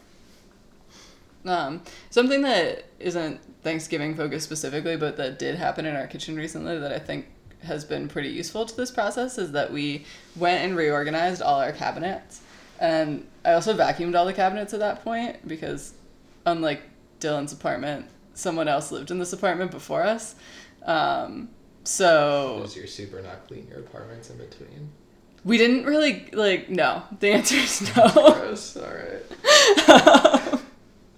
Um, 1.45 1.83
something 2.11 2.43
that 2.43 2.87
isn't 2.99 3.41
Thanksgiving 3.63 4.15
focused 4.15 4.45
specifically, 4.45 4.97
but 4.97 5.17
that 5.17 5.39
did 5.39 5.57
happen 5.57 5.87
in 5.87 5.97
our 5.97 6.07
kitchen 6.07 6.37
recently 6.37 6.79
that 6.79 6.93
I 6.93 6.99
think 6.99 7.27
has 7.63 7.85
been 7.85 8.09
pretty 8.09 8.29
useful 8.29 8.67
to 8.67 8.77
this 8.77 8.91
process 8.91 9.39
is 9.39 9.53
that 9.53 9.73
we 9.73 10.05
went 10.37 10.65
and 10.65 10.77
reorganized 10.77 11.43
all 11.43 11.61
our 11.61 11.73
cabinets. 11.73 12.41
And 12.79 13.27
I 13.45 13.53
also 13.55 13.75
vacuumed 13.75 14.17
all 14.17 14.27
the 14.27 14.33
cabinets 14.33 14.75
at 14.75 14.81
that 14.81 15.03
point 15.03 15.47
because, 15.47 15.95
unlike 16.45 16.83
Dylan's 17.21 17.53
apartment, 17.53 18.07
someone 18.35 18.69
else 18.69 18.93
lived 18.93 19.11
in 19.11 19.19
this 19.19 19.33
apartment 19.33 19.71
before 19.71 20.03
us. 20.03 20.35
Um, 20.85 21.51
so 21.85 22.59
Was 22.63 22.77
your 22.77 22.87
super 22.87 23.23
not 23.23 23.47
clean 23.47 23.67
your 23.69 23.81
apartments 23.81 24.31
in 24.31 24.39
between? 24.39 24.91
we 25.45 25.59
didn't 25.59 25.85
really 25.85 26.29
like. 26.33 26.69
No, 26.69 27.05
the 27.21 27.31
answer 27.31 27.55
is 27.55 27.97
no. 27.97 28.09
Gross. 28.13 28.77
All 28.77 28.91
right. 28.91 30.61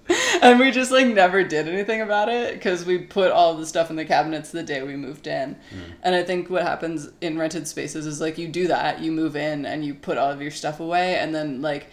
and 0.42 0.58
we 0.58 0.70
just 0.70 0.90
like 0.90 1.06
never 1.06 1.42
did 1.44 1.68
anything 1.68 2.00
about 2.00 2.28
it 2.28 2.54
because 2.54 2.84
we 2.84 2.98
put 2.98 3.30
all 3.30 3.56
the 3.56 3.66
stuff 3.66 3.90
in 3.90 3.96
the 3.96 4.04
cabinets 4.04 4.50
the 4.50 4.62
day 4.62 4.82
we 4.82 4.96
moved 4.96 5.26
in 5.26 5.56
and 6.02 6.14
i 6.14 6.22
think 6.22 6.48
what 6.48 6.62
happens 6.62 7.10
in 7.20 7.38
rented 7.38 7.68
spaces 7.68 8.06
is 8.06 8.20
like 8.20 8.38
you 8.38 8.48
do 8.48 8.66
that 8.68 9.00
you 9.00 9.12
move 9.12 9.36
in 9.36 9.66
and 9.66 9.84
you 9.84 9.94
put 9.94 10.16
all 10.16 10.30
of 10.30 10.40
your 10.40 10.50
stuff 10.50 10.80
away 10.80 11.16
and 11.16 11.34
then 11.34 11.60
like 11.60 11.88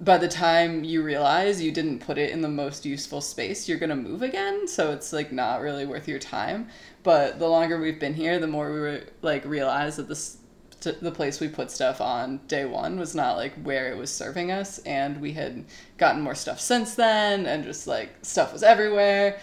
by 0.00 0.18
the 0.18 0.28
time 0.28 0.84
you 0.84 1.02
realize 1.02 1.62
you 1.62 1.72
didn't 1.72 2.00
put 2.00 2.18
it 2.18 2.30
in 2.30 2.42
the 2.42 2.48
most 2.48 2.84
useful 2.84 3.20
space 3.20 3.66
you're 3.68 3.78
gonna 3.78 3.96
move 3.96 4.22
again 4.22 4.68
so 4.68 4.92
it's 4.92 5.12
like 5.12 5.32
not 5.32 5.60
really 5.60 5.86
worth 5.86 6.06
your 6.08 6.18
time. 6.18 6.68
But 7.02 7.38
the 7.38 7.48
longer 7.48 7.80
we've 7.80 8.00
been 8.00 8.14
here 8.14 8.38
the 8.38 8.46
more 8.46 8.72
we 8.72 8.80
were 8.80 9.00
like 9.22 9.44
realize 9.44 9.96
that 9.96 10.08
this 10.08 10.38
the 10.80 11.10
place 11.10 11.40
we 11.40 11.48
put 11.48 11.70
stuff 11.70 12.00
on 12.00 12.38
day 12.46 12.64
one 12.64 12.98
was 12.98 13.14
not 13.14 13.36
like 13.36 13.54
where 13.64 13.90
it 13.90 13.96
was 13.96 14.12
serving 14.12 14.52
us 14.52 14.78
and 14.80 15.20
we 15.20 15.32
had 15.32 15.64
gotten 15.96 16.20
more 16.20 16.34
stuff 16.34 16.60
since 16.60 16.94
then 16.94 17.46
and 17.46 17.64
just 17.64 17.86
like 17.86 18.10
stuff 18.22 18.52
was 18.52 18.62
everywhere. 18.62 19.40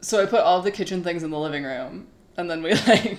So 0.00 0.22
i 0.22 0.26
put 0.26 0.40
all 0.40 0.60
the 0.60 0.70
kitchen 0.70 1.02
things 1.02 1.22
in 1.22 1.30
the 1.30 1.38
living 1.38 1.64
room 1.64 2.08
and 2.36 2.50
then 2.50 2.62
we 2.62 2.74
like 2.86 3.18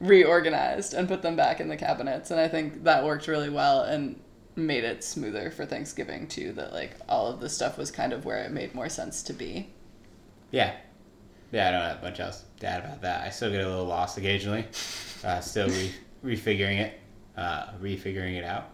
reorganized 0.00 0.94
and 0.94 1.08
put 1.08 1.22
them 1.22 1.36
back 1.36 1.60
in 1.60 1.68
the 1.68 1.76
cabinets 1.76 2.30
and 2.30 2.38
i 2.38 2.46
think 2.46 2.84
that 2.84 3.04
worked 3.04 3.26
really 3.26 3.50
well 3.50 3.82
and 3.82 4.20
made 4.56 4.84
it 4.84 5.02
smoother 5.02 5.50
for 5.50 5.66
thanksgiving 5.66 6.26
too 6.28 6.52
that 6.52 6.72
like 6.72 6.92
all 7.08 7.26
of 7.26 7.40
the 7.40 7.48
stuff 7.48 7.76
was 7.76 7.90
kind 7.90 8.12
of 8.12 8.24
where 8.24 8.38
it 8.44 8.50
made 8.52 8.74
more 8.74 8.88
sense 8.88 9.22
to 9.22 9.32
be 9.32 9.68
Yeah. 10.50 10.74
Yeah, 11.52 11.68
I 11.68 11.70
don't 11.70 11.80
have 11.82 12.02
much 12.02 12.18
else 12.20 12.44
to 12.60 12.66
add 12.66 12.84
about 12.84 13.02
that. 13.02 13.24
I 13.24 13.30
still 13.30 13.50
get 13.50 13.60
a 13.64 13.68
little 13.68 13.84
lost 13.84 14.18
occasionally. 14.18 14.66
Uh, 15.22 15.38
still 15.40 15.68
re- 15.68 15.92
refiguring 16.24 16.80
it. 16.80 17.00
Uh, 17.36 17.66
refiguring 17.80 18.34
it 18.36 18.44
out. 18.44 18.70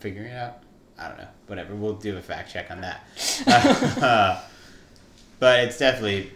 Figuring 0.00 0.28
it 0.28 0.36
out? 0.36 0.62
I 0.98 1.08
don't 1.08 1.16
know. 1.18 1.28
Whatever. 1.46 1.74
We'll 1.74 1.94
do 1.94 2.16
a 2.18 2.20
fact 2.20 2.52
check 2.52 2.70
on 2.70 2.82
that. 2.82 3.06
Uh, 3.46 4.42
but 5.38 5.60
it's 5.60 5.78
definitely 5.78 6.30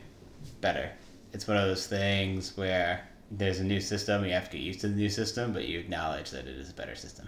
better. 0.62 0.90
It's 1.35 1.46
one 1.46 1.59
of 1.59 1.66
those 1.66 1.87
things 1.87 2.57
where 2.57 3.07
there's 3.31 3.61
a 3.61 3.64
new 3.64 3.81
system, 3.81 4.24
you 4.24 4.33
have 4.33 4.48
to 4.50 4.57
get 4.57 4.62
used 4.62 4.81
to 4.81 4.88
the 4.88 4.96
new 4.96 5.11
system, 5.11 5.52
but 5.52 5.68
you 5.68 5.78
acknowledge 5.78 6.31
that 6.31 6.46
it 6.46 6.57
is 6.57 6.70
a 6.70 6.74
better 6.74 6.94
system. 6.94 7.26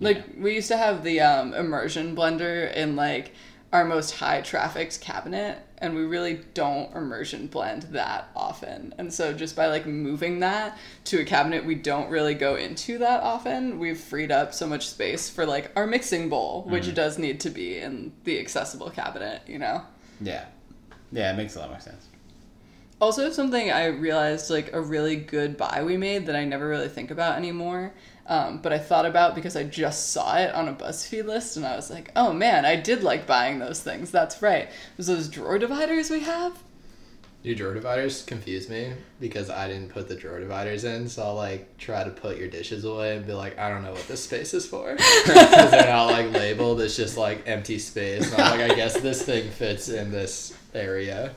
Like 0.00 0.24
we 0.38 0.54
used 0.54 0.68
to 0.68 0.76
have 0.76 1.02
the 1.02 1.20
um, 1.20 1.54
immersion 1.54 2.14
blender 2.14 2.72
in 2.74 2.96
like 2.96 3.32
our 3.72 3.84
most 3.84 4.12
high 4.12 4.40
trafficked 4.42 5.00
cabinet, 5.00 5.58
and 5.78 5.94
we 5.94 6.02
really 6.02 6.40
don't 6.54 6.94
immersion 6.94 7.46
blend 7.46 7.82
that 7.84 8.28
often. 8.36 8.94
And 8.98 9.12
so 9.12 9.32
just 9.32 9.56
by 9.56 9.66
like 9.66 9.86
moving 9.86 10.40
that 10.40 10.78
to 11.04 11.20
a 11.20 11.24
cabinet 11.24 11.64
we 11.64 11.74
don't 11.74 12.08
really 12.08 12.34
go 12.34 12.56
into 12.56 12.98
that 12.98 13.22
often, 13.22 13.78
we've 13.78 13.98
freed 13.98 14.30
up 14.30 14.54
so 14.54 14.66
much 14.66 14.88
space 14.88 15.28
for 15.28 15.44
like 15.44 15.72
our 15.76 15.86
mixing 15.86 16.28
bowl, 16.28 16.64
which 16.68 16.94
does 16.94 17.18
need 17.18 17.40
to 17.40 17.50
be 17.50 17.78
in 17.78 18.12
the 18.24 18.38
accessible 18.38 18.90
cabinet, 18.90 19.42
you 19.46 19.58
know. 19.58 19.82
Yeah. 20.20 20.46
Yeah, 21.12 21.32
it 21.32 21.36
makes 21.36 21.56
a 21.56 21.60
lot 21.60 21.70
more 21.70 21.80
sense. 21.80 22.08
Also, 22.98 23.30
something 23.30 23.70
I 23.70 23.86
realized 23.86 24.48
like 24.50 24.72
a 24.72 24.80
really 24.80 25.16
good 25.16 25.58
buy 25.58 25.82
we 25.84 25.98
made 25.98 26.26
that 26.26 26.36
I 26.36 26.44
never 26.44 26.66
really 26.66 26.88
think 26.88 27.10
about 27.10 27.36
anymore, 27.36 27.92
um, 28.28 28.58
but 28.58 28.72
I 28.72 28.78
thought 28.78 29.06
about 29.06 29.34
because 29.34 29.56
I 29.56 29.64
just 29.64 30.10
saw 30.10 30.36
it 30.36 30.52
on 30.54 30.68
a 30.68 30.74
BuzzFeed 30.74 31.26
list 31.26 31.56
and 31.56 31.64
I 31.64 31.76
was 31.76 31.90
like, 31.90 32.10
oh 32.16 32.32
man, 32.32 32.64
I 32.64 32.76
did 32.76 33.02
like 33.02 33.26
buying 33.26 33.58
those 33.58 33.82
things. 33.82 34.10
That's 34.10 34.42
right. 34.42 34.64
It 34.64 34.96
was 34.96 35.06
those 35.06 35.28
drawer 35.28 35.58
dividers 35.58 36.10
we 36.10 36.20
have. 36.20 36.58
Your 37.44 37.54
drawer 37.54 37.74
dividers 37.74 38.24
confuse 38.24 38.68
me 38.68 38.92
because 39.20 39.50
I 39.50 39.68
didn't 39.68 39.90
put 39.90 40.08
the 40.08 40.16
drawer 40.16 40.40
dividers 40.40 40.82
in, 40.82 41.08
so 41.08 41.22
I'll 41.22 41.36
like 41.36 41.78
try 41.78 42.02
to 42.02 42.10
put 42.10 42.38
your 42.38 42.48
dishes 42.48 42.84
away 42.84 43.16
and 43.16 43.24
be 43.24 43.34
like, 43.34 43.56
I 43.56 43.68
don't 43.68 43.84
know 43.84 43.92
what 43.92 44.08
this 44.08 44.24
space 44.24 44.52
is 44.52 44.66
for 44.66 44.92
because 44.96 45.70
they're 45.70 45.86
not 45.86 46.06
like 46.06 46.32
labeled. 46.32 46.80
It's 46.80 46.96
just 46.96 47.16
like 47.16 47.46
empty 47.46 47.78
space. 47.78 48.32
And 48.32 48.42
I'm 48.42 48.58
like, 48.58 48.72
I 48.72 48.74
guess 48.74 48.98
this 49.00 49.22
thing 49.22 49.48
fits 49.50 49.88
in 49.88 50.10
this 50.10 50.56
area. 50.74 51.32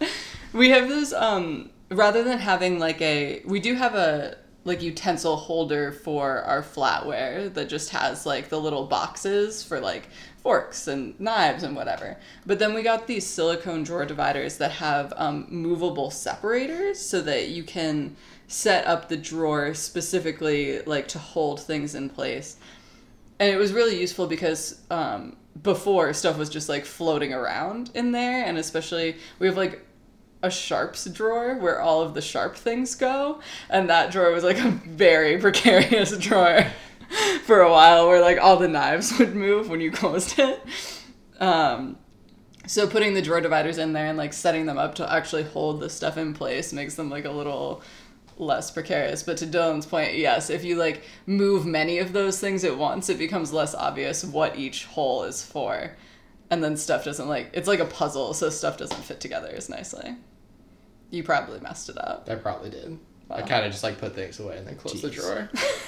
We 0.52 0.69
have 0.69 0.89
those 0.89 1.13
um 1.13 1.69
rather 1.91 2.23
than 2.23 2.39
having 2.39 2.80
like 2.80 2.99
a 3.02 3.43
we 3.45 3.60
do 3.60 3.75
have 3.75 3.93
a 3.93 4.36
like 4.65 4.82
utensil 4.82 5.36
holder 5.36 5.91
for 5.91 6.41
our 6.41 6.62
flatware 6.62 7.54
that 7.54 7.69
just 7.69 7.89
has 7.91 8.26
like 8.26 8.50
the 8.50 8.60
little 8.60 8.86
boxes 8.86 9.63
for 9.63 9.80
like 9.80 10.10
forks 10.41 10.88
and 10.88 11.19
knives 11.19 11.63
and 11.63 11.76
whatever. 11.76 12.17
But 12.45 12.60
then 12.60 12.74
we 12.74 12.84
got 12.84 13.08
these 13.08 13.26
silicone 13.26 13.84
drawer 13.84 14.06
dividers 14.06 14.58
that 14.58 14.72
have 14.72 15.13
um, 15.15 15.48
movable 15.50 16.12
separators 16.12 17.00
so 17.00 17.22
that 17.22 17.50
you 17.50 17.63
can 17.63 18.15
set 18.48 18.86
up 18.86 19.08
the 19.08 19.17
drawer 19.17 19.74
specifically 19.74 20.82
like 20.82 21.08
to 21.10 21.19
hold 21.19 21.62
things 21.62 21.95
in 21.95 22.10
place. 22.10 22.58
And 23.39 23.50
it 23.50 23.58
was 23.58 23.72
really 23.72 24.00
useful 24.00 24.28
because 24.28 24.82
um, 24.91 25.38
before 25.63 26.13
stuff 26.13 26.38
was 26.38 26.50
just 26.50 26.67
like 26.69 26.86
floating 26.86 27.34
around 27.34 27.91
in 27.93 28.12
there, 28.12 28.45
and 28.45 28.58
especially 28.58 29.15
we 29.39 29.48
have 29.48 29.58
like 29.58 29.86
a 30.41 30.49
sharps 30.49 31.06
drawer 31.06 31.58
where 31.58 31.82
all 31.82 32.02
of 32.02 32.13
the 32.13 32.21
sharp 32.21 32.56
things 32.56 32.95
go, 32.95 33.41
and 33.69 33.89
that 33.89 34.12
drawer 34.12 34.32
was 34.32 34.43
like 34.43 34.60
a 34.60 34.69
very 34.69 35.38
precarious 35.41 36.17
drawer 36.17 36.65
for 37.43 37.62
a 37.62 37.71
while, 37.71 38.08
where 38.08 38.21
like 38.21 38.39
all 38.39 38.58
the 38.58 38.67
knives 38.67 39.15
would 39.19 39.36
move 39.36 39.69
when 39.69 39.82
you 39.82 39.91
closed 39.91 40.39
it. 40.39 40.62
Um, 41.39 41.97
so 42.67 42.88
putting 42.88 43.15
the 43.15 43.21
drawer 43.21 43.41
dividers 43.41 43.78
in 43.80 43.93
there 43.93 44.06
and 44.06 44.17
like 44.17 44.34
setting 44.34 44.65
them 44.65 44.78
up 44.78 44.95
to 44.95 45.12
actually 45.12 45.43
hold 45.43 45.80
the 45.80 45.89
stuff 45.89 46.17
in 46.17 46.34
place 46.34 46.71
makes 46.71 46.95
them 46.95 47.10
like 47.10 47.25
a 47.25 47.32
little 47.32 47.82
less 48.38 48.71
precarious. 48.71 49.23
But 49.23 49.38
to 49.38 49.47
Dylan's 49.47 49.86
point, 49.86 50.15
yes, 50.15 50.49
if 50.49 50.63
you 50.63 50.75
like 50.75 51.04
move 51.25 51.65
many 51.65 51.99
of 51.99 52.13
those 52.13 52.39
things 52.39 52.63
at 52.63 52.78
once, 52.78 53.09
it 53.09 53.18
becomes 53.18 53.51
less 53.51 53.74
obvious 53.76 54.24
what 54.24 54.57
each 54.57 54.86
hole 54.86 55.24
is 55.24 55.43
for. 55.43 55.95
And 56.51 56.63
then 56.63 56.78
stuff 56.78 57.05
doesn't 57.05 57.28
like 57.28 57.49
it's 57.53 57.68
like 57.68 57.80
a 57.80 57.86
puzzle, 57.86 58.34
so 58.34 58.49
stuff 58.49 58.78
doesn't 58.78 59.03
fit 59.03 59.20
together 59.20 59.49
as 59.49 59.70
nicely. 59.70 60.16
You 61.12 61.24
probably 61.24 61.60
messed 61.60 61.89
it 61.89 61.97
up. 61.97 62.28
I 62.30 62.36
probably 62.36 62.70
did. 62.70 62.99
I 63.32 63.43
kind 63.43 63.64
of 63.64 63.72
just 63.72 63.84
like 63.84 63.99
put 63.99 64.16
things 64.16 64.39
away 64.39 64.57
and 64.57 64.66
then 64.66 64.76
close 64.76 65.03
the 65.03 65.10
drawer. 65.10 65.49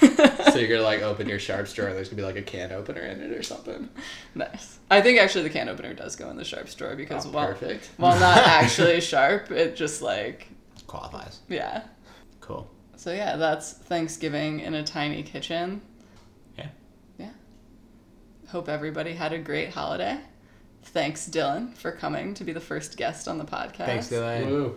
so 0.52 0.58
you're 0.58 0.68
gonna 0.68 0.82
like 0.82 1.02
open 1.02 1.28
your 1.28 1.40
sharps 1.40 1.72
drawer 1.72 1.88
and 1.88 1.96
there's 1.96 2.08
gonna 2.08 2.22
be 2.22 2.26
like 2.26 2.36
a 2.36 2.42
can 2.42 2.70
opener 2.70 3.00
in 3.00 3.20
it 3.20 3.32
or 3.32 3.42
something. 3.42 3.88
Nice. 4.36 4.78
I 4.90 5.00
think 5.00 5.18
actually 5.18 5.42
the 5.44 5.50
can 5.50 5.68
opener 5.68 5.92
does 5.92 6.14
go 6.14 6.30
in 6.30 6.36
the 6.36 6.44
sharps 6.44 6.72
drawer 6.76 6.94
because 6.94 7.26
Oh, 7.26 7.30
while, 7.30 7.48
perfect. 7.48 7.90
while 7.96 8.18
not 8.20 8.38
actually 8.46 9.00
sharp, 9.00 9.50
it 9.50 9.74
just 9.74 10.02
like 10.02 10.46
Qualifies. 10.86 11.40
yeah. 11.48 11.82
Cool. 12.40 12.70
So 12.96 13.12
yeah, 13.12 13.34
that's 13.36 13.72
Thanksgiving 13.72 14.60
in 14.60 14.74
a 14.74 14.84
tiny 14.84 15.24
kitchen. 15.24 15.80
Yeah. 16.56 16.68
Yeah. 17.18 17.30
Hope 18.48 18.68
everybody 18.68 19.14
had 19.14 19.32
a 19.32 19.38
great 19.38 19.70
holiday. 19.70 20.20
Thanks, 20.84 21.28
Dylan, 21.28 21.74
for 21.76 21.90
coming 21.92 22.34
to 22.34 22.44
be 22.44 22.52
the 22.52 22.60
first 22.60 22.96
guest 22.96 23.26
on 23.26 23.38
the 23.38 23.44
podcast. 23.44 23.86
Thanks, 23.86 24.08
Dylan. 24.10 24.46
Woo. 24.46 24.76